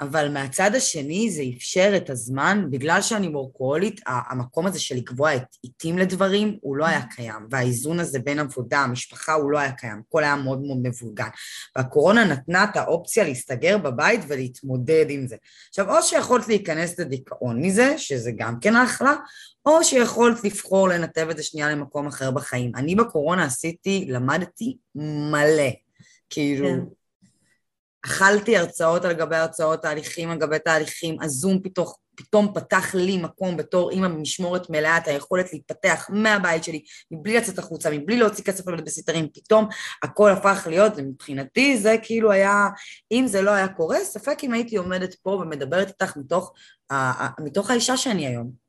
אבל 0.00 0.28
מהצד 0.32 0.74
השני 0.74 1.30
זה 1.30 1.42
אפשר 1.56 1.92
את 1.96 2.10
הזמן, 2.10 2.66
בגלל 2.70 3.02
שאני 3.02 3.28
וורקולית, 3.28 4.00
המקום 4.06 4.66
הזה 4.66 4.80
של 4.80 4.94
לקבוע 4.94 5.36
את 5.36 5.42
עיתים 5.62 5.98
לדברים, 5.98 6.58
הוא 6.60 6.76
לא 6.76 6.84
היה 6.84 7.02
קיים. 7.02 7.46
והאיזון 7.50 8.00
הזה 8.00 8.18
בין 8.18 8.38
עבודה, 8.38 8.78
המשפחה, 8.78 9.32
הוא 9.32 9.50
לא 9.50 9.58
היה 9.58 9.72
קיים. 9.72 10.02
הכל 10.08 10.24
היה 10.24 10.36
מאוד 10.36 10.62
מאוד 10.62 10.78
מבולגן. 10.82 11.28
והקורונה 11.76 12.24
נתנה 12.24 12.64
את 12.64 12.76
האופציה 12.76 13.24
להסתגר 13.24 13.78
בבית 13.78 14.20
ולהתמודד 14.28 15.06
עם 15.08 15.26
זה. 15.26 15.36
עכשיו, 15.68 15.96
או 15.96 16.02
שיכולת 16.02 16.48
להיכנס 16.48 16.98
לדיכאון 16.98 17.62
מזה, 17.62 17.98
שזה 17.98 18.30
גם 18.36 18.60
כן 18.60 18.76
אחלה, 18.76 19.14
או 19.66 19.84
שיכולת 19.84 20.44
לבחור 20.44 20.88
לנתב 20.88 21.26
את 21.30 21.36
זה 21.36 21.42
שנייה 21.42 21.70
למקום 21.70 22.06
אחר 22.06 22.30
בחיים. 22.30 22.72
אני 22.74 22.94
בקורונה 22.94 23.44
עשיתי, 23.44 24.06
למדתי 24.08 24.76
מלא. 24.94 25.70
כאילו, 26.30 26.68
כן. 26.68 26.97
אכלתי 28.04 28.56
הרצאות 28.56 29.04
על 29.04 29.12
גבי 29.12 29.36
הרצאות, 29.36 29.82
תהליכים 29.82 30.30
על 30.30 30.38
גבי 30.38 30.58
תהליכים, 30.58 31.16
הזום 31.22 31.60
פתאום, 31.62 31.86
פתאום 32.16 32.52
פתח 32.54 32.94
לי 32.94 33.18
מקום 33.22 33.56
בתור 33.56 33.90
אימא 33.90 34.08
במשמורת 34.08 34.70
מלאה, 34.70 34.98
את 34.98 35.08
היכולת 35.08 35.52
להתפתח 35.52 36.06
מהבית 36.08 36.64
שלי, 36.64 36.82
מבלי 37.10 37.36
לצאת 37.36 37.58
החוצה, 37.58 37.90
מבלי 37.90 38.16
להוציא 38.16 38.44
כסף 38.44 38.68
לבסיטרים, 38.68 39.28
פתאום 39.34 39.68
הכל 40.02 40.30
הפך 40.30 40.66
להיות, 40.70 40.92
ומבחינתי 40.96 41.78
זה 41.78 41.96
כאילו 42.02 42.32
היה, 42.32 42.68
אם 43.12 43.24
זה 43.26 43.42
לא 43.42 43.50
היה 43.50 43.68
קורה, 43.68 44.04
ספק 44.04 44.38
אם 44.42 44.52
הייתי 44.52 44.76
עומדת 44.76 45.14
פה 45.14 45.30
ומדברת 45.30 45.88
איתך 45.88 46.16
מתוך, 46.16 46.52
מתוך 47.40 47.70
האישה 47.70 47.96
שאני 47.96 48.26
היום. 48.26 48.68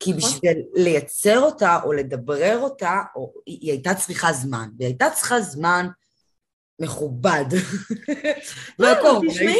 כי 0.00 0.12
נכון. 0.12 0.30
בשביל 0.30 0.62
לייצר 0.74 1.40
אותה 1.40 1.78
או 1.84 1.92
לדברר 1.92 2.58
אותה, 2.60 3.02
או, 3.16 3.32
היא 3.46 3.70
הייתה 3.70 3.94
צריכה 3.94 4.32
זמן, 4.32 4.68
והיא 4.78 4.88
הייתה 4.88 5.10
צריכה 5.10 5.40
זמן 5.40 5.88
מכובד. 6.78 7.44
לא, 8.78 8.88
לא 8.92 9.20
תשמעי. 9.28 9.56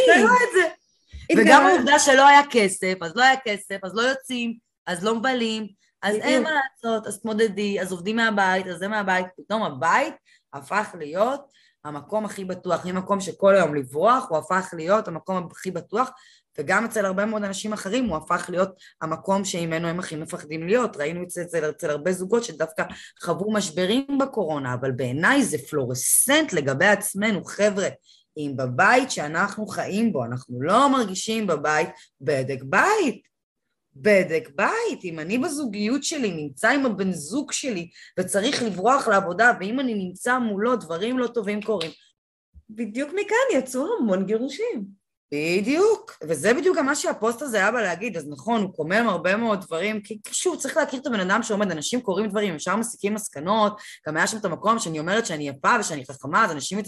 וגם 1.36 1.66
העובדה 1.66 1.98
שלא 1.98 2.28
היה 2.28 2.40
כסף, 2.50 2.94
אז 3.02 3.16
לא 3.16 3.22
היה 3.22 3.36
כסף, 3.44 3.76
אז 3.82 3.94
לא 3.94 4.02
יוצאים, 4.02 4.56
אז 4.86 5.04
לא 5.04 5.14
מבלים, 5.14 5.66
אז 6.02 6.14
אין 6.14 6.42
מה 6.42 6.50
לעשות, 6.50 7.06
אז 7.06 7.20
תמודדי, 7.20 7.80
אז 7.80 7.92
עובדים 7.92 8.16
מהבית, 8.16 8.66
אז 8.66 8.78
זה 8.78 8.88
מהבית, 8.88 9.26
פתאום 9.36 9.62
הבית 9.62 10.14
הפך 10.52 10.94
להיות 10.98 11.40
המקום 11.84 12.24
הכי 12.24 12.44
בטוח, 12.44 12.86
ממקום 12.86 13.20
שכל 13.20 13.54
היום 13.54 13.74
לברוח, 13.74 14.26
הוא 14.28 14.38
הפך 14.38 14.70
להיות 14.72 15.08
המקום 15.08 15.48
הכי 15.50 15.70
בטוח, 15.70 16.10
וגם 16.58 16.84
אצל 16.84 17.04
הרבה 17.06 17.26
מאוד 17.26 17.44
אנשים 17.44 17.72
אחרים 17.72 18.04
הוא 18.04 18.16
הפך 18.16 18.46
להיות 18.48 18.68
המקום 19.00 19.44
שממנו 19.44 19.88
הם 19.88 19.98
הכי 19.98 20.16
מפחדים 20.16 20.66
להיות. 20.66 20.96
ראינו 20.96 21.22
את 21.22 21.30
זה 21.30 21.42
אצל, 21.42 21.70
אצל 21.70 21.90
הרבה 21.90 22.12
זוגות 22.12 22.44
שדווקא 22.44 22.84
חוו 23.22 23.52
משברים 23.52 24.06
בקורונה, 24.20 24.74
אבל 24.74 24.90
בעיניי 24.90 25.42
זה 25.42 25.58
פלורסנט 25.58 26.52
לגבי 26.52 26.86
עצמנו. 26.86 27.44
חבר'ה, 27.44 27.88
אם 28.36 28.52
בבית 28.56 29.10
שאנחנו 29.10 29.66
חיים 29.66 30.12
בו, 30.12 30.24
אנחנו 30.24 30.62
לא 30.62 30.92
מרגישים 30.92 31.46
בבית 31.46 31.88
בדק 32.20 32.62
בית. 32.62 33.28
בדק 34.00 34.48
בית, 34.54 35.04
אם 35.04 35.18
אני 35.18 35.38
בזוגיות 35.38 36.04
שלי 36.04 36.30
נמצא 36.30 36.68
עם 36.68 36.86
הבן 36.86 37.12
זוג 37.12 37.52
שלי 37.52 37.90
וצריך 38.18 38.62
לברוח 38.62 39.08
לעבודה, 39.08 39.52
ואם 39.60 39.80
אני 39.80 39.94
נמצא 39.94 40.38
מולו 40.38 40.76
דברים 40.76 41.18
לא 41.18 41.26
טובים 41.26 41.62
קורים. 41.62 41.90
בדיוק 42.70 43.10
מכאן 43.10 43.58
יצאו 43.58 43.86
המון 44.00 44.26
גירושים. 44.26 45.07
בדיוק, 45.32 46.18
וזה 46.28 46.54
בדיוק 46.54 46.76
גם 46.76 46.86
מה 46.86 46.94
שהפוסט 46.94 47.42
הזה 47.42 47.56
היה 47.56 47.72
בא 47.72 47.80
להגיד, 47.80 48.16
אז 48.16 48.28
נכון, 48.28 48.62
הוא 48.62 48.74
קומם 48.74 49.08
הרבה 49.08 49.36
מאוד 49.36 49.60
דברים, 49.60 50.00
כי 50.00 50.18
שוב, 50.30 50.56
צריך 50.56 50.76
להכיר 50.76 51.00
את 51.00 51.06
הבן 51.06 51.20
אדם 51.20 51.42
שעומד, 51.42 51.70
אנשים 51.70 52.00
קוראים 52.00 52.28
דברים, 52.28 52.56
ישר 52.56 52.76
מסיקים 52.76 53.14
מסקנות, 53.14 53.80
גם 54.08 54.16
היה 54.16 54.26
שם 54.26 54.36
את 54.36 54.44
המקום 54.44 54.78
שאני 54.78 54.98
אומרת 54.98 55.26
שאני 55.26 55.48
יפה 55.48 55.76
ושאני 55.80 56.06
חכמה, 56.06 56.44
אז 56.44 56.52
אנשים 56.52 56.78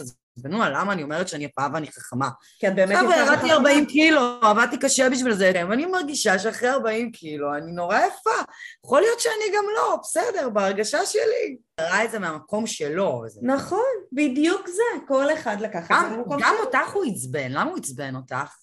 התעצבנו 0.40 0.62
על 0.62 0.72
למה 0.76 0.92
אני 0.92 1.02
אומרת 1.02 1.28
שאני 1.28 1.44
יפה 1.44 1.66
ואני 1.74 1.86
חכמה. 1.86 2.28
כי 2.58 2.68
את 2.68 2.74
באמת 2.74 2.96
יפה 2.96 3.06
וחכמה. 3.06 3.32
ירדתי 3.32 3.52
40 3.52 3.86
קילו, 3.86 4.20
עבדתי 4.42 4.78
קשה 4.78 5.10
בשביל 5.10 5.34
זה, 5.34 5.52
ואני 5.68 5.86
מרגישה 5.86 6.38
שאחרי 6.38 6.70
40 6.70 7.10
קילו 7.12 7.54
אני 7.54 7.72
נורא 7.72 7.98
יפה. 7.98 8.52
יכול 8.84 9.00
להיות 9.00 9.20
שאני 9.20 9.56
גם 9.56 9.64
לא, 9.76 9.98
בסדר, 10.02 10.48
בהרגשה 10.48 11.06
שלי. 11.06 11.56
ראה 11.80 12.04
את 12.04 12.10
זה 12.10 12.18
מהמקום 12.18 12.66
שלו. 12.66 13.24
נכון, 13.42 13.78
בדיוק 14.12 14.68
זה, 14.68 15.06
כל 15.08 15.32
אחד 15.32 15.56
לקח 15.60 15.90
את 15.90 15.96
זה 16.00 16.16
מהמקום 16.16 16.38
שלו. 16.38 16.48
גם 16.48 16.54
אותך 16.60 16.92
הוא 16.92 17.04
עצבן, 17.04 17.52
למה 17.52 17.70
הוא 17.70 17.78
עצבן 17.78 18.16
אותך? 18.16 18.56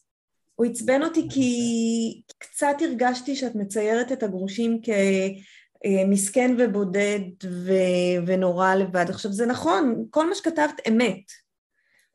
הוא 0.56 0.66
עצבן 0.66 1.04
אותי 1.04 1.28
כי 1.30 2.22
קצת 2.38 2.76
הרגשתי 2.82 3.36
שאת 3.36 3.56
מציירת 3.56 4.12
את 4.12 4.24
הגרושים 4.24 4.80
כמסכן 5.84 6.56
ובודד 6.60 7.20
ו- 7.44 8.28
ונורא 8.28 8.76
לבד. 8.76 9.06
עכשיו 9.10 9.32
זה 9.32 9.46
נכון, 9.46 10.06
כל 10.10 10.30
מה 10.30 10.36
שכתבת 10.36 10.82
אמת. 10.88 11.47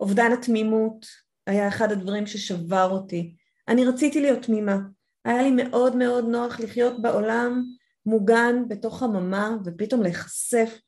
אובדן 0.01 0.33
התמימות 0.33 1.07
היה 1.47 1.69
אחד 1.69 1.93
הדברים 1.93 2.27
ששבר 2.27 2.91
אותי. 2.91 3.35
אני 3.69 3.85
רציתי 3.85 4.21
להיות 4.21 4.43
תמימה. 4.43 4.79
היה 5.25 5.43
לי 5.43 5.51
מאוד 5.51 5.97
מאוד 5.97 6.25
נוח 6.25 6.61
לחיות 6.61 7.03
בעולם 7.03 7.65
מוגן 8.07 8.69
בתוך 8.69 9.03
הממה 9.03 9.57
ופתאום 9.65 10.03
להיחשף 10.03 10.79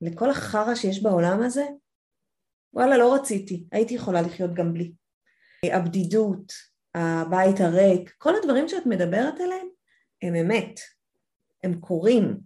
לכל 0.00 0.30
החרא 0.30 0.74
שיש 0.74 1.02
בעולם 1.02 1.42
הזה. 1.42 1.64
וואלה, 2.74 2.96
לא 2.98 3.14
רציתי, 3.14 3.64
הייתי 3.72 3.94
יכולה 3.94 4.22
לחיות 4.22 4.54
גם 4.54 4.72
בלי. 4.72 4.92
הבדידות, 5.66 6.52
הבית 6.94 7.60
הריק, 7.60 8.14
כל 8.18 8.32
הדברים 8.36 8.68
שאת 8.68 8.86
מדברת 8.86 9.40
עליהם 9.40 9.66
הם 10.22 10.34
אמת, 10.34 10.80
הם 11.64 11.80
קורים. 11.80 12.40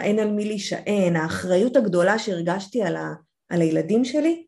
אין 0.00 0.18
על 0.18 0.30
מי 0.30 0.44
להישען, 0.44 1.16
האחריות 1.16 1.76
הגדולה 1.76 2.18
שהרגשתי 2.18 2.82
על, 2.82 2.96
ה, 2.96 3.14
על 3.48 3.60
הילדים 3.60 4.04
שלי, 4.04 4.45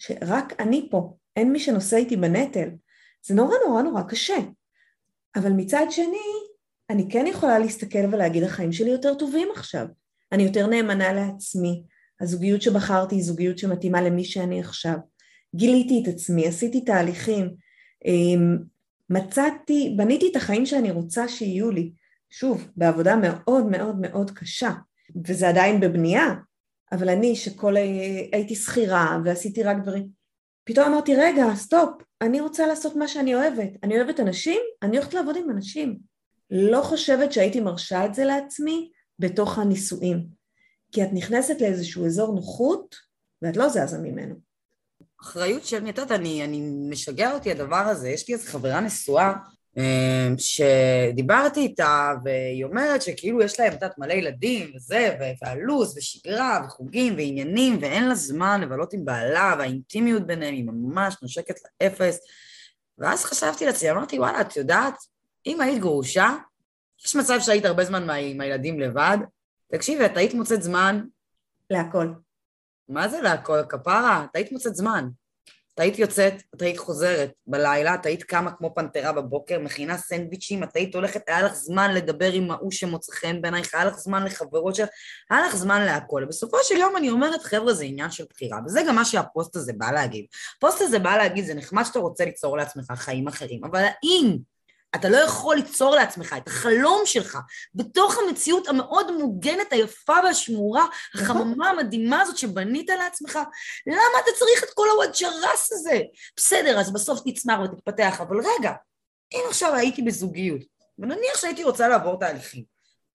שרק 0.00 0.60
אני 0.60 0.88
פה, 0.90 1.16
אין 1.36 1.52
מי 1.52 1.60
שנושא 1.60 1.96
איתי 1.96 2.16
בנטל. 2.16 2.68
זה 3.26 3.34
נורא 3.34 3.54
נורא 3.66 3.82
נורא 3.82 4.02
קשה. 4.02 4.36
אבל 5.36 5.52
מצד 5.52 5.86
שני, 5.90 6.28
אני 6.90 7.10
כן 7.10 7.26
יכולה 7.26 7.58
להסתכל 7.58 7.98
ולהגיד 8.12 8.42
החיים 8.42 8.72
שלי 8.72 8.90
יותר 8.90 9.14
טובים 9.14 9.48
עכשיו. 9.54 9.86
אני 10.32 10.42
יותר 10.42 10.66
נאמנה 10.66 11.12
לעצמי. 11.12 11.82
הזוגיות 12.20 12.62
שבחרתי 12.62 13.14
היא 13.14 13.24
זוגיות 13.24 13.58
שמתאימה 13.58 14.02
למי 14.02 14.24
שאני 14.24 14.60
עכשיו. 14.60 14.96
גיליתי 15.54 16.02
את 16.02 16.14
עצמי, 16.14 16.46
עשיתי 16.46 16.80
תהליכים, 16.80 17.54
אמ, 18.04 18.58
מצאתי, 19.10 19.94
בניתי 19.96 20.28
את 20.30 20.36
החיים 20.36 20.66
שאני 20.66 20.90
רוצה 20.90 21.28
שיהיו 21.28 21.70
לי. 21.70 21.92
שוב, 22.30 22.68
בעבודה 22.76 23.16
מאוד 23.16 23.66
מאוד 23.66 23.96
מאוד 24.00 24.30
קשה, 24.30 24.70
וזה 25.26 25.48
עדיין 25.48 25.80
בבנייה, 25.80 26.34
אבל 26.92 27.08
אני 27.08 27.36
שכל 27.36 27.76
הייתי 28.32 28.54
שכירה 28.54 29.18
ועשיתי 29.24 29.62
רק 29.62 29.76
דברים, 29.82 30.08
פתאום 30.64 30.86
אמרתי, 30.86 31.16
רגע, 31.16 31.44
סטופ, 31.54 31.90
אני 32.22 32.40
רוצה 32.40 32.66
לעשות 32.66 32.96
מה 32.96 33.08
שאני 33.08 33.34
אוהבת. 33.34 33.70
אני 33.82 33.96
אוהבת 33.96 34.20
אנשים, 34.20 34.60
אני 34.82 34.96
הולכת 34.96 35.14
לעבוד 35.14 35.36
עם 35.36 35.50
אנשים. 35.50 35.98
לא 36.50 36.82
חושבת 36.82 37.32
שהייתי 37.32 37.60
מרשה 37.60 38.06
את 38.06 38.14
זה 38.14 38.24
לעצמי 38.24 38.90
בתוך 39.18 39.58
הנישואים. 39.58 40.26
כי 40.92 41.02
את 41.04 41.08
נכנסת 41.12 41.60
לאיזשהו 41.60 42.06
אזור 42.06 42.34
נוחות 42.34 42.96
ואת 43.42 43.56
לא 43.56 43.68
זזה 43.68 43.98
ממנו. 43.98 44.34
אחריות 45.22 45.64
שאני, 45.64 45.90
את 45.90 45.98
יודעת, 45.98 46.20
אני, 46.20 46.44
אני 46.44 46.60
משגע 46.90 47.32
אותי 47.32 47.50
הדבר 47.50 47.76
הזה. 47.76 48.08
יש 48.08 48.28
לי 48.28 48.34
איזו 48.34 48.50
חברה 48.50 48.80
נשואה 48.80 49.32
שדיברתי 50.36 51.60
איתה, 51.60 52.12
והיא 52.24 52.64
אומרת 52.64 53.02
שכאילו 53.02 53.42
יש 53.42 53.60
להם, 53.60 53.68
את 53.68 53.72
יודעת, 53.72 53.98
מלא 53.98 54.12
ילדים 54.12 54.72
וזה, 54.76 55.16
והלו"ז 55.42 55.98
ושגרה 55.98 56.62
וחוגים 56.66 57.14
ועניינים, 57.16 57.78
ואין 57.80 58.08
לה 58.08 58.14
זמן 58.14 58.60
לבלות 58.60 58.92
עם 58.92 59.04
בעלה, 59.04 59.54
והאינטימיות 59.58 60.26
ביניהם 60.26 60.54
היא 60.54 60.64
ממש 60.64 61.16
נושקת 61.22 61.54
לאפס. 61.80 62.20
ואז 62.98 63.24
חשבתי 63.24 63.66
לעצמי, 63.66 63.90
אמרתי, 63.90 64.18
וואלה, 64.18 64.40
את 64.40 64.56
יודעת, 64.56 64.94
אם 65.46 65.60
היית 65.60 65.80
גרושה, 65.80 66.36
יש 67.06 67.16
מצב 67.16 67.40
שהיית 67.40 67.64
הרבה 67.64 67.84
זמן 67.84 68.10
עם 68.10 68.40
הילדים 68.40 68.80
לבד, 68.80 69.18
תקשיבי, 69.72 70.06
את 70.06 70.16
היית 70.16 70.34
מוצאת 70.34 70.62
זמן... 70.62 71.04
להכל. 71.70 72.12
מה 72.88 73.08
זה 73.08 73.20
להכל? 73.20 73.62
כפרה, 73.68 74.26
את 74.30 74.36
היית 74.36 74.52
מוצאת 74.52 74.74
זמן. 74.74 75.08
את 75.74 75.80
היית 75.80 75.98
יוצאת, 75.98 76.34
את 76.54 76.62
היית 76.62 76.78
חוזרת 76.78 77.30
בלילה, 77.46 77.94
את 77.94 78.06
היית 78.06 78.22
קמה 78.22 78.52
כמו 78.52 78.74
פנתרה 78.74 79.12
בבוקר, 79.12 79.58
מכינה 79.58 79.98
סנדוויצ'ים, 79.98 80.62
את 80.62 80.76
היית 80.76 80.94
הולכת, 80.94 81.22
היה 81.26 81.42
לך 81.42 81.54
זמן 81.54 81.94
לדבר 81.94 82.32
עם 82.32 82.50
ההוא 82.50 82.70
שמוצא 82.70 83.12
חן 83.12 83.42
בעינייך, 83.42 83.74
היה 83.74 83.84
לך 83.84 83.96
זמן 83.96 84.24
לחברות 84.24 84.74
שלך, 84.74 84.88
היה 85.30 85.46
לך 85.46 85.56
זמן 85.56 85.82
להכל. 85.82 86.24
בסופו 86.28 86.56
של 86.62 86.76
יום 86.76 86.96
אני 86.96 87.10
אומרת, 87.10 87.42
חבר'ה, 87.42 87.74
זה 87.74 87.84
עניין 87.84 88.10
של 88.10 88.24
בחירה, 88.30 88.58
וזה 88.66 88.80
גם 88.88 88.94
מה 88.94 89.04
שהפוסט 89.04 89.56
הזה 89.56 89.72
בא 89.72 89.90
להגיד. 89.90 90.24
הפוסט 90.56 90.80
הזה 90.80 90.98
בא 90.98 91.16
להגיד, 91.16 91.44
זה 91.44 91.54
נחמד 91.54 91.84
שאתה 91.84 91.98
רוצה 91.98 92.24
ליצור 92.24 92.56
לעצמך 92.56 92.92
חיים 92.96 93.28
אחרים, 93.28 93.64
אבל 93.64 93.82
האם 93.82 94.36
אתה 94.94 95.08
לא 95.08 95.16
יכול 95.16 95.56
ליצור 95.56 95.94
לעצמך 95.94 96.34
את 96.38 96.48
החלום 96.48 97.02
שלך 97.04 97.38
בתוך 97.74 98.16
המציאות 98.18 98.68
המאוד 98.68 99.10
מוגנת, 99.10 99.72
היפה 99.72 100.16
והשמורה, 100.24 100.86
החממה 101.14 101.70
המדהימה 101.70 102.20
הזאת 102.20 102.38
שבנית 102.38 102.90
לעצמך. 102.90 103.38
למה 103.86 104.18
אתה 104.22 104.30
צריך 104.38 104.64
את 104.64 104.68
כל 104.74 104.86
הוואג'ראס 104.88 105.72
הזה? 105.72 106.00
בסדר, 106.36 106.80
אז 106.80 106.92
בסוף 106.92 107.20
תצמח 107.26 107.58
ותתפתח, 107.60 108.20
אבל 108.20 108.36
רגע, 108.36 108.72
אם 109.32 109.40
עכשיו 109.48 109.74
הייתי 109.74 110.02
בזוגיות, 110.02 110.60
ונניח 110.98 111.36
שהייתי 111.36 111.64
רוצה 111.64 111.88
לעבור 111.88 112.18
תהליכים, 112.20 112.64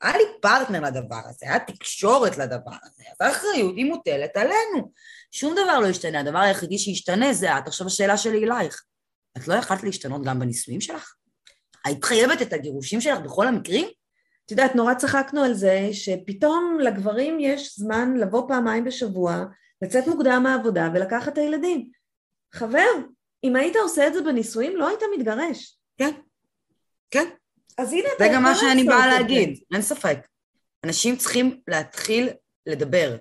היה 0.01 0.17
לי 0.17 0.23
פרטנר 0.41 0.79
לדבר 0.79 1.21
הזה, 1.25 1.45
היה 1.45 1.59
תקשורת 1.59 2.37
לדבר 2.37 2.75
הזה, 2.83 3.03
אז 3.11 3.27
האחריות 3.27 3.75
היא 3.75 3.85
מוטלת 3.85 4.37
עלינו. 4.37 4.91
שום 5.31 5.53
דבר 5.53 5.79
לא 5.79 5.87
ישתנה, 5.87 6.19
הדבר 6.19 6.39
היחידי 6.39 6.77
שישתנה 6.77 7.33
זה 7.33 7.57
את. 7.57 7.67
עכשיו 7.67 7.87
השאלה 7.87 8.17
שלי 8.17 8.43
אלייך, 8.45 8.83
את 9.37 9.47
לא 9.47 9.53
יכולת 9.53 9.83
להשתנות 9.83 10.23
גם 10.23 10.39
בנישואים 10.39 10.81
שלך? 10.81 11.13
היית 11.85 12.03
חייבת 12.03 12.41
את 12.41 12.53
הגירושים 12.53 13.01
שלך 13.01 13.19
בכל 13.19 13.47
המקרים? 13.47 13.87
את 14.45 14.51
יודעת, 14.51 14.75
נורא 14.75 14.93
צחקנו 14.93 15.43
על 15.43 15.53
זה 15.53 15.89
שפתאום 15.91 16.77
לגברים 16.81 17.39
יש 17.39 17.79
זמן 17.79 18.17
לבוא 18.17 18.47
פעמיים 18.47 18.83
בשבוע, 18.83 19.43
לצאת 19.81 20.07
מוקדם 20.07 20.43
מהעבודה 20.43 20.89
ולקחת 20.93 21.33
את 21.33 21.37
הילדים. 21.37 21.89
חבר, 22.53 22.87
אם 23.43 23.55
היית 23.55 23.75
עושה 23.75 24.07
את 24.07 24.13
זה 24.13 24.21
בנישואים, 24.21 24.75
לא 24.75 24.87
היית 24.87 24.99
מתגרש. 25.17 25.77
כן, 25.97 26.11
כן. 27.11 27.25
אז 27.77 27.93
הנה, 27.93 28.09
זה 28.19 28.27
גם 28.33 28.43
מה 28.43 28.55
שאני 28.55 28.83
באה 28.83 29.07
להגיד, 29.07 29.59
אין 29.73 29.81
ספק. 29.81 30.17
אנשים 30.83 31.15
צריכים 31.15 31.59
להתחיל 31.67 32.29
לדבר. 32.65 33.15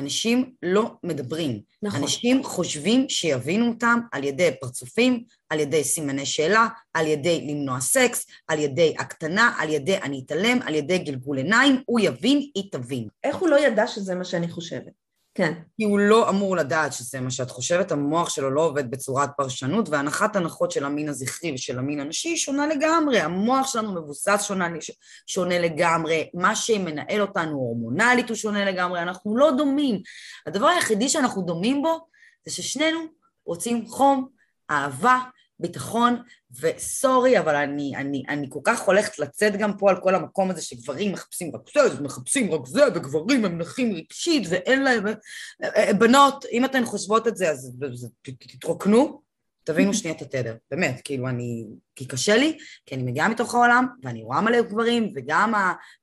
אנשים 0.00 0.52
לא 0.62 0.94
מדברים. 1.02 1.60
נכון. 1.82 2.00
אנשים 2.00 2.44
חושבים 2.44 3.08
שיבינו 3.08 3.68
אותם 3.68 3.98
על 4.12 4.24
ידי 4.24 4.50
פרצופים, 4.60 5.24
על 5.50 5.60
ידי 5.60 5.84
סימני 5.84 6.26
שאלה, 6.26 6.68
על 6.94 7.06
ידי 7.06 7.46
למנוע 7.48 7.80
סקס, 7.80 8.26
על 8.48 8.58
ידי 8.58 8.94
הקטנה, 8.98 9.54
על 9.58 9.70
ידי 9.70 9.96
אני 9.96 10.22
אתעלם, 10.26 10.58
על 10.62 10.74
ידי 10.74 10.98
גלגול 10.98 11.36
עיניים, 11.36 11.82
הוא 11.86 12.00
יבין, 12.00 12.38
היא 12.54 12.72
תבין. 12.72 13.08
איך 13.24 13.36
הוא 13.36 13.48
לא 13.48 13.66
ידע 13.66 13.86
שזה 13.86 14.14
מה 14.14 14.24
שאני 14.24 14.48
חושבת? 14.48 15.01
כן. 15.34 15.52
כי 15.76 15.84
הוא 15.84 15.98
לא 15.98 16.28
אמור 16.28 16.56
לדעת 16.56 16.92
שזה 16.92 17.20
מה 17.20 17.30
שאת 17.30 17.50
חושבת, 17.50 17.92
המוח 17.92 18.30
שלו 18.30 18.50
לא 18.50 18.60
עובד 18.60 18.90
בצורת 18.90 19.30
פרשנות, 19.36 19.88
והנחת 19.88 20.36
הנחות 20.36 20.70
של 20.70 20.84
המין 20.84 21.08
הזכרי 21.08 21.52
ושל 21.54 21.78
המין 21.78 22.00
הנשי 22.00 22.28
היא 22.28 22.36
שונה 22.36 22.66
לגמרי. 22.66 23.20
המוח 23.20 23.66
שלנו 23.66 23.94
מבוסס 23.94 24.44
שונה, 24.48 24.68
שונה 25.26 25.58
לגמרי, 25.58 26.30
מה 26.34 26.56
שמנהל 26.56 27.20
אותנו 27.22 27.52
הורמונלית 27.52 28.28
הוא 28.28 28.36
שונה 28.36 28.64
לגמרי, 28.64 29.02
אנחנו 29.02 29.36
לא 29.36 29.50
דומים. 29.56 30.02
הדבר 30.46 30.66
היחידי 30.66 31.08
שאנחנו 31.08 31.42
דומים 31.42 31.82
בו 31.82 32.06
זה 32.46 32.52
ששנינו 32.54 33.00
רוצים 33.46 33.86
חום, 33.86 34.28
אהבה, 34.70 35.18
ביטחון, 35.58 36.22
וסורי, 36.60 37.38
אבל 37.38 37.54
אני, 37.54 37.96
אני, 37.96 38.22
אני 38.28 38.46
כל 38.50 38.60
כך 38.64 38.80
הולכת 38.80 39.18
לצאת 39.18 39.56
גם 39.56 39.76
פה 39.78 39.90
על 39.90 40.00
כל 40.00 40.14
המקום 40.14 40.50
הזה 40.50 40.62
שגברים 40.62 41.12
מחפשים 41.12 41.50
רק 41.54 41.60
זה, 41.74 42.02
מחפשים 42.02 42.52
רק 42.52 42.66
זה, 42.66 42.82
וגברים 42.94 43.44
הם 43.44 43.58
נכים 43.58 43.94
רגשית, 43.94 44.42
ואין 44.50 44.82
להם... 44.82 45.04
בנות, 45.98 46.44
אם 46.52 46.64
אתן 46.64 46.84
חושבות 46.84 47.28
את 47.28 47.36
זה, 47.36 47.50
אז 47.50 47.76
תתרוקנו, 48.22 49.22
תבינו 49.64 49.94
שנייה 49.94 50.16
את 50.16 50.22
התדר, 50.22 50.56
באמת, 50.70 51.00
כאילו 51.04 51.28
אני... 51.28 51.64
כי 51.96 52.06
קשה 52.06 52.36
לי, 52.36 52.58
כי 52.86 52.94
אני 52.94 53.02
מגיעה 53.02 53.28
מתוך 53.28 53.54
העולם, 53.54 53.86
ואני 54.02 54.22
רואה 54.22 54.40
מלא 54.40 54.62
גברים, 54.62 55.12
וגם 55.16 55.52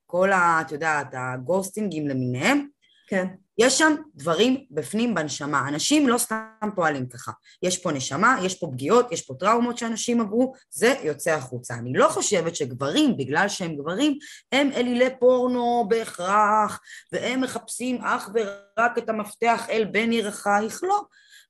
כל 0.06 0.32
ה... 0.32 0.62
את 0.62 0.72
יודעת, 0.72 1.08
הגוסטינגים 1.14 2.08
למיניהם, 2.08 2.68
כן. 3.08 3.28
יש 3.60 3.78
שם 3.78 3.96
דברים 4.16 4.66
בפנים 4.72 5.16
בנשמה, 5.16 5.68
אנשים 5.70 6.08
לא 6.08 6.18
סתם 6.18 6.70
פועלים 6.76 7.08
ככה, 7.10 7.32
יש 7.64 7.78
פה 7.78 7.92
נשמה, 7.92 8.38
יש 8.44 8.60
פה 8.60 8.68
פגיעות, 8.72 9.12
יש 9.12 9.22
פה 9.22 9.34
טראומות 9.40 9.78
שאנשים 9.78 10.22
עברו, 10.22 10.54
זה 10.70 10.96
יוצא 11.04 11.32
החוצה. 11.32 11.74
אני 11.74 11.94
לא 11.94 12.08
חושבת 12.08 12.56
שגברים, 12.56 13.18
בגלל 13.18 13.48
שהם 13.48 13.76
גברים, 13.76 14.18
הם 14.52 14.72
אלילי 14.76 15.10
פורנו 15.20 15.86
בהכרח, 15.90 16.80
והם 17.12 17.42
מחפשים 17.42 18.02
אך 18.02 18.30
ורק 18.34 18.98
את 18.98 19.10
המפתח 19.10 19.68
אל 19.70 19.86
בן 19.92 20.14
ירחייך, 20.14 20.84
לא. 20.84 21.02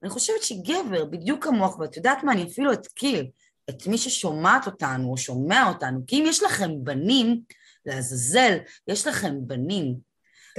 אני 0.03 0.09
חושבת 0.09 0.43
שגבר, 0.43 1.05
בדיוק 1.05 1.43
כמוך, 1.43 1.79
ואת 1.79 1.97
יודעת 1.97 2.23
מה, 2.23 2.31
אני 2.31 2.43
אפילו 2.43 2.73
אתקיל 2.73 3.27
את 3.69 3.87
מי 3.87 3.97
ששומעת 3.97 4.65
אותנו 4.65 5.11
או 5.11 5.17
שומע 5.17 5.67
אותנו, 5.67 5.99
כי 6.07 6.21
אם 6.21 6.25
יש 6.27 6.43
לכם 6.43 6.71
בנים, 6.83 7.41
לעזאזל, 7.85 8.57
יש 8.87 9.07
לכם 9.07 9.35
בנים, 9.39 10.08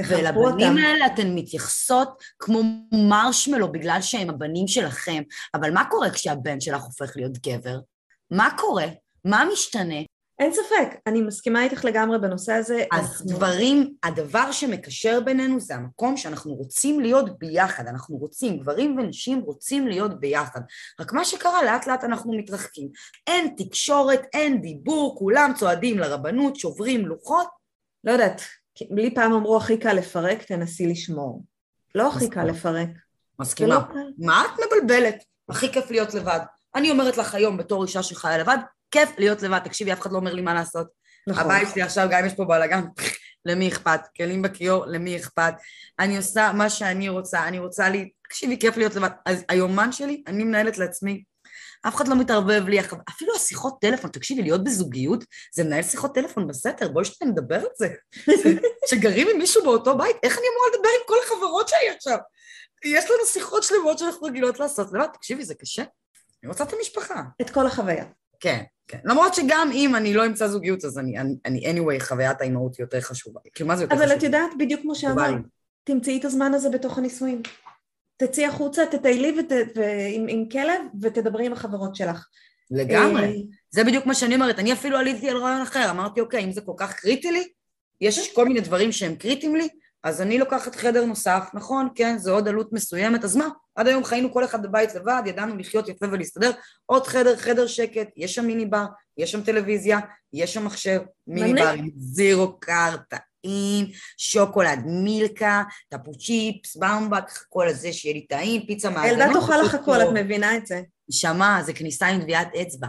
ולבנים 0.08 0.76
האלה 0.76 1.06
אתן 1.06 1.34
מתייחסות 1.34 2.22
כמו 2.38 2.62
מרשמלו 3.08 3.72
בגלל 3.72 3.98
שהם 4.00 4.30
הבנים 4.30 4.68
שלכם, 4.68 5.22
אבל 5.54 5.70
מה 5.70 5.84
קורה 5.90 6.10
כשהבן 6.10 6.60
שלך 6.60 6.82
הופך 6.82 7.12
להיות 7.16 7.38
גבר? 7.38 7.78
מה 8.30 8.48
קורה? 8.58 8.86
מה 9.24 9.44
משתנה? 9.52 10.00
אין 10.40 10.52
ספק, 10.52 11.00
אני 11.06 11.20
מסכימה 11.20 11.64
איתך 11.64 11.84
לגמרי 11.84 12.18
בנושא 12.18 12.52
הזה. 12.52 12.84
אז 12.92 13.04
אנחנו... 13.04 13.26
דברים, 13.26 13.94
הדבר 14.02 14.52
שמקשר 14.52 15.20
בינינו 15.20 15.60
זה 15.60 15.74
המקום 15.74 16.16
שאנחנו 16.16 16.54
רוצים 16.54 17.00
להיות 17.00 17.38
ביחד, 17.38 17.86
אנחנו 17.86 18.16
רוצים, 18.16 18.58
גברים 18.58 18.98
ונשים 18.98 19.40
רוצים 19.40 19.88
להיות 19.88 20.20
ביחד. 20.20 20.60
רק 21.00 21.12
מה 21.12 21.24
שקרה, 21.24 21.64
לאט 21.64 21.86
לאט 21.86 22.04
אנחנו 22.04 22.32
מתרחקים. 22.32 22.88
אין 23.26 23.54
תקשורת, 23.56 24.22
אין 24.32 24.60
דיבור, 24.60 25.18
כולם 25.18 25.52
צועדים 25.58 25.98
לרבנות, 25.98 26.56
שוברים 26.56 27.06
לוחות. 27.06 27.46
לא 28.04 28.12
יודעת, 28.12 28.42
לי 28.90 29.14
פעם 29.14 29.32
אמרו 29.32 29.56
הכי 29.56 29.78
קל 29.78 29.92
לפרק, 29.92 30.42
תנסי 30.42 30.86
לשמור. 30.86 31.44
לא 31.94 32.08
הכי 32.08 32.30
קל 32.30 32.44
לפרק. 32.44 32.88
מסכימה. 33.38 33.74
לא 33.74 33.80
מה 34.18 34.44
את 34.44 34.60
מבלבלת? 34.66 35.24
הכי 35.48 35.72
כיף 35.72 35.90
להיות 35.90 36.14
לבד. 36.14 36.40
אני 36.74 36.90
אומרת 36.90 37.16
לך 37.16 37.34
היום 37.34 37.56
בתור 37.56 37.84
אישה 37.84 38.02
שחיה 38.02 38.38
לבד, 38.38 38.58
כיף 38.90 39.10
להיות 39.18 39.42
לבד. 39.42 39.58
תקשיבי, 39.58 39.92
אף 39.92 40.00
אחד 40.00 40.12
לא 40.12 40.18
אומר 40.18 40.34
לי 40.34 40.42
מה 40.42 40.54
לעשות. 40.54 40.86
נכון. 41.28 41.44
הבית 41.44 41.68
שלי 41.72 41.82
עכשיו, 41.82 42.08
גם 42.10 42.18
אם 42.18 42.26
יש 42.26 42.34
פה 42.34 42.44
בלאגן, 42.44 42.84
למי 43.46 43.68
אכפת? 43.68 44.00
כלים 44.16 44.42
בכיור, 44.42 44.86
למי 44.86 45.16
אכפת? 45.16 45.54
אני 45.98 46.16
עושה 46.16 46.52
מה 46.54 46.70
שאני 46.70 47.08
רוצה, 47.08 47.48
אני 47.48 47.58
רוצה 47.58 47.88
לי... 47.88 48.10
תקשיבי, 48.24 48.58
כיף 48.58 48.76
להיות 48.76 48.94
לבד. 48.94 49.10
אז 49.26 49.44
היומן 49.48 49.92
שלי, 49.92 50.22
אני 50.26 50.44
מנהלת 50.44 50.78
לעצמי 50.78 51.22
אף 51.88 51.96
אחד 51.96 52.08
לא 52.08 52.16
מתערבב 52.16 52.68
לי, 52.68 52.80
אפילו 53.08 53.34
השיחות 53.36 53.80
טלפון, 53.80 54.10
תקשיבי, 54.10 54.42
להיות 54.42 54.64
בזוגיות 54.64 55.24
זה 55.54 55.64
מנהל 55.64 55.82
שיחות 55.82 56.14
טלפון 56.14 56.46
בסתר, 56.46 56.88
בואי 56.88 57.04
שנייה 57.04 57.32
נדבר 57.32 57.56
על 57.56 57.66
זה. 57.76 57.88
שגרים 58.90 59.28
עם 59.28 59.38
מישהו 59.38 59.64
באותו 59.64 59.98
בית, 59.98 60.16
איך 60.22 60.38
אני 60.38 60.46
אמורה 60.54 60.68
לדבר 60.74 60.88
עם 60.88 61.06
כל 61.06 61.16
החברות 61.24 61.68
שלי 61.68 61.90
עכשיו? 61.96 62.18
יש 62.84 63.04
לנו 63.04 63.26
שיחות 63.26 63.62
שלמות 63.62 63.98
שאנחנו 63.98 64.26
רגילות 64.26 64.60
לעשות 64.60 64.92
לבד, 64.92 65.06
תקשיבי, 65.12 65.44
זה 65.44 65.54
קשה. 65.54 65.82
אני 66.42 66.50
רוצה 66.50 66.64
את 66.64 66.72
המשפחה. 66.72 67.22
את 67.40 67.50
כל 67.50 67.66
החוויה. 67.66 68.04
כן, 68.40 68.62
כן. 68.88 68.98
למרות 69.04 69.34
שגם 69.34 69.70
אם 69.74 69.96
אני 69.96 70.14
לא 70.14 70.26
אמצא 70.26 70.48
זוגיות, 70.48 70.84
אז 70.84 70.98
אני, 70.98 71.18
אני, 71.18 71.36
אני 71.46 71.80
anyway, 71.80 72.02
חוויית 72.04 72.40
האימהות 72.40 72.78
יותר 72.78 73.00
חשובה. 73.00 73.40
כאילו, 73.54 73.68
מה 73.68 73.76
זה 73.76 73.82
יותר 73.84 73.94
אבל 73.94 74.02
חשוב? 74.02 74.10
אבל 74.12 74.18
את 74.18 74.22
יודעת, 74.22 74.50
בדיוק 74.58 74.80
כמו 74.80 74.94
שאמרת, 74.94 75.34
תמצאי 75.84 76.18
את 76.18 76.24
הזמן 76.24 76.54
הזה 76.54 76.70
בתוך 76.70 76.98
הנישואים. 76.98 77.42
תצאי 78.20 78.46
החוצה, 78.46 78.86
תטיילי 78.86 79.40
ות... 79.40 79.52
עם, 80.14 80.26
עם 80.28 80.48
כלב 80.48 80.80
ותדברי 81.00 81.46
עם 81.46 81.52
החברות 81.52 81.96
שלך. 81.96 82.26
לגמרי. 82.70 83.22
אה, 83.22 83.32
זה 83.70 83.84
בדיוק 83.84 84.06
מה 84.06 84.14
שאני 84.14 84.34
אומרת. 84.34 84.58
אני 84.58 84.72
אפילו 84.72 84.96
עליתי 84.96 85.30
על 85.30 85.36
רעיון 85.36 85.62
אחר, 85.62 85.90
אמרתי, 85.90 86.20
אוקיי, 86.20 86.44
אם 86.44 86.52
זה 86.52 86.60
כל 86.60 86.72
כך 86.76 86.94
קריטי 86.94 87.30
לי, 87.30 87.48
יש 88.00 88.34
כל 88.34 88.48
מיני 88.48 88.60
דברים 88.60 88.92
שהם 88.92 89.14
קריטיים 89.14 89.56
לי, 89.56 89.68
אז 90.04 90.22
אני 90.22 90.38
לוקחת 90.38 90.74
חדר 90.74 91.04
נוסף, 91.04 91.48
נכון, 91.54 91.88
כן, 91.94 92.18
זה 92.18 92.30
עוד 92.30 92.48
עלות 92.48 92.72
מסוימת, 92.72 93.24
אז 93.24 93.36
מה? 93.36 93.48
עד 93.74 93.88
היום 93.88 94.04
חיינו 94.04 94.32
כל 94.32 94.44
אחד 94.44 94.62
בבית 94.62 94.94
לבד, 94.94 95.22
ידענו 95.26 95.56
לחיות 95.56 95.88
יפה 95.88 96.06
ולהסתדר, 96.12 96.50
עוד 96.86 97.06
חדר, 97.06 97.36
חדר 97.36 97.66
שקט, 97.66 98.08
יש 98.16 98.34
שם 98.34 98.46
מיני 98.46 98.66
בר, 98.66 98.84
יש 99.18 99.32
שם 99.32 99.42
טלוויזיה, 99.42 99.98
יש 100.32 100.54
שם 100.54 100.64
מחשב, 100.64 101.00
מיני 101.26 101.54
בר 101.54 101.74
זירו 101.96 102.60
קארטה, 102.60 103.16
טעים, 103.42 103.86
שוקולד 104.16 104.78
מילקה, 104.86 105.62
טפו 105.88 106.12
צ'יפס, 106.14 106.76
במבק, 106.76 107.30
כל 107.48 107.68
הזה 107.68 107.92
שיהיה 107.92 108.14
לי 108.14 108.26
טעים, 108.26 108.66
פיצה 108.66 108.90
מהגנות. 108.90 109.18
ילדה 109.18 109.40
תאכל 109.40 109.56
לך 109.62 109.74
הכל, 109.74 110.02
את 110.02 110.08
מבינה 110.14 110.56
את 110.56 110.66
זה. 110.66 110.82
נשמה, 111.08 111.60
זה 111.64 111.72
כניסה 111.72 112.06
עם 112.06 112.20
טביעת 112.20 112.48
אצבע. 112.62 112.88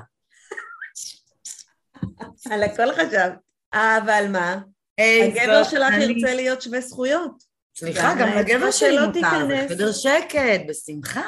על 2.51 2.63
הכל 2.63 2.93
חשבת. 2.93 3.33
אבל 3.73 4.25
מה? 4.31 4.57
הגבר 4.99 5.63
שלך 5.63 5.93
ירצה 5.93 6.35
להיות 6.35 6.61
שווה 6.61 6.81
זכויות. 6.81 7.50
סליחה, 7.81 8.13
גם 8.19 8.27
לגבר 8.27 8.71
שלי 8.71 9.07
מותר, 9.07 9.47
בחדר 9.65 9.91
שקט, 9.91 10.61
בשמחה. 10.67 11.21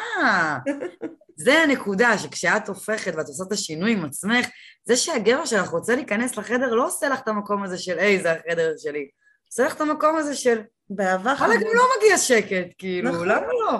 זה 1.43 1.53
הנקודה, 1.53 2.17
שכשאת 2.17 2.67
הופכת 2.67 3.13
ואת 3.15 3.27
עושה 3.27 3.43
את 3.47 3.51
השינוי 3.51 3.91
עם 3.91 4.05
עצמך, 4.05 4.47
זה 4.85 4.95
שהגבר 4.95 5.45
שלך 5.45 5.69
רוצה 5.69 5.95
להיכנס 5.95 6.37
לחדר 6.37 6.73
לא 6.73 6.85
עושה 6.85 7.09
לך 7.09 7.19
את 7.19 7.27
המקום 7.27 7.63
הזה 7.63 7.77
של 7.77 7.99
היי, 7.99 8.21
זה 8.21 8.31
החדר 8.31 8.73
שלי. 8.77 9.07
עושה 9.47 9.63
לך 9.63 9.75
את 9.75 9.81
המקום 9.81 10.17
הזה 10.17 10.35
של... 10.35 10.61
באהבה 10.89 11.35
חמוד. 11.35 11.49
וואלה, 11.49 11.63
גם 11.63 11.75
לא 11.75 11.83
מגיע 11.97 12.17
שקט, 12.17 12.73
כאילו, 12.77 13.11
נכון. 13.11 13.27
למה 13.27 13.47
לא? 13.47 13.77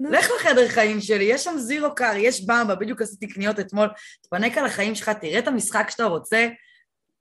לך 0.00 0.30
לחדר 0.36 0.68
חיים 0.68 1.00
שלי, 1.00 1.24
יש 1.24 1.44
שם 1.44 1.58
זירו 1.58 1.94
קאר, 1.94 2.16
יש 2.16 2.46
במבה, 2.46 2.74
בדיוק 2.74 3.02
עשיתי 3.02 3.28
קניות 3.28 3.60
אתמול, 3.60 3.88
תפנק 4.22 4.58
על 4.58 4.66
החיים 4.66 4.94
שלך, 4.94 5.08
תראה 5.08 5.38
את 5.38 5.48
המשחק 5.48 5.90
שאתה 5.90 6.04
רוצה, 6.04 6.48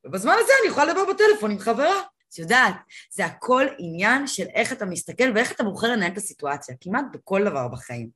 ובזמן 0.05 0.35
הזה 0.39 0.51
אני 0.61 0.71
יכולה 0.71 0.85
לדבר 0.85 1.05
בטלפון 1.13 1.51
עם 1.51 1.59
חברה. 1.59 2.01
את 2.33 2.39
יודעת, 2.39 2.75
זה 3.11 3.25
הכל 3.25 3.65
עניין 3.77 4.27
של 4.27 4.45
איך 4.53 4.73
אתה 4.73 4.85
מסתכל 4.85 5.31
ואיך 5.35 5.51
אתה 5.51 5.63
בוחר 5.63 5.91
לנהל 5.91 6.11
את 6.11 6.17
הסיטואציה, 6.17 6.75
כמעט 6.81 7.05
בכל 7.13 7.45
דבר 7.45 7.67
בחיים. 7.67 8.09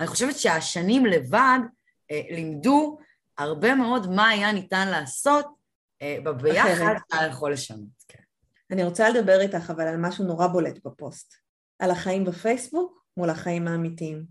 אני 0.00 0.06
חושבת 0.06 0.38
שהשנים 0.38 1.06
לבד 1.06 1.58
אה, 2.10 2.20
לימדו 2.30 2.98
הרבה 3.38 3.74
מאוד 3.74 4.10
מה 4.10 4.28
היה 4.28 4.52
ניתן 4.52 4.88
לעשות 4.88 5.46
אה, 6.02 6.16
בביחד, 6.24 6.94
אתה 7.08 7.16
יכול 7.30 7.52
לשנות. 7.52 7.88
כן. 8.08 8.22
אני 8.70 8.84
רוצה 8.84 9.08
לדבר 9.08 9.40
איתך 9.40 9.70
אבל 9.70 9.88
על 9.88 9.96
משהו 9.96 10.24
נורא 10.24 10.46
בולט 10.46 10.78
בפוסט, 10.84 11.34
על 11.78 11.90
החיים 11.90 12.24
בפייסבוק 12.24 13.04
מול 13.16 13.30
החיים 13.30 13.68
האמיתיים. 13.68 14.24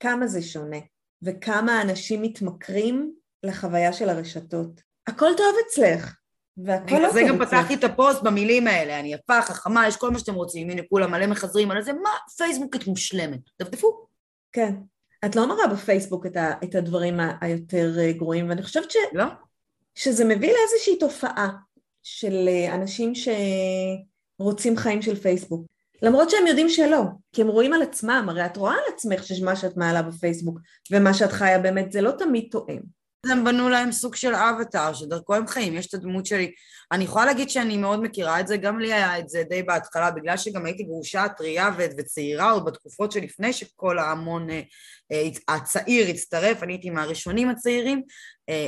כמה 0.00 0.26
זה 0.26 0.42
שונה, 0.42 0.78
וכמה 1.22 1.82
אנשים 1.82 2.22
מתמכרים 2.22 3.14
לחוויה 3.42 3.92
של 3.92 4.08
הרשתות. 4.08 4.80
הכל 5.06 5.30
טוב 5.36 5.56
אצלך, 5.66 6.14
והכל 6.56 6.98
לא 6.98 7.12
זה 7.12 7.22
גם 7.28 7.38
פתחתי 7.38 7.74
את 7.74 7.84
הפוסט 7.84 8.22
במילים 8.22 8.66
האלה, 8.66 9.00
אני 9.00 9.12
יפה, 9.14 9.42
חכמה, 9.42 9.88
יש 9.88 9.96
כל 9.96 10.10
מה 10.10 10.18
שאתם 10.18 10.34
רוצים, 10.34 10.70
הנה 10.70 10.82
כולם 10.88 11.10
מלא 11.10 11.26
מחזרים 11.26 11.70
על 11.70 11.82
זה, 11.82 11.92
מה, 11.92 12.10
פייסבוק 12.36 12.76
את 12.76 12.86
מושלמת, 12.86 13.40
דפדפו. 13.62 14.06
כן. 14.52 14.74
את 15.24 15.36
לא 15.36 15.48
מראה 15.48 15.66
בפייסבוק 15.66 16.26
את, 16.26 16.36
ה, 16.36 16.52
את 16.64 16.74
הדברים 16.74 17.20
היותר 17.40 17.92
אה, 17.98 18.12
גרועים, 18.12 18.48
ואני 18.48 18.62
חושבת 18.62 18.90
ש... 18.90 18.96
לא. 19.12 19.24
שזה 19.94 20.24
מביא 20.24 20.52
לאיזושהי 20.52 20.98
תופעה 20.98 21.48
של 22.02 22.48
אה, 22.48 22.74
אנשים 22.74 23.12
שרוצים 24.38 24.76
חיים 24.76 25.02
של 25.02 25.16
פייסבוק. 25.16 25.66
למרות 26.02 26.30
שהם 26.30 26.46
יודעים 26.46 26.68
שלא, 26.68 27.02
כי 27.32 27.42
הם 27.42 27.48
רואים 27.48 27.72
על 27.72 27.82
עצמם, 27.82 28.26
הרי 28.28 28.46
את 28.46 28.56
רואה 28.56 28.74
על 28.74 28.94
עצמך 28.94 29.24
שמה 29.24 29.56
שאת 29.56 29.76
מעלה 29.76 30.02
בפייסבוק 30.02 30.58
ומה 30.90 31.14
שאת 31.14 31.32
חיה 31.32 31.58
באמת 31.58 31.92
זה 31.92 32.00
לא 32.00 32.10
תמיד 32.10 32.48
תואם. 32.50 33.01
הם 33.30 33.44
בנו 33.44 33.68
להם 33.68 33.92
סוג 33.92 34.14
של 34.14 34.34
אבטאר, 34.34 34.94
שדרכו 34.94 35.34
הם 35.34 35.46
חיים, 35.46 35.76
יש 35.76 35.86
את 35.86 35.94
הדמות 35.94 36.26
שלי. 36.26 36.52
אני 36.92 37.04
יכולה 37.04 37.24
להגיד 37.24 37.50
שאני 37.50 37.76
מאוד 37.76 38.02
מכירה 38.02 38.40
את 38.40 38.46
זה, 38.46 38.56
גם 38.56 38.78
לי 38.78 38.92
היה 38.92 39.18
את 39.18 39.28
זה 39.28 39.42
די 39.48 39.62
בהתחלה, 39.62 40.10
בגלל 40.10 40.36
שגם 40.36 40.66
הייתי 40.66 40.82
גרושה 40.82 41.28
טריה 41.36 41.70
וצעירה 41.98 42.50
עוד 42.50 42.64
בתקופות 42.64 43.12
שלפני 43.12 43.52
שכל 43.52 43.98
ההמון 43.98 44.50
אה, 44.50 44.60
אה, 45.12 45.28
הצעיר 45.48 46.08
הצטרף, 46.08 46.62
אני 46.62 46.72
הייתי 46.72 46.90
מהראשונים 46.90 47.48
הצעירים, 47.48 48.02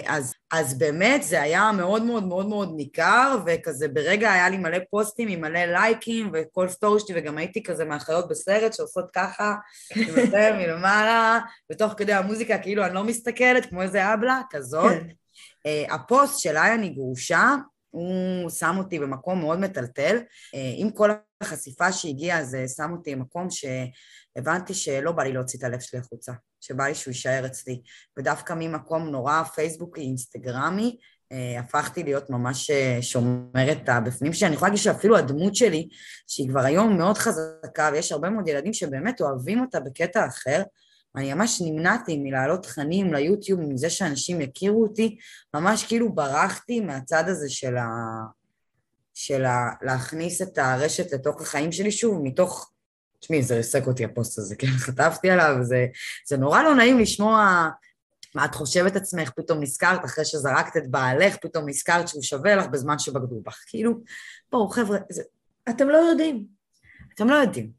אז, 0.07 0.35
אז 0.53 0.79
באמת 0.79 1.23
זה 1.23 1.43
היה 1.43 1.73
מאוד 1.73 2.03
מאוד 2.03 2.25
מאוד 2.25 2.49
מאוד 2.49 2.73
ניכר, 2.77 3.39
וכזה 3.47 3.89
ברגע 3.89 4.33
היה 4.33 4.49
לי 4.49 4.57
מלא 4.57 4.79
פוסטים 4.91 5.29
עם 5.29 5.41
מלא 5.41 5.65
לייקים 5.65 6.31
וכל 6.33 6.69
סטורי 6.69 7.01
שלי, 7.01 7.21
וגם 7.21 7.39
הייתי 7.39 7.63
כזה 7.63 7.85
מהחיות 7.85 8.29
בסרט 8.29 8.73
שעושות 8.73 9.11
ככה, 9.13 9.55
יותר 9.97 10.55
מלמעלה, 10.59 11.39
ותוך 11.73 11.93
כדי 11.97 12.13
המוזיקה 12.13 12.59
כאילו 12.59 12.85
אני 12.87 12.95
לא 12.95 13.05
מסתכלת, 13.05 13.67
כמו 13.67 13.83
איזה 13.83 14.15
אבלה, 14.15 14.41
כזאת. 14.51 14.93
כן. 14.93 15.09
הפוסט 15.91 16.39
של 16.39 16.57
היי 16.57 16.75
אני 16.75 16.89
גרושה, 16.89 17.55
הוא 17.91 18.51
שם 18.51 18.75
אותי 18.79 18.99
במקום 18.99 19.41
מאוד 19.41 19.61
מטלטל. 19.61 20.19
עם 20.77 20.91
כל 20.91 21.11
החשיפה 21.41 21.93
שהגיעה, 21.93 22.45
זה 22.45 22.65
שם 22.77 22.93
אותי 22.93 23.15
במקום 23.15 23.49
שהבנתי 23.51 24.75
שלא 24.75 25.13
בא 25.13 25.23
לי 25.23 25.33
להוציא 25.33 25.59
את 25.59 25.65
הלב 25.65 25.81
שלי 25.81 25.99
החוצה, 25.99 26.33
שבא 26.65 26.85
לי 26.85 26.95
שהוא 26.95 27.13
יישאר 27.13 27.47
אצלי. 27.47 27.81
ודווקא 28.19 28.53
ממקום 28.53 29.09
נורא 29.09 29.43
פייסבוקי, 29.43 30.01
אינסטגרמי, 30.01 30.97
אה, 31.33 31.61
הפכתי 31.61 32.03
להיות 32.03 32.31
ממש 32.31 32.71
אה, 32.71 32.99
שומרת 33.01 33.89
הבפנים 33.89 34.33
שלי. 34.33 34.47
אני 34.47 34.55
יכולה 34.55 34.69
להגיד 34.69 34.85
שאפילו 34.85 35.17
הדמות 35.17 35.55
שלי, 35.55 35.89
שהיא 36.27 36.49
כבר 36.49 36.61
היום 36.61 36.99
מאוד 36.99 37.19
חזקה, 37.19 37.91
ויש 37.93 38.13
הרבה 38.13 38.31
מאוד 38.31 38.49
ילדים 38.49 38.73
שבאמת 38.73 39.21
אוהבים 39.21 39.61
אותה 39.61 39.81
בקטע 39.81 40.27
אחר, 40.27 40.63
אני 41.17 41.35
ממש 41.35 41.63
נמנעתי 41.65 42.19
מלהעלות 42.19 42.63
תכנים 42.63 43.15
ליוטיוב, 43.15 43.61
מזה 43.61 43.91
שאנשים 43.91 44.41
יכירו 44.41 44.83
אותי, 44.83 45.17
ממש 45.55 45.85
כאילו 45.85 46.15
ברחתי 46.15 46.81
מהצד 46.81 47.25
הזה 47.27 47.49
של 47.49 47.77
ה... 47.77 47.87
של 49.15 49.45
ה... 49.45 49.71
להכניס 49.83 50.43
את 50.43 50.59
הרשת 50.59 51.13
לתוך 51.13 51.41
החיים 51.41 51.73
שלי 51.73 51.91
שוב, 51.91 52.21
מתוך... 52.23 52.74
תשמעי, 53.25 53.43
זה 53.43 53.57
ריסק 53.57 53.87
אותי 53.87 54.05
הפוסט 54.05 54.39
הזה, 54.39 54.57
כן? 54.57 54.67
חטפתי 54.87 55.31
עליו, 55.31 55.57
זה, 55.63 55.87
זה 56.27 56.37
נורא 56.37 56.63
לא 56.63 56.75
נעים 56.75 56.99
לשמוע 56.99 57.69
מה 58.35 58.45
את 58.45 58.55
חושבת 58.55 58.97
עצמך, 58.97 59.31
פתאום 59.31 59.63
נזכרת, 59.63 60.05
אחרי 60.05 60.25
שזרקת 60.25 60.77
את 60.77 60.91
בעלך, 60.91 61.37
פתאום 61.37 61.69
נזכרת 61.69 62.09
שהוא 62.09 62.23
שווה 62.23 62.57
לך 62.57 62.67
בזמן 62.67 62.99
שבגדו 62.99 63.41
בך. 63.47 63.65
כאילו, 63.67 64.01
בואו, 64.53 64.69
חבר'ה, 64.69 64.99
זה... 65.11 65.23
אתם 65.69 65.89
לא 65.89 65.97
יודעים. 65.97 66.45
אתם 67.15 67.29
לא 67.29 67.35
יודעים. 67.35 67.71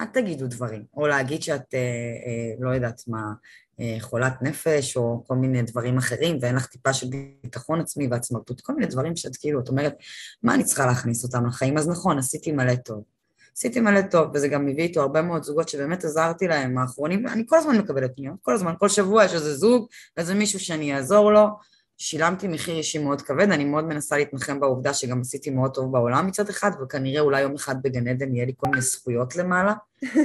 אל 0.00 0.06
תגידו 0.06 0.46
דברים. 0.46 0.84
או 0.96 1.06
להגיד 1.06 1.42
שאת, 1.42 1.74
אה, 1.74 1.78
אה, 1.78 2.54
לא 2.58 2.70
יודעת 2.70 3.02
מה, 3.06 3.32
אה, 3.80 3.96
חולת 4.00 4.42
נפש, 4.42 4.96
או 4.96 5.24
כל 5.26 5.36
מיני 5.36 5.62
דברים 5.62 5.98
אחרים, 5.98 6.38
ואין 6.40 6.54
לך 6.56 6.66
טיפה 6.66 6.92
של 6.92 7.06
ביטחון 7.42 7.80
עצמי 7.80 8.08
ועצמאות, 8.10 8.60
כל 8.60 8.74
מיני 8.74 8.86
דברים 8.86 9.16
שאת 9.16 9.36
כאילו, 9.36 9.60
את 9.60 9.68
אומרת, 9.68 9.94
מה 10.42 10.54
אני 10.54 10.64
צריכה 10.64 10.86
להכניס 10.86 11.24
אותם 11.24 11.46
לחיים? 11.46 11.78
אז 11.78 11.88
נכון, 11.88 12.18
עשיתי 12.18 12.52
מלא 12.52 12.74
טוב. 12.74 13.13
עשיתי 13.56 13.80
מלא 13.80 14.02
טוב, 14.02 14.28
וזה 14.34 14.48
גם 14.48 14.66
מביא 14.66 14.82
איתו 14.82 15.00
הרבה 15.00 15.22
מאוד 15.22 15.42
זוגות 15.42 15.68
שבאמת 15.68 16.04
עזרתי 16.04 16.48
להם 16.48 16.78
האחרונים, 16.78 17.26
אני 17.26 17.42
כל 17.46 17.56
הזמן 17.56 17.78
מקבלת 17.78 18.16
פניות, 18.16 18.36
כל 18.42 18.54
הזמן, 18.54 18.74
כל 18.78 18.88
שבוע 18.88 19.24
יש 19.24 19.34
איזה 19.34 19.54
זוג, 19.54 19.86
איזה 20.16 20.34
מישהו 20.34 20.60
שאני 20.60 20.96
אעזור 20.96 21.32
לו, 21.32 21.46
שילמתי 21.98 22.48
מחיר 22.48 22.76
אישי 22.76 22.98
מאוד 22.98 23.22
כבד, 23.22 23.50
אני 23.50 23.64
מאוד 23.64 23.84
מנסה 23.84 24.16
להתנחם 24.16 24.60
בעובדה 24.60 24.94
שגם 24.94 25.20
עשיתי 25.20 25.50
מאוד 25.50 25.74
טוב 25.74 25.92
בעולם 25.92 26.26
מצד 26.26 26.48
אחד, 26.48 26.70
וכנראה 26.82 27.20
אולי 27.20 27.40
יום 27.40 27.54
אחד 27.54 27.82
בגן 27.82 28.08
עדן 28.08 28.34
יהיה 28.34 28.46
לי 28.46 28.52
כל 28.56 28.70
מיני 28.70 28.82
זכויות 28.82 29.36
למעלה, 29.36 29.74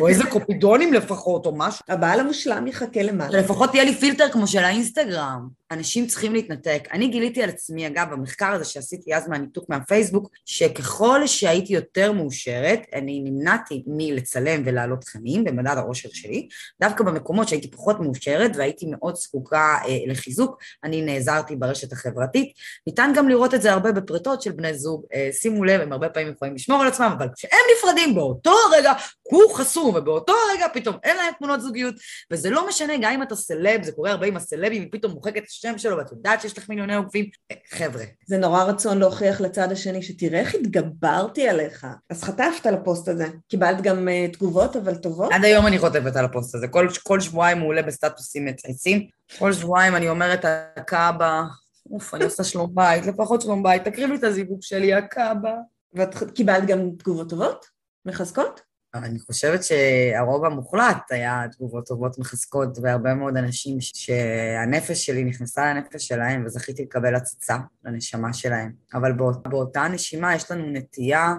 או 0.02 0.08
איזה 0.08 0.24
קופידונים 0.30 0.94
לפחות, 0.94 1.46
או 1.46 1.56
משהו. 1.56 1.86
הבעל 1.90 2.20
המושלם 2.20 2.68
יחכה 2.68 3.02
למעלה. 3.02 3.40
לפחות 3.40 3.74
יהיה 3.76 3.86
לי 3.86 3.96
פילטר 3.96 4.30
כמו 4.30 4.48
של 4.48 4.64
האינסטגרם. 4.64 5.60
אנשים 5.72 6.08
צריכים 6.08 6.34
להתנתק. 6.34 6.88
אני 6.92 7.08
גיליתי 7.08 7.44
על 7.44 7.50
עצמי, 7.50 7.88
אגב, 7.88 8.08
במחקר 8.12 8.52
הזה 8.52 8.66
שעשיתי 8.66 9.16
אז 9.16 9.28
מהניתוק 9.28 9.70
מהפייסבוק, 9.70 10.30
שככל 10.46 11.28
שהייתי 11.28 11.74
יותר 11.74 12.12
מאושרת, 12.12 12.82
אני 12.94 13.22
נמנעתי 13.24 13.84
מלצלם 13.88 14.62
ולהעלות 14.66 15.02
תכנים 15.02 15.44
במדד 15.44 15.78
העושר 15.78 16.10
שלי, 16.14 16.48
דווקא 16.82 17.04
במקומות 17.04 17.48
שהייתי 17.48 17.72
פחות 17.72 18.00
מאושרת 18.00 18.52
והייתי 18.56 18.86
מאוד 18.92 19.16
זקוקה 19.16 19.78
אה, 19.88 19.98
לחיזוק, 20.08 20.58
אני 20.84 21.02
נעזרתי 21.02 21.56
ברשת 21.56 21.94
החברתית. 21.94 22.54
ניתן 22.88 23.12
גם 23.16 23.30
לראות 23.30 23.54
את 23.54 23.62
זה 23.62 23.72
הרבה 23.72 23.92
בפרטות 23.92 24.42
של 24.42 24.52
בני 24.52 24.74
זוג. 24.74 25.06
אה, 25.14 25.30
שימו 25.32 25.64
לב, 25.64 25.82
הם 25.82 25.92
הרבה 25.92 26.10
פעמים 26.10 26.32
יכולים 26.32 26.56
לשמור 26.56 26.82
על 26.82 26.88
עצמם, 26.88 27.16
אבל 27.18 27.28
כשהם 27.36 27.60
נפרדים 27.78 28.16
באותו 28.16 28.56
רגע, 28.78 28.94
הוא 29.22 29.54
חסום, 29.60 29.96
ובאותו 29.96 30.34
רגע 30.56 30.68
פתאום 30.74 30.96
אין 31.04 31.18
להם 31.18 31.34
תמונות 31.38 31.62
זוגיות, 31.62 31.96
וזה 32.32 32.50
לא 32.50 32.68
משנה, 32.68 32.94
גם 33.02 33.12
אם 33.12 33.24
אתה 33.24 33.36
סלב, 33.36 33.84
זה 33.84 33.92
קורה 33.92 34.12
הרבה 34.12 34.28
עם 34.28 34.38
הסלבים, 34.38 34.82
היא 34.82 34.90
פתאום 34.92 35.12
מוחקת 35.12 35.38
את 35.38 35.48
השם 35.48 35.78
שלו, 35.78 35.98
ואת 35.98 36.12
יודעת 36.12 36.42
שיש 36.42 36.58
לך 36.58 36.70
מיליוני 36.70 36.96
עוקבים, 36.96 37.26
חבר'ה. 37.70 38.04
זה 38.28 38.38
נורא 38.38 38.64
רצון 38.64 39.00
להוכיח 39.00 39.42
לצד 39.42 39.72
השני 39.72 40.02
שתראה 40.02 40.40
איך 40.40 40.56
התגברתי 40.56 41.48
עליך. 41.48 41.88
אז 42.10 42.24
חטפת 42.24 42.66
על 42.66 42.74
הפוסט 42.74 43.08
הזה. 43.08 43.28
קיבלת 43.48 43.82
גם 43.82 44.08
uh, 44.08 44.34
תגובות, 44.34 44.76
אבל 44.76 44.96
טובות? 44.96 45.32
עד 45.32 45.46
היום 45.46 45.68
אני 45.68 45.80
חוטפת 45.80 46.16
על 46.16 46.26
הפוסט 46.26 46.56
הזה. 46.56 46.68
כל, 46.68 46.88
כל 47.04 47.20
שבועיים 47.20 47.60
הוא 47.60 47.68
עולה 47.68 47.82
בסטטוסים 47.82 48.46
מצייצים. 48.46 49.08
כל 49.40 49.54
שבועיים 49.54 49.96
אני 49.96 50.10
אומרת, 50.10 50.46
הקב"ה, 50.76 51.44
אוף, 51.92 52.14
אני 52.14 52.24
עושה 52.24 52.44
שלום 52.44 52.70
בית, 52.74 53.06
לפחות 53.06 53.42
שלום 53.42 53.64
בית, 53.64 53.84
תקריב 53.84 54.07
לי 54.07 54.16
את 54.16 54.24
הזיווג 54.24 54.62
שלי, 54.62 54.94
הקב"ה. 54.94 55.54
ואת 55.94 56.32
קיבלת 56.36 56.66
גם 56.66 56.90
תגובות 56.98 57.30
טובות? 57.30 57.66
מחזקות? 58.06 58.69
אני 58.96 59.20
חושבת 59.20 59.64
שהרוב 59.64 60.46
המוחלט 60.46 61.12
היה 61.12 61.44
תגובות 61.52 61.88
טובות 61.88 62.20
מחזקות, 62.20 62.78
והרבה 62.82 63.14
מאוד 63.14 63.38
אנשים 63.38 63.78
שהנפש 63.82 65.06
שלי 65.06 65.24
נכנסה 65.24 65.74
לנפש 65.74 66.08
שלהם, 66.08 66.46
וזכיתי 66.46 66.84
לקבל 66.84 67.16
הצצה 67.16 67.58
לנשמה 67.86 68.34
שלהם. 68.34 68.72
אבל 68.94 69.12
באות, 69.12 69.48
באותה 69.48 69.88
נשימה 69.88 70.36
יש 70.36 70.52
לנו 70.52 70.70
נטייה 70.72 71.34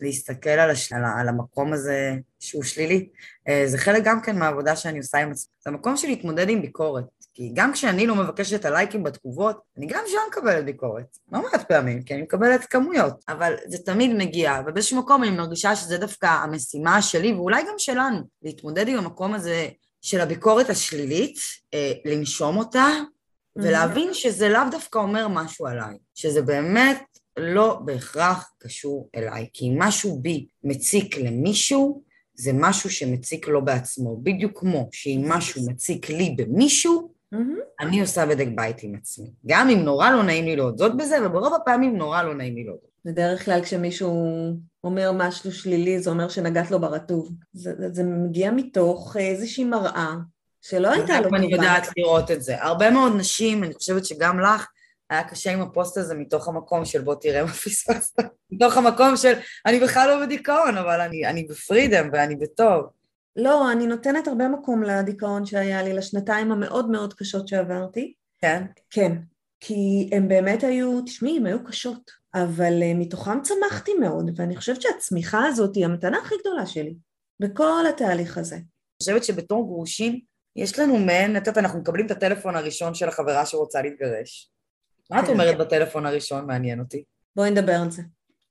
להסתכל 0.00 0.50
על, 0.50 0.70
הש... 0.70 0.92
על 0.92 1.28
המקום 1.28 1.72
הזה 1.72 2.14
שהוא 2.38 2.62
שלילי. 2.62 3.08
אה, 3.48 3.62
זה 3.66 3.78
חלק 3.78 4.04
גם 4.04 4.22
כן 4.22 4.38
מהעבודה 4.38 4.76
שאני 4.76 4.98
עושה 4.98 5.18
עם 5.18 5.30
עצמי. 5.30 5.52
זה 5.60 5.70
המקום 5.70 5.96
של 5.96 6.08
להתמודד 6.08 6.48
עם 6.48 6.62
ביקורת. 6.62 7.04
כי 7.34 7.50
גם 7.54 7.72
כשאני 7.72 8.06
לא 8.06 8.14
מבקשת 8.14 8.60
את 8.60 8.64
הלייקים 8.64 9.02
בתגובות, 9.02 9.60
אני 9.76 9.86
גם 9.86 10.04
שם 10.06 10.18
מקבלת 10.30 10.64
ביקורת. 10.64 11.16
לא 11.32 11.42
מעט 11.42 11.68
פעמים, 11.68 12.02
כי 12.02 12.14
אני 12.14 12.22
מקבלת 12.22 12.64
כמויות. 12.64 13.24
אבל 13.28 13.54
זה 13.66 13.78
תמיד 13.78 14.10
מגיע, 14.16 14.62
ובאיזשהו 14.66 14.98
מקום 14.98 15.22
אני 15.22 15.30
מרגישה 15.30 15.76
שזה 15.76 15.98
דווקא 15.98 16.26
המשימה 16.26 17.02
שלי, 17.02 17.32
ואולי 17.32 17.62
גם 17.62 17.74
שלנו, 17.78 18.18
להתמודד 18.42 18.88
עם 18.88 18.98
המקום 18.98 19.34
הזה 19.34 19.68
של 20.02 20.20
הביקורת 20.20 20.70
השלילית, 20.70 21.38
אה, 21.74 21.92
לנשום 22.04 22.56
אותה, 22.56 22.86
ולהבין 23.56 24.14
שזה 24.14 24.48
לאו 24.48 24.62
דווקא 24.70 24.98
אומר 24.98 25.28
משהו 25.28 25.66
עליי, 25.66 25.98
שזה 26.14 26.42
באמת 26.42 27.02
לא 27.36 27.74
בהכרח 27.84 28.52
קשור 28.58 29.08
אליי, 29.16 29.46
כי 29.52 29.68
אם 29.68 29.78
משהו 29.78 30.18
בי 30.22 30.46
מציק 30.64 31.18
למישהו, 31.18 32.02
זה 32.34 32.50
משהו 32.54 32.90
שמציק 32.90 33.48
לו 33.48 33.64
בעצמו, 33.64 34.16
בדיוק 34.22 34.60
כמו 34.60 34.88
שאם 34.92 35.24
משהו 35.28 35.62
מציק 35.66 36.08
לי 36.08 36.34
במישהו, 36.38 37.12
אני 37.80 38.00
עושה 38.00 38.26
בדק 38.26 38.48
בית 38.54 38.82
עם 38.82 38.94
עצמי. 38.94 39.30
גם 39.46 39.68
אם 39.68 39.78
נורא 39.78 40.10
לא 40.10 40.22
נעים 40.22 40.44
לי 40.44 40.56
להודות 40.56 40.96
בזה, 40.96 41.26
וברוב 41.26 41.54
הפעמים 41.54 41.96
נורא 41.96 42.22
לא 42.22 42.34
נעים 42.34 42.54
לי 42.54 42.64
להודות. 42.64 42.90
בדרך 43.04 43.44
כלל 43.44 43.62
כשמישהו 43.62 44.14
אומר 44.84 45.12
משהו 45.14 45.52
שלילי, 45.52 46.00
זה 46.00 46.10
אומר 46.10 46.28
שנגעת 46.28 46.70
לו 46.70 46.80
ברטוב. 46.80 47.30
זה, 47.52 47.72
זה 47.92 48.04
מגיע 48.04 48.50
מתוך 48.50 49.16
איזושהי 49.16 49.64
מראה 49.64 50.14
שלא 50.62 50.90
הייתה 50.92 51.20
לו 51.20 51.24
טובה. 51.24 51.36
אני 51.36 51.46
יודעת 51.46 51.88
לראות 51.96 52.30
את 52.30 52.42
זה. 52.42 52.62
הרבה 52.62 52.90
מאוד 52.90 53.12
נשים, 53.16 53.64
אני 53.64 53.74
חושבת 53.74 54.04
שגם 54.04 54.40
לך, 54.40 54.66
היה 55.10 55.24
קשה 55.24 55.52
עם 55.52 55.60
הפוסט 55.60 55.96
הזה 55.96 56.14
מתוך 56.14 56.48
המקום 56.48 56.84
של 56.84 57.00
בוא 57.00 57.14
תראה 57.14 57.44
מה 57.44 57.52
פספסת. 57.52 58.18
מתוך 58.50 58.76
המקום 58.76 59.16
של 59.16 59.32
אני 59.66 59.80
בכלל 59.80 60.08
לא 60.08 60.26
בדיכאון, 60.26 60.76
אבל 60.76 61.00
אני, 61.00 61.26
אני 61.26 61.44
בפרידם 61.44 62.10
ואני 62.12 62.36
בטוב. 62.36 62.86
לא, 63.36 63.72
אני 63.72 63.86
נותנת 63.86 64.28
הרבה 64.28 64.48
מקום 64.48 64.82
לדיכאון 64.82 65.46
שהיה 65.46 65.82
לי, 65.82 65.92
לשנתיים 65.92 66.52
המאוד 66.52 66.90
מאוד 66.90 67.14
קשות 67.14 67.48
שעברתי. 67.48 68.14
כן? 68.38 68.64
כן. 68.90 69.12
כי 69.60 70.10
הם 70.12 70.28
באמת 70.28 70.64
היו, 70.64 71.02
תשמעי, 71.02 71.36
הם 71.36 71.46
היו 71.46 71.64
קשות, 71.64 72.10
אבל 72.34 72.82
אה, 72.82 72.94
מתוכם 72.94 73.42
צמחתי 73.42 73.94
מאוד, 73.94 74.30
ואני 74.36 74.56
חושבת 74.56 74.82
שהצמיחה 74.82 75.46
הזאת 75.46 75.76
היא 75.76 75.84
המתנה 75.84 76.18
הכי 76.18 76.34
גדולה 76.40 76.66
שלי, 76.66 76.94
בכל 77.40 77.86
התהליך 77.88 78.38
הזה. 78.38 78.56
אני 78.56 78.64
חושבת 79.02 79.24
שבתור 79.24 79.66
גרושים, 79.66 80.20
יש 80.56 80.78
לנו 80.78 80.98
מעין, 80.98 81.36
את 81.36 81.46
יודעת, 81.46 81.64
אנחנו 81.64 81.80
מקבלים 81.80 82.06
את 82.06 82.10
הטלפון 82.10 82.56
הראשון 82.56 82.94
של 82.94 83.08
החברה 83.08 83.46
שרוצה 83.46 83.82
להתגרש. 83.82 84.50
מה 85.10 85.20
את 85.20 85.24
כן. 85.24 85.32
אומרת 85.32 85.58
בטלפון 85.58 86.06
הראשון? 86.06 86.46
מעניין 86.46 86.80
אותי. 86.80 87.04
בואי 87.36 87.50
נדבר 87.50 87.80
על 87.82 87.90
זה. 87.90 88.02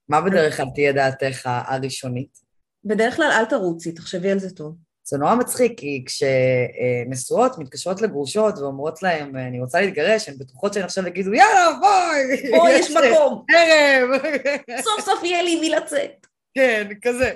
מה 0.09 0.21
בדרך 0.21 0.57
כלל 0.57 0.65
תהיה 0.75 0.93
דעתך 0.93 1.49
הראשונית? 1.67 2.48
בדרך 2.85 3.15
כלל 3.15 3.31
אל 3.31 3.45
תרוצי, 3.45 3.91
תחשבי 3.91 4.31
על 4.31 4.39
זה 4.39 4.55
טוב. 4.55 4.75
זה 5.03 5.17
נורא 5.17 5.35
מצחיק, 5.35 5.79
כי 5.79 6.05
כשנשואות 6.05 7.57
מתקשרות 7.57 8.01
לגרושות 8.01 8.57
ואומרות 8.57 9.03
להן, 9.03 9.35
אני 9.35 9.59
רוצה 9.59 9.81
להתגרש, 9.81 10.29
הן 10.29 10.37
בטוחות 10.37 10.73
שהן 10.73 10.83
עכשיו 10.83 11.07
יגידו, 11.07 11.33
יאללה, 11.33 11.67
בואי! 11.79 12.51
בואי, 12.51 12.71
יש 12.71 12.91
מקום. 12.97 13.45
ערב! 13.49 14.21
סוף 14.85 15.05
סוף 15.05 15.23
יהיה 15.23 15.43
לי 15.43 15.59
מי 15.59 15.69
לצאת. 15.69 16.27
כן, 16.53 16.87
כזה. 17.01 17.31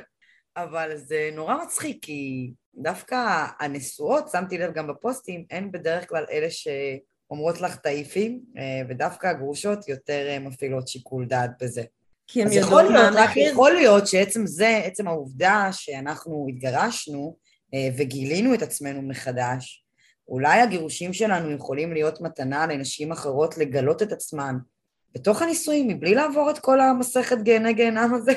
אבל 0.57 0.91
זה 0.95 1.29
נורא 1.33 1.63
מצחיק, 1.63 1.97
כי 2.01 2.51
דווקא 2.75 3.45
הנשואות, 3.59 4.29
שמתי 4.31 4.57
לב 4.57 4.73
גם 4.73 4.87
בפוסטים, 4.87 5.45
הן 5.51 5.71
בדרך 5.71 6.09
כלל 6.09 6.25
אלה 6.31 6.47
שאומרות 6.49 7.61
לך 7.61 7.75
תעיפים, 7.75 8.39
ודווקא 8.89 9.27
הגרושות 9.27 9.87
יותר 9.87 10.27
אה, 10.29 10.39
מפעילות 10.39 10.87
שיקול 10.87 11.25
דעת 11.25 11.51
בזה. 11.61 11.83
כי 12.27 12.41
הם 12.41 12.51
יודעות 12.51 12.91
מה 12.91 13.07
המחיר. 13.07 13.51
יכול 13.51 13.73
להיות 13.73 14.07
שעצם 14.07 14.47
זה, 14.47 14.81
עצם 14.83 15.07
העובדה 15.07 15.67
שאנחנו 15.71 16.45
התגרשנו 16.49 17.37
אה, 17.73 17.89
וגילינו 17.97 18.53
את 18.53 18.61
עצמנו 18.61 19.01
מחדש, 19.01 19.85
אולי 20.27 20.61
הגירושים 20.61 21.13
שלנו 21.13 21.51
יכולים 21.51 21.93
להיות 21.93 22.21
מתנה 22.21 22.67
לנשים 22.67 23.11
אחרות 23.11 23.57
לגלות 23.57 24.01
את 24.01 24.11
עצמן 24.11 24.55
בתוך 25.15 25.41
הנישואים 25.41 25.87
מבלי 25.87 26.15
לעבור 26.15 26.49
את 26.49 26.59
כל 26.59 26.81
המסכת 26.81 27.37
גיהני 27.41 27.73
גיהנם 27.73 28.13
הזה. 28.13 28.33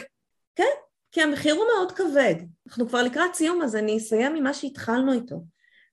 כן, 0.56 0.64
כי 1.12 1.22
המחיר 1.22 1.54
הוא 1.54 1.64
מאוד 1.76 1.92
כבד. 1.92 2.34
אנחנו 2.68 2.88
כבר 2.88 3.02
לקראת 3.02 3.34
סיום, 3.34 3.62
אז 3.62 3.76
אני 3.76 3.98
אסיים 3.98 4.34
ממה 4.34 4.54
שהתחלנו 4.54 5.12
איתו. 5.12 5.36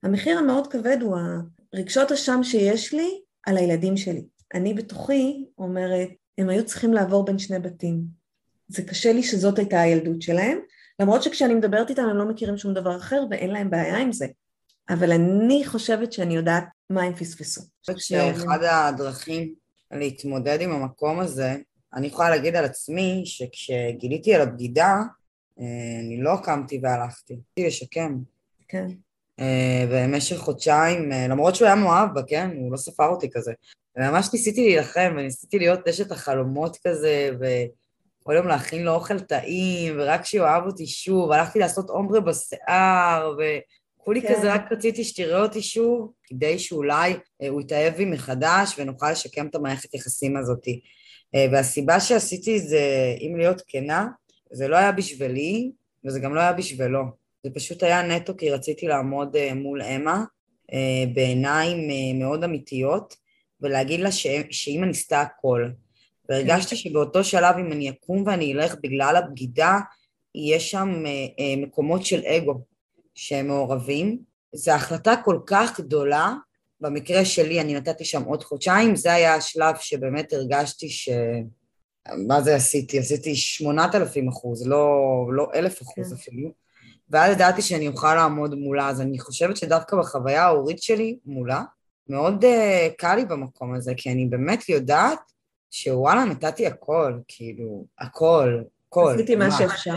המחיר 0.02 0.38
המאוד 0.38 0.66
כבד 0.66 0.98
הוא 1.00 1.16
הרגשות 1.74 2.12
אשם 2.12 2.42
שיש 2.42 2.94
לי 2.94 3.20
על 3.46 3.56
הילדים 3.56 3.96
שלי. 3.96 4.24
אני 4.54 4.74
בתוכי 4.74 5.44
אומרת, 5.58 6.08
הם 6.38 6.48
היו 6.48 6.66
צריכים 6.66 6.92
לעבור 6.92 7.24
בין 7.24 7.38
שני 7.38 7.58
בתים. 7.58 8.00
זה 8.68 8.82
קשה 8.82 9.12
לי 9.12 9.22
שזאת 9.22 9.58
הייתה 9.58 9.80
הילדות 9.80 10.22
שלהם, 10.22 10.58
למרות 11.00 11.22
שכשאני 11.22 11.54
מדברת 11.54 11.90
איתם 11.90 12.02
הם 12.02 12.16
לא 12.16 12.28
מכירים 12.28 12.56
שום 12.56 12.74
דבר 12.74 12.96
אחר 12.96 13.24
ואין 13.30 13.50
להם 13.50 13.70
בעיה 13.70 13.98
עם 13.98 14.12
זה. 14.12 14.26
אבל 14.90 15.12
אני 15.12 15.62
חושבת 15.66 16.12
שאני 16.12 16.36
יודעת 16.36 16.64
מה 16.90 17.02
הם 17.02 17.14
פספסו. 17.14 17.60
אני 17.60 17.96
חושבת 17.96 18.00
שאחד 18.00 18.62
הדרכים 18.62 19.54
להתמודד 19.90 20.60
עם 20.60 20.72
המקום 20.72 21.20
הזה, 21.20 21.56
אני 21.94 22.06
יכולה 22.06 22.30
להגיד 22.30 22.56
על 22.56 22.64
עצמי 22.64 23.22
שכשגיליתי 23.24 24.34
על 24.34 24.40
הבגידה, 24.40 24.94
אה, 25.60 25.64
אני 26.00 26.20
לא 26.20 26.36
קמתי 26.42 26.80
והלכתי, 26.82 27.34
רציתי 27.34 27.66
לשקם. 27.66 28.18
כן. 28.68 28.86
אה, 29.40 29.84
במשך 29.90 30.36
חודשיים, 30.36 31.12
אה, 31.12 31.28
למרות 31.28 31.54
שהוא 31.54 31.66
היה 31.66 31.74
מאוהב 31.74 32.14
בה, 32.14 32.22
כן? 32.22 32.50
הוא 32.56 32.72
לא 32.72 32.76
ספר 32.76 33.08
אותי 33.08 33.30
כזה. 33.32 33.52
וממש 33.96 34.28
ניסיתי 34.32 34.64
להילחם, 34.66 35.14
וניסיתי 35.16 35.58
להיות 35.58 35.88
אשת 35.88 36.12
החלומות 36.12 36.78
כזה, 36.86 37.30
וכל 37.40 38.32
יום 38.36 38.48
להכין 38.48 38.84
לו 38.84 38.94
אוכל 38.94 39.20
טעים, 39.20 39.94
ורק 39.98 40.24
שיאהב 40.24 40.66
אותי 40.66 40.86
שוב, 40.86 41.32
הלכתי 41.32 41.58
לעשות 41.58 41.90
אומברה 41.90 42.20
בשיער, 42.20 43.36
וכולי 43.98 44.22
כן. 44.22 44.34
כזה 44.34 44.54
רק 44.54 44.72
רציתי 44.72 45.04
שתראה 45.04 45.42
אותי 45.42 45.62
שוב, 45.62 46.12
כדי 46.24 46.58
שאולי 46.58 47.16
אה, 47.42 47.48
הוא 47.48 47.60
יתאהב 47.60 47.94
בי 47.94 48.04
מחדש, 48.04 48.74
ונוכל 48.78 49.10
לשקם 49.10 49.46
את 49.46 49.54
המערכת 49.54 49.94
יחסים 49.94 50.36
הזאתי. 50.36 50.80
והסיבה 51.52 52.00
שעשיתי 52.00 52.60
זה, 52.60 53.14
אם 53.20 53.36
להיות 53.36 53.62
כנה, 53.66 54.06
זה 54.52 54.68
לא 54.68 54.76
היה 54.76 54.92
בשבילי, 54.92 55.70
וזה 56.04 56.20
גם 56.20 56.34
לא 56.34 56.40
היה 56.40 56.52
בשבילו. 56.52 57.23
זה 57.44 57.50
פשוט 57.54 57.82
היה 57.82 58.02
נטו 58.02 58.36
כי 58.36 58.50
רציתי 58.50 58.86
לעמוד 58.86 59.36
אה, 59.36 59.54
מול 59.54 59.82
אמה 59.82 60.24
בעיניים 61.14 61.78
מאוד 62.18 62.44
אמיתיות, 62.44 63.16
ולהגיד 63.60 64.00
לה 64.00 64.12
ש... 64.12 64.26
שאימא 64.50 64.86
ניסתה 64.86 65.20
הכל. 65.20 65.68
והרגשתי 66.28 66.76
שבאותו 66.76 67.24
שלב 67.24 67.56
אם 67.58 67.72
אני 67.72 67.90
אקום 67.90 68.22
ואני 68.26 68.52
אלך 68.52 68.74
בגלל 68.82 69.16
הבגידה, 69.16 69.78
יש 70.34 70.70
שם 70.70 70.88
אה, 71.06 71.10
אה, 71.38 71.56
מקומות 71.56 72.06
של 72.06 72.20
אגו 72.26 72.60
שהם 73.14 73.46
מעורבים. 73.46 74.18
זו 74.52 74.72
החלטה 74.72 75.14
כל 75.24 75.38
כך 75.46 75.80
גדולה, 75.80 76.34
במקרה 76.80 77.24
שלי 77.24 77.60
אני 77.60 77.74
נתתי 77.74 78.04
שם 78.04 78.22
עוד 78.22 78.42
חודשיים, 78.42 78.96
זה 78.96 79.12
היה 79.12 79.34
השלב 79.34 79.74
שבאמת 79.80 80.32
הרגשתי 80.32 80.88
ש... 80.88 81.08
מה 82.26 82.42
זה 82.42 82.54
עשיתי? 82.54 82.98
עשיתי 82.98 83.36
שמונת 83.36 83.94
אלפים 83.94 84.28
אחוז, 84.28 84.68
לא, 84.68 84.86
לא 85.32 85.48
אלף 85.54 85.82
אחוז 85.82 86.08
כן. 86.08 86.14
אפילו. 86.14 86.63
ואז 87.10 87.32
ידעתי 87.32 87.62
שאני 87.62 87.88
אוכל 87.88 88.14
לעמוד 88.14 88.54
מולה, 88.54 88.88
אז 88.88 89.00
אני 89.00 89.18
חושבת 89.18 89.56
שדווקא 89.56 89.96
בחוויה 89.96 90.44
ההורית 90.44 90.82
שלי 90.82 91.18
מולה, 91.26 91.62
מאוד 92.08 92.44
uh, 92.44 92.94
קל 92.98 93.14
לי 93.14 93.24
במקום 93.24 93.74
הזה, 93.74 93.92
כי 93.96 94.12
אני 94.12 94.26
באמת 94.26 94.68
יודעת 94.68 95.18
שוואלה, 95.70 96.24
נתתי 96.24 96.66
הכל, 96.66 97.18
כאילו, 97.28 97.84
הכל, 97.98 98.62
הכל. 98.88 99.12
עשיתי 99.14 99.36
מה 99.36 99.50
שאפשר. 99.58 99.96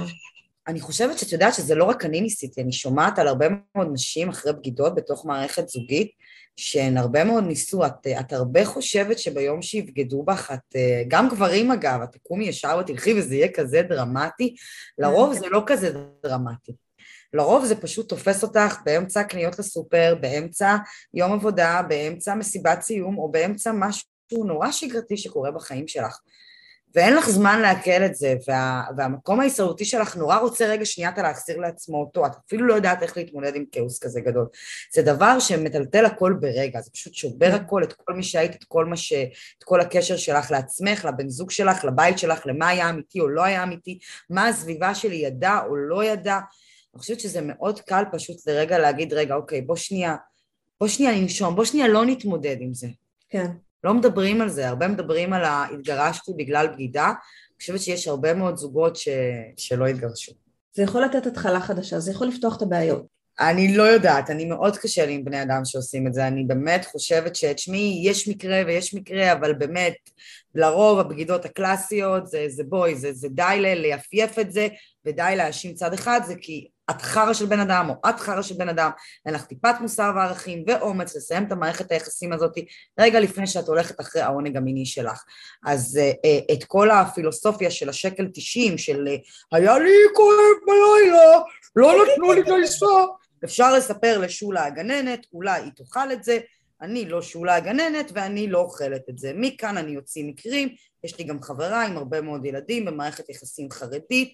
אני 0.68 0.82
חושבת 0.82 1.20
שאת 1.20 1.32
יודעת 1.32 1.54
שזה 1.54 1.76
לא 1.76 1.84
רק 1.84 2.06
אני 2.06 2.22
ניסיתי, 2.22 2.62
אני 2.62 2.72
שומעת 2.72 3.20
על 3.20 3.28
הרבה 3.28 3.46
מאוד 3.76 3.88
נשים 3.94 4.30
אחרי 4.30 4.54
בגידות 4.54 4.96
בתוך 4.96 5.26
מערכת 5.26 5.68
זוגית, 5.68 6.12
שהן 6.56 6.98
הרבה 6.98 7.24
מאוד 7.24 7.44
ניסו, 7.44 7.86
את, 7.86 8.08
את 8.20 8.34
הרבה 8.34 8.66
חושבת 8.66 9.20
שביום 9.20 9.62
שיבגדו 9.62 10.24
בך, 10.24 10.52
את, 10.54 10.76
אה, 10.76 11.04
גם 11.08 11.30
גברים 11.30 11.72
אגב, 11.72 12.02
את 12.02 12.12
תקומי 12.12 12.46
ישר 12.46 12.78
ותלכי 12.80 13.20
וזה 13.20 13.36
יהיה 13.36 13.48
כזה 13.54 13.82
דרמטי, 13.82 14.56
לרוב 14.98 15.34
זה 15.34 15.50
לא 15.50 15.64
כזה 15.66 15.94
דרמטי. 16.24 16.72
לרוב 17.34 17.66
זה 17.66 17.82
פשוט 17.82 18.10
תופס 18.10 18.44
אותך 18.44 18.76
באמצע 18.86 19.24
קניות 19.24 19.60
לסופר, 19.60 20.16
באמצע 20.22 20.76
יום 21.14 21.34
עבודה, 21.34 21.82
באמצע 21.88 22.36
מסיבת 22.36 22.82
סיום, 22.82 23.18
או 23.18 23.32
באמצע 23.32 23.72
משהו 23.72 24.44
נורא 24.44 24.72
שגרתי 24.72 25.18
שקורה 25.18 25.52
בחיים 25.52 25.88
שלך. 25.88 26.20
ואין 26.96 27.16
לך 27.16 27.30
זמן 27.30 27.62
לעכל 27.62 28.06
את 28.06 28.16
זה, 28.16 28.36
וה, 28.48 28.84
והמקום 28.98 29.40
ההישרדותי 29.40 29.86
שלך 29.86 30.16
נורא 30.16 30.38
רוצה 30.38 30.66
רגע 30.66 30.86
שנייה 30.86 31.10
אתה 31.10 31.22
להחזיר 31.22 31.58
לעצמו 31.58 31.98
אותו, 32.00 32.26
את 32.26 32.32
אפילו 32.48 32.68
לא 32.68 32.74
יודעת 32.74 33.04
איך 33.04 33.18
להתמודד 33.18 33.56
עם 33.56 33.64
כאוס 33.72 34.00
כזה 34.00 34.22
גדול. 34.22 34.48
זה 34.94 35.02
דבר 35.02 35.40
שמטלטל 35.40 36.06
הכל 36.06 36.34
ברגע, 36.40 36.82
זה 36.82 36.92
פשוט 36.92 37.14
שובר 37.14 37.50
הכל, 37.54 37.84
את 37.84 37.94
כל 37.94 38.14
מי 38.14 38.24
שהיית, 38.24 38.56
את 38.56 38.64
כל 38.64 38.86
מה 38.86 38.98
ש... 38.98 39.14
את 39.58 39.64
כל 39.64 39.82
הקשר 39.82 40.18
שלך 40.18 40.52
לעצמך, 40.52 41.06
לבן 41.06 41.30
זוג 41.30 41.52
שלך, 41.52 41.86
לבית 41.86 42.20
שלך, 42.20 42.46
למה 42.46 42.68
היה 42.68 42.90
אמיתי 42.90 43.20
או 43.20 43.28
לא 43.28 43.44
היה 43.44 43.64
אמיתי, 43.64 44.00
מה 44.30 44.48
הסביבה 44.48 44.96
שלי 44.96 45.16
ידעה 45.16 45.66
או 45.66 45.76
לא 45.76 46.04
ידעה. 46.04 46.42
אני 46.98 47.02
חושבת 47.02 47.20
שזה 47.20 47.42
מאוד 47.42 47.80
קל 47.80 48.04
פשוט 48.12 48.48
לרגע 48.48 48.80
להגיד, 48.80 49.14
רגע, 49.14 49.36
אוקיי, 49.36 49.62
בוא 49.62 49.76
שנייה, 49.76 50.16
בוא 50.80 50.88
שנייה 50.88 51.22
ננשום, 51.22 51.56
בוא 51.56 51.66
שנייה 51.66 51.88
לא 51.88 52.06
נתמודד 52.06 52.56
עם 52.60 52.74
זה. 52.74 52.88
כן. 53.30 53.48
לא 53.84 53.94
מדברים 53.94 54.42
על 54.42 54.50
זה, 54.50 54.68
הרבה 54.68 54.88
מדברים 54.88 55.34
על 55.34 55.44
ההתגרשתי 55.44 56.32
בגלל 56.38 56.68
בגידה, 56.68 57.06
אני 57.06 57.60
חושבת 57.60 57.80
שיש 57.80 58.08
הרבה 58.08 58.34
מאוד 58.34 58.58
זוגות 58.58 58.96
ש... 58.96 59.10
שלא 59.58 59.88
התגרשו. 59.88 60.32
זה 60.74 60.84
יכול 60.84 61.04
לתת 61.04 61.26
התחלה 61.26 61.60
חדשה, 61.60 62.00
זה 62.00 62.12
יכול 62.12 62.28
לפתוח 62.28 62.58
את 62.58 62.62
הבעיות. 62.62 63.06
אני 63.40 63.78
לא 63.78 63.84
יודעת, 63.84 64.30
אני 64.30 64.46
מאוד 64.46 64.78
קשה 64.78 65.06
לי 65.06 65.14
עם 65.14 65.26
בני 65.26 65.42
אדם 65.42 65.62
שעושים 65.66 66.08
את 66.08 66.14
זה, 66.14 66.28
אני 66.28 66.44
באמת 66.44 66.86
חושבת 66.86 67.36
שתשמעי, 67.36 68.02
יש 68.06 68.28
מקרה 68.28 68.62
ויש 68.68 68.94
מקרה, 68.94 69.34
אבל 69.34 69.54
באמת, 69.54 69.96
לרוב 70.56 71.00
הבגידות 71.00 71.46
הקלאסיות 71.46 72.28
זה, 72.28 72.46
זה 72.48 72.64
בואי, 72.64 72.96
זה, 72.96 73.14
זה 73.14 73.28
די 73.30 73.58
ליפייף 73.60 74.40
את 74.40 74.52
זה, 74.52 74.68
ודי 75.06 75.34
להאשים 75.38 75.74
צד 75.74 75.94
אחד, 75.94 76.22
זה 76.28 76.36
כי 76.42 76.68
את 76.90 77.02
חרא 77.02 77.34
של 77.34 77.46
בן 77.46 77.60
אדם, 77.60 77.90
או 77.90 78.10
את 78.10 78.20
חרא 78.20 78.42
של 78.42 78.56
בן 78.56 78.70
אדם, 78.70 78.90
אין 79.26 79.34
לך 79.34 79.46
טיפת 79.46 79.76
מוסר 79.82 80.12
וערכים 80.16 80.64
ואומץ 80.68 81.16
לסיים 81.16 81.44
את 81.44 81.52
המערכת 81.52 81.92
היחסים 81.92 82.34
הזאת 82.34 82.54
רגע 83.00 83.20
לפני 83.20 83.48
שאת 83.48 83.68
הולכת 83.68 84.02
אחרי 84.02 84.22
העונג 84.22 84.58
המיני 84.58 84.86
שלך. 84.86 85.24
אז 85.66 86.00
uh, 86.00 86.54
את 86.54 86.64
כל 86.64 86.92
הפילוסופיה 86.92 87.72
של 87.72 87.90
השקל 87.90 88.28
90, 88.34 88.78
של 88.78 89.08
uh, 89.08 89.56
היה 89.58 89.80
לי 89.80 89.94
כואב 90.14 90.58
בלילה, 90.68 91.40
לא 91.76 91.94
נתנו 92.04 92.34
לי 92.34 92.42
גייסה, 92.44 92.86
אפשר 93.44 93.74
לספר 93.74 94.18
לשולה 94.18 94.66
הגננת, 94.66 95.26
אולי 95.34 95.62
היא 95.62 95.72
תאכל 95.76 96.12
את 96.12 96.24
זה, 96.24 96.38
אני 96.82 97.06
לא 97.06 97.22
שולה 97.22 97.56
הגננת 97.56 98.12
ואני 98.14 98.48
לא 98.48 98.60
אוכלת 98.60 99.10
את 99.10 99.18
זה. 99.18 99.32
מכאן 99.36 99.78
אני 99.78 99.98
אוציא 99.98 100.24
מקרים, 100.26 100.70
יש 101.04 101.18
לי 101.20 101.24
גם 101.24 101.42
חברה 101.42 101.86
עם 101.86 101.98
הרבה 101.98 102.22
מאוד 102.22 102.46
ילדים 102.46 102.86
במערכת 102.86 103.30
יחסים 103.30 103.72
חרדית, 103.72 104.34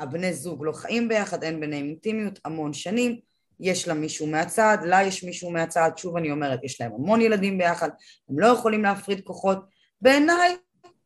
הבני 0.00 0.32
זוג 0.32 0.64
לא 0.64 0.72
חיים 0.72 1.08
ביחד, 1.08 1.42
אין 1.42 1.60
ביניהם 1.60 1.86
אינטימיות 1.86 2.38
המון 2.44 2.72
שנים, 2.72 3.20
יש 3.60 3.88
לה 3.88 3.94
מישהו 3.94 4.26
מהצד, 4.26 4.78
לה 4.84 5.02
יש 5.02 5.24
מישהו 5.24 5.50
מהצד, 5.50 5.90
שוב 5.96 6.16
אני 6.16 6.30
אומרת, 6.30 6.64
יש 6.64 6.80
להם 6.80 6.92
המון 6.92 7.20
ילדים 7.20 7.58
ביחד, 7.58 7.88
הם 8.28 8.38
לא 8.38 8.46
יכולים 8.46 8.82
להפריד 8.82 9.20
כוחות, 9.20 9.58
בעיניי 10.00 10.56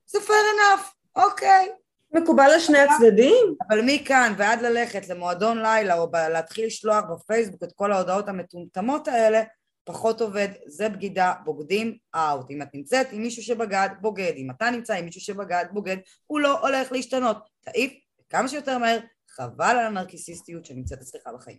זה 0.06 0.18
fair 0.18 0.78
enough, 0.78 0.84
אוקיי. 1.16 1.68
מקובל 2.12 2.50
על 2.54 2.60
שני 2.60 2.78
הצדדים? 2.78 3.54
אבל 3.68 3.80
מכאן 3.86 4.34
ועד 4.36 4.62
ללכת 4.62 5.08
למועדון 5.08 5.62
לילה 5.62 5.98
או 5.98 6.10
להתחיל 6.12 6.66
לשלוח 6.66 7.04
בפייסבוק 7.12 7.62
את 7.62 7.72
כל 7.72 7.92
ההודעות 7.92 8.28
המטומטמות 8.28 9.08
האלה, 9.08 9.42
פחות 9.84 10.20
עובד, 10.20 10.48
זה 10.66 10.88
בגידה, 10.88 11.32
בוגדים, 11.44 11.96
אאוט. 12.14 12.50
אם 12.50 12.62
את 12.62 12.68
נמצאת 12.74 13.12
עם 13.12 13.22
מישהו 13.22 13.42
שבגד, 13.42 13.88
בוגד. 14.00 14.32
אם 14.36 14.50
אתה 14.50 14.70
נמצא 14.70 14.94
עם 14.94 15.04
מישהו 15.04 15.20
שבגד, 15.20 15.64
בוגד, 15.72 15.96
הוא 16.26 16.40
לא 16.40 16.60
הולך 16.60 16.92
להשתנות. 16.92 17.36
תעיף 17.60 17.92
כמה 18.30 18.48
שיותר 18.48 18.78
מהר, 18.78 18.98
חבל 19.30 19.64
על 19.64 19.86
הנרקיסיסטיות 19.86 20.64
שנמצאת 20.64 20.98
אצלך 21.00 21.22
בחיים. 21.34 21.58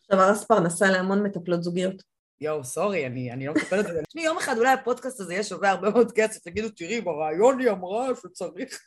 עכשיו 0.00 0.20
הרס 0.20 0.44
פרנסה 0.44 0.90
להמון 0.90 1.22
מטפלות 1.22 1.62
זוגיות. 1.62 2.02
יואו, 2.40 2.64
סורי, 2.64 3.06
אני, 3.06 3.32
אני 3.32 3.46
לא 3.46 3.54
מקבלת 3.54 3.86
את 3.86 3.92
זה. 3.92 4.02
תשמעי, 4.08 4.24
יום 4.24 4.38
אחד 4.38 4.58
אולי 4.58 4.72
הפודקאסט 4.72 5.20
הזה 5.20 5.32
יהיה 5.32 5.42
שווה 5.42 5.70
הרבה 5.70 5.90
מאוד 5.90 6.12
כסף, 6.12 6.42
תגידו, 6.42 6.68
תראי, 6.68 7.00
ברעיון 7.00 7.58
היא 7.58 7.70
אמרה 7.70 8.08
שצריך. 8.22 8.80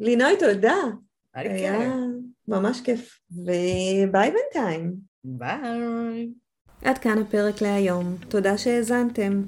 לינוי, 0.00 0.36
תודה. 0.38 0.74
היה. 1.34 1.78
ממש 2.48 2.80
כיף. 2.80 3.18
וביי 3.30 4.32
בינתיים. 4.32 4.94
ביי. 5.24 6.28
עד 6.84 6.98
כאן 6.98 7.18
הפרק 7.18 7.62
להיום. 7.62 8.16
תודה 8.28 8.58
שהאזנתם. 8.58 9.42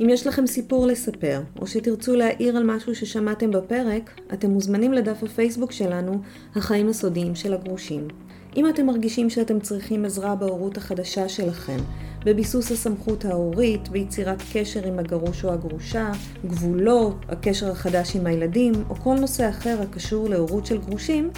אם 0.00 0.08
יש 0.10 0.26
לכם 0.26 0.46
סיפור 0.46 0.86
לספר, 0.86 1.40
או 1.60 1.66
שתרצו 1.66 2.16
להעיר 2.16 2.56
על 2.56 2.64
משהו 2.64 2.94
ששמעתם 2.94 3.50
בפרק, 3.50 4.20
אתם 4.32 4.50
מוזמנים 4.50 4.92
לדף 4.92 5.22
הפייסבוק 5.22 5.72
שלנו, 5.72 6.20
החיים 6.56 6.88
הסודיים 6.88 7.34
של 7.34 7.54
הגרושים. 7.54 8.08
אם 8.56 8.68
אתם 8.68 8.86
מרגישים 8.86 9.30
שאתם 9.30 9.60
צריכים 9.60 10.04
עזרה 10.04 10.34
בהורות 10.34 10.76
החדשה 10.76 11.28
שלכם, 11.28 11.76
בביסוס 12.24 12.72
הסמכות 12.72 13.24
ההורית, 13.24 13.88
ביצירת 13.88 14.42
קשר 14.52 14.86
עם 14.86 14.98
הגרוש 14.98 15.44
או 15.44 15.52
הגרושה, 15.52 16.10
גבולות, 16.46 17.16
הקשר 17.28 17.70
החדש 17.70 18.16
עם 18.16 18.26
הילדים, 18.26 18.72
או 18.90 18.94
כל 18.94 19.14
נושא 19.14 19.48
אחר 19.48 19.78
הקשור 19.82 20.28
להורות 20.28 20.66
של 20.66 20.78
גרושים, 20.78 21.30